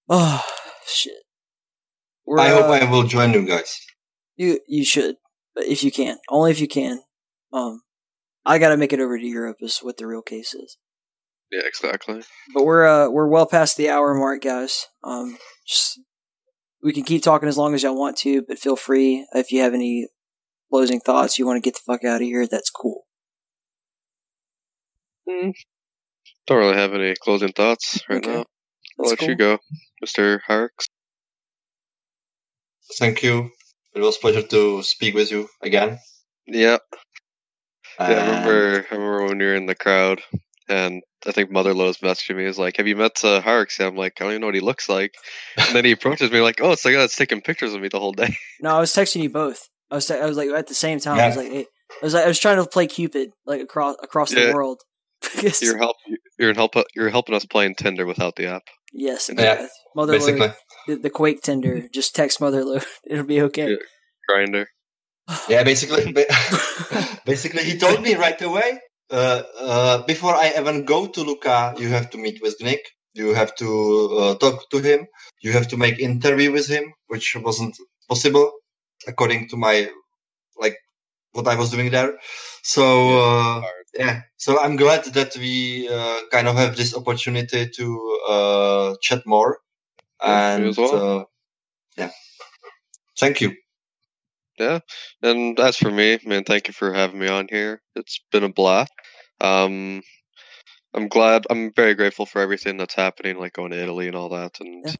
Oh 0.09 0.45
shit! 0.87 1.25
We're, 2.25 2.39
I 2.39 2.49
hope 2.51 2.67
uh, 2.67 2.73
I 2.73 2.91
will 2.91 3.05
join 3.05 3.33
you 3.33 3.47
guys. 3.47 3.81
You 4.37 4.61
you 4.69 4.85
should 4.85 5.17
but 5.57 5.65
if 5.65 5.83
you 5.83 5.91
can, 5.91 6.19
only 6.29 6.53
if 6.53 6.61
you 6.61 6.69
can. 6.69 7.01
Um, 7.53 7.81
I 8.45 8.59
got 8.59 8.69
to 8.69 8.77
make 8.77 8.93
it 8.93 9.01
over 9.01 9.19
to 9.19 9.27
Europe 9.27 9.57
is 9.61 9.79
what 9.79 9.97
the 9.97 10.07
real 10.07 10.23
case 10.23 10.55
is. 10.55 10.77
Yeah, 11.51 11.63
exactly. 11.65 12.23
But 12.55 12.65
we're 12.65 12.87
uh, 12.87 13.09
we're 13.09 13.29
well 13.29 13.47
past 13.47 13.77
the 13.77 13.89
hour 13.89 14.15
mark, 14.15 14.43
guys. 14.43 14.87
Um, 15.03 15.39
just, 15.67 16.01
we 16.83 16.93
can 16.93 17.05
keep 17.05 17.23
talking 17.23 17.49
as 17.49 17.57
long 17.57 17.75
as 17.75 17.83
y'all 17.83 17.99
want 17.99 18.17
to, 18.19 18.43
but 18.47 18.59
feel 18.59 18.77
free 18.77 19.27
if 19.33 19.51
you 19.51 19.63
have 19.63 19.73
any 19.73 20.09
closing 20.71 21.01
thoughts. 21.01 21.39
You 21.39 21.47
want 21.47 21.57
to 21.57 21.67
get 21.67 21.75
the 21.75 21.81
fuck 21.87 22.05
out 22.05 22.21
of 22.21 22.27
here. 22.27 22.47
That's 22.47 22.71
cool. 22.71 23.07
Mm, 25.29 25.55
don't 26.47 26.59
really 26.59 26.77
have 26.77 26.93
any 26.93 27.15
closing 27.21 27.53
thoughts 27.53 28.01
right 28.09 28.19
okay. 28.19 28.31
now. 28.31 28.39
I'll 28.39 28.45
That's 28.99 29.11
let 29.11 29.19
cool. 29.21 29.29
you 29.31 29.37
go, 29.37 29.59
Mister 30.01 30.43
Harks. 30.47 30.87
Thank 32.99 33.23
you 33.23 33.51
it 33.97 34.01
was 34.01 34.17
a 34.17 34.21
pleasure 34.21 34.43
to 34.43 34.83
speak 34.83 35.15
with 35.15 35.31
you 35.31 35.49
again. 35.63 35.99
Yeah. 36.47 36.79
Yeah, 37.99 38.07
I 38.07 38.27
remember. 38.27 38.87
I 38.91 38.95
remember 38.95 39.25
when 39.25 39.41
you 39.41 39.47
were 39.47 39.55
in 39.55 39.65
the 39.65 39.75
crowd, 39.75 40.21
and 40.69 41.03
I 41.27 41.33
think 41.33 41.51
Mother 41.51 41.75
was 41.75 41.99
messaging 41.99 42.37
me. 42.37 42.45
Is 42.45 42.59
like, 42.59 42.77
"Have 42.77 42.87
you 42.87 42.95
met 42.95 43.25
uh, 43.25 43.41
Harix?" 43.41 43.81
I'm 43.81 43.97
like, 43.97 44.21
"I 44.21 44.25
don't 44.25 44.33
even 44.33 44.41
know 44.43 44.49
what 44.49 44.55
he 44.55 44.61
looks 44.61 44.91
like." 44.91 45.15
And 45.57 45.75
then 45.75 45.87
he 45.87 45.93
approaches 45.93 46.31
me 46.31 46.43
like, 46.43 46.61
"Oh, 46.61 46.73
it's 46.73 46.83
the 46.83 46.93
guy 46.93 46.99
that's 46.99 47.17
taking 47.17 47.41
pictures 47.41 47.73
of 47.73 47.81
me 47.81 47.89
the 47.89 47.99
whole 48.01 48.13
day." 48.13 48.37
No, 48.61 48.77
I 48.77 48.81
was 48.81 48.93
texting 48.93 49.23
you 49.23 49.31
both. 49.31 49.69
I 49.91 49.97
was, 49.97 50.07
te- 50.07 50.15
I 50.15 50.27
was 50.27 50.37
like 50.37 50.49
at 50.51 50.67
the 50.67 50.75
same 50.75 50.99
time. 50.99 51.17
Yeah. 51.17 51.25
I 51.25 51.27
was 51.29 51.37
like, 51.37 51.53
hey, 51.53 51.67
I 52.03 52.05
was 52.05 52.15
like, 52.15 52.25
I 52.25 52.29
was 52.29 52.39
trying 52.39 52.57
to 52.57 52.67
play 52.67 52.87
Cupid 52.87 53.31
like 53.47 53.61
across 53.61 53.97
across 54.03 54.33
yeah. 54.33 54.47
the 54.47 54.53
world. 54.55 54.83
you're 55.61 55.79
help. 55.79 55.97
You're 56.39 56.55
help. 56.55 56.75
You're 56.95 57.11
helping 57.11 57.35
us 57.35 57.45
playing 57.45 57.75
Tinder 57.77 58.07
without 58.07 58.37
the 58.37 58.47
app. 58.47 58.63
Yes, 58.93 59.31
yeah, 59.37 59.67
Mother 59.95 60.13
basically. 60.13 60.53
the, 60.87 60.97
the, 60.97 61.11
Quake 61.11 61.43
Tinder. 61.43 61.89
Just 61.93 62.15
text 62.15 62.41
Motherlode. 62.41 62.85
It'll 63.05 63.25
be 63.25 63.43
okay. 63.43 63.71
Yeah. 63.71 63.77
Grinder. 64.29 64.69
yeah, 65.49 65.65
basically, 65.65 66.15
basically, 67.27 67.65
he 67.65 67.79
told 67.79 68.03
me 68.03 68.15
right 68.15 68.41
away. 68.41 68.81
Uh, 69.11 69.43
uh, 69.61 70.03
before 70.03 70.35
I 70.35 70.53
even 70.59 70.85
go 70.85 71.07
to 71.07 71.23
Lucca, 71.23 71.75
you 71.79 71.89
have 71.89 72.11
to 72.11 72.19
meet 72.19 72.41
with 72.43 72.57
Nick. 72.61 72.81
You 73.15 73.35
have 73.35 73.55
to 73.57 74.19
uh, 74.21 74.35
talk 74.37 74.69
to 74.71 74.79
him. 74.79 75.07
You 75.43 75.53
have 75.53 75.69
to 75.69 75.77
make 75.77 75.99
interview 75.99 76.53
with 76.53 76.69
him, 76.69 76.93
which 77.09 77.37
wasn't 77.41 77.77
possible 78.09 78.53
according 79.07 79.49
to 79.49 79.57
my 79.57 79.89
like 80.59 80.77
what 81.33 81.47
I 81.47 81.55
was 81.57 81.71
doing 81.71 81.91
there. 81.91 82.15
So 82.63 82.85
uh, 83.21 83.63
yeah, 83.99 84.23
so 84.37 84.63
I'm 84.63 84.77
glad 84.77 85.05
that 85.15 85.37
we 85.37 85.89
uh, 85.89 86.21
kind 86.31 86.49
of 86.49 86.57
have 86.57 86.77
this 86.77 86.95
opportunity 86.97 87.69
to 87.69 88.21
uh, 88.29 88.95
chat 89.01 89.27
more. 89.27 89.59
Yeah, 90.23 90.57
and 90.57 90.77
well. 90.77 91.21
Uh, 91.21 91.25
yeah, 91.97 92.11
thank 93.19 93.41
you. 93.41 93.55
Yeah, 94.59 94.81
and 95.23 95.59
as 95.61 95.77
for 95.77 95.91
me, 95.91 96.19
man, 96.25 96.45
thank 96.45 96.69
you 96.69 96.75
for 96.75 96.93
having 96.93 97.21
me 97.21 97.29
on 97.29 97.47
here. 97.51 97.83
It's 97.95 98.21
been 98.33 98.45
a 98.45 98.49
blast. 98.49 98.93
Um, 99.41 100.03
I'm 100.95 101.09
glad. 101.09 101.47
I'm 101.51 101.73
very 101.75 101.95
grateful 101.95 102.25
for 102.25 102.41
everything 102.41 102.79
that's 102.79 102.95
happening, 102.95 103.39
like 103.39 103.53
going 103.53 103.73
to 103.73 103.83
Italy 103.83 104.07
and 104.07 104.17
all 104.17 104.31
that, 104.31 104.59
and 104.61 104.83
yeah. 104.87 104.95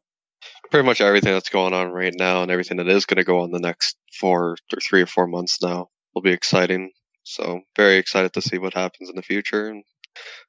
pretty 0.71 0.87
much 0.87 1.01
everything 1.01 1.33
that's 1.33 1.49
going 1.49 1.73
on 1.73 1.91
right 1.91 2.15
now, 2.19 2.43
and 2.43 2.51
everything 2.51 2.77
that 2.77 2.89
is 2.89 3.07
going 3.07 3.17
to 3.17 3.25
go 3.25 3.41
on 3.41 3.51
the 3.51 3.59
next 3.59 3.97
four 4.21 4.57
or 4.73 4.79
three 4.87 5.03
or 5.03 5.07
four 5.07 5.27
months 5.27 5.63
now 5.63 5.89
will 6.15 6.23
be 6.23 6.33
exciting. 6.33 6.91
So 7.27 7.63
very 7.75 7.97
excited 7.97 8.33
to 8.35 8.41
see 8.41 8.57
what 8.57 8.75
happens 8.75 9.11
in 9.11 9.17
the 9.17 9.23
future, 9.23 9.69
and 9.69 9.83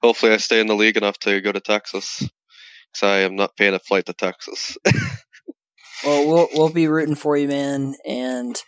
hopefully 0.04 0.32
I 0.32 0.38
stay 0.38 0.60
in 0.60 0.68
the 0.68 0.76
league 0.76 0.96
enough 0.96 1.18
to 1.20 1.42
go 1.42 1.52
to 1.52 1.60
Texas, 1.60 2.20
because 2.20 3.04
I 3.04 3.18
am 3.22 3.36
not 3.36 3.58
paying 3.58 3.74
a 3.74 3.80
flight 3.80 4.06
to 4.06 4.14
Texas. 4.14 4.78
well, 6.06 6.28
we'll 6.28 6.48
we'll 6.54 6.70
be 6.70 6.88
rooting 6.88 7.16
for 7.16 7.36
you, 7.36 7.48
man, 7.48 7.96
and 8.06 8.62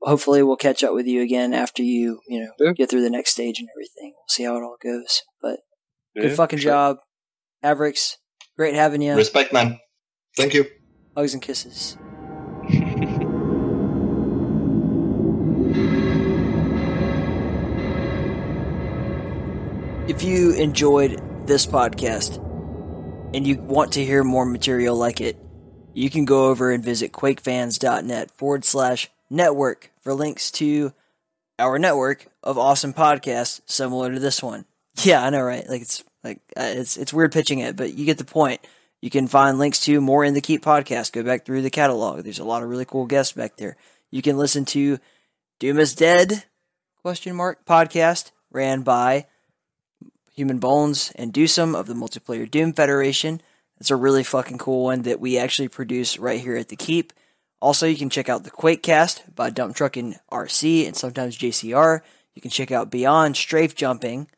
hopefully 0.00 0.42
we'll 0.42 0.56
catch 0.56 0.82
up 0.82 0.94
with 0.94 1.06
you 1.06 1.20
again 1.20 1.52
after 1.52 1.82
you 1.82 2.20
you 2.26 2.40
know 2.40 2.52
yeah. 2.58 2.72
get 2.72 2.88
through 2.88 3.02
the 3.02 3.10
next 3.10 3.32
stage 3.32 3.60
and 3.60 3.68
everything. 3.76 4.14
We'll 4.16 4.28
see 4.28 4.44
how 4.44 4.56
it 4.56 4.62
all 4.62 4.78
goes. 4.82 5.20
But 5.42 5.60
yeah, 6.14 6.22
good 6.22 6.36
fucking 6.36 6.58
sure. 6.60 6.72
job, 6.72 6.96
Avrix. 7.62 8.14
Great 8.56 8.74
having 8.74 9.02
you. 9.02 9.14
Respect, 9.14 9.52
man. 9.52 9.78
Thank 10.38 10.54
you. 10.54 10.64
Hugs 11.14 11.34
and 11.34 11.42
kisses. 11.42 11.98
If 20.16 20.22
you 20.22 20.52
enjoyed 20.52 21.46
this 21.46 21.66
podcast 21.66 22.36
and 23.34 23.46
you 23.46 23.56
want 23.58 23.92
to 23.92 24.04
hear 24.04 24.24
more 24.24 24.46
material 24.46 24.96
like 24.96 25.20
it, 25.20 25.36
you 25.92 26.08
can 26.08 26.24
go 26.24 26.46
over 26.46 26.70
and 26.70 26.82
visit 26.82 27.12
quakefans.net 27.12 28.30
forward 28.30 28.64
slash 28.64 29.10
network 29.28 29.90
for 30.00 30.14
links 30.14 30.50
to 30.52 30.94
our 31.58 31.78
network 31.78 32.28
of 32.42 32.56
awesome 32.56 32.94
podcasts 32.94 33.60
similar 33.66 34.10
to 34.10 34.18
this 34.18 34.42
one. 34.42 34.64
Yeah, 35.02 35.22
I 35.22 35.28
know, 35.28 35.42
right? 35.42 35.68
Like 35.68 35.82
it's 35.82 36.02
like 36.24 36.40
uh, 36.56 36.62
it's 36.64 36.96
it's 36.96 37.12
weird 37.12 37.32
pitching 37.32 37.58
it, 37.58 37.76
but 37.76 37.92
you 37.92 38.06
get 38.06 38.16
the 38.16 38.24
point. 38.24 38.66
You 39.02 39.10
can 39.10 39.28
find 39.28 39.58
links 39.58 39.80
to 39.80 40.00
more 40.00 40.24
in 40.24 40.32
the 40.32 40.40
Keep 40.40 40.64
podcast. 40.64 41.12
Go 41.12 41.24
back 41.24 41.44
through 41.44 41.60
the 41.60 41.68
catalog. 41.68 42.24
There's 42.24 42.38
a 42.38 42.44
lot 42.44 42.62
of 42.62 42.70
really 42.70 42.86
cool 42.86 43.04
guests 43.04 43.34
back 43.34 43.58
there. 43.58 43.76
You 44.10 44.22
can 44.22 44.38
listen 44.38 44.64
to 44.64 44.98
Doom 45.58 45.78
is 45.78 45.94
Dead 45.94 46.44
question 47.02 47.36
mark 47.36 47.66
podcast 47.66 48.30
ran 48.50 48.80
by 48.80 49.26
Human 50.36 50.58
Bones, 50.58 51.12
and 51.16 51.32
Dewsum 51.32 51.74
of 51.74 51.86
the 51.86 51.94
Multiplayer 51.94 52.48
Doom 52.48 52.74
Federation. 52.74 53.40
It's 53.80 53.90
a 53.90 53.96
really 53.96 54.22
fucking 54.22 54.58
cool 54.58 54.84
one 54.84 55.02
that 55.02 55.18
we 55.18 55.38
actually 55.38 55.68
produce 55.68 56.18
right 56.18 56.40
here 56.40 56.56
at 56.56 56.68
the 56.68 56.76
Keep. 56.76 57.12
Also, 57.60 57.86
you 57.86 57.96
can 57.96 58.10
check 58.10 58.28
out 58.28 58.44
the 58.44 58.50
Quakecast 58.50 59.34
by 59.34 59.48
Dump 59.48 59.74
Truck 59.74 59.96
and 59.96 60.18
RC 60.30 60.86
and 60.86 60.94
sometimes 60.94 61.38
JCR. 61.38 62.02
You 62.34 62.42
can 62.42 62.50
check 62.50 62.70
out 62.70 62.90
Beyond 62.90 63.36
Strafe 63.36 63.74
Jumping 63.74 64.28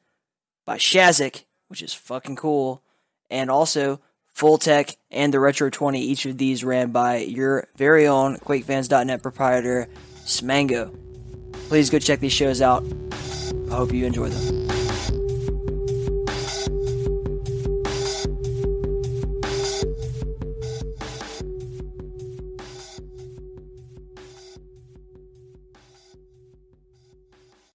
by 0.65 0.79
Shazik, 0.79 1.45
which 1.67 1.83
is 1.83 1.93
fucking 1.93 2.37
cool. 2.37 2.83
And 3.29 3.51
also 3.51 4.01
Full 4.29 4.59
Tech 4.59 4.97
and 5.11 5.35
the 5.35 5.41
Retro 5.41 5.69
20, 5.69 6.01
each 6.01 6.25
of 6.27 6.39
these 6.39 6.63
ran 6.63 6.93
by 6.93 7.19
your 7.19 7.67
very 7.77 8.07
own 8.07 8.37
QuakeFans.net 8.37 9.21
proprietor, 9.21 9.89
Smango. 10.25 10.97
Please 11.69 11.91
go 11.91 11.99
check 11.99 12.21
these 12.21 12.33
shows 12.33 12.63
out. 12.63 12.85
I 13.69 13.75
hope 13.75 13.93
you 13.93 14.07
enjoy 14.07 14.29
them. 14.29 14.88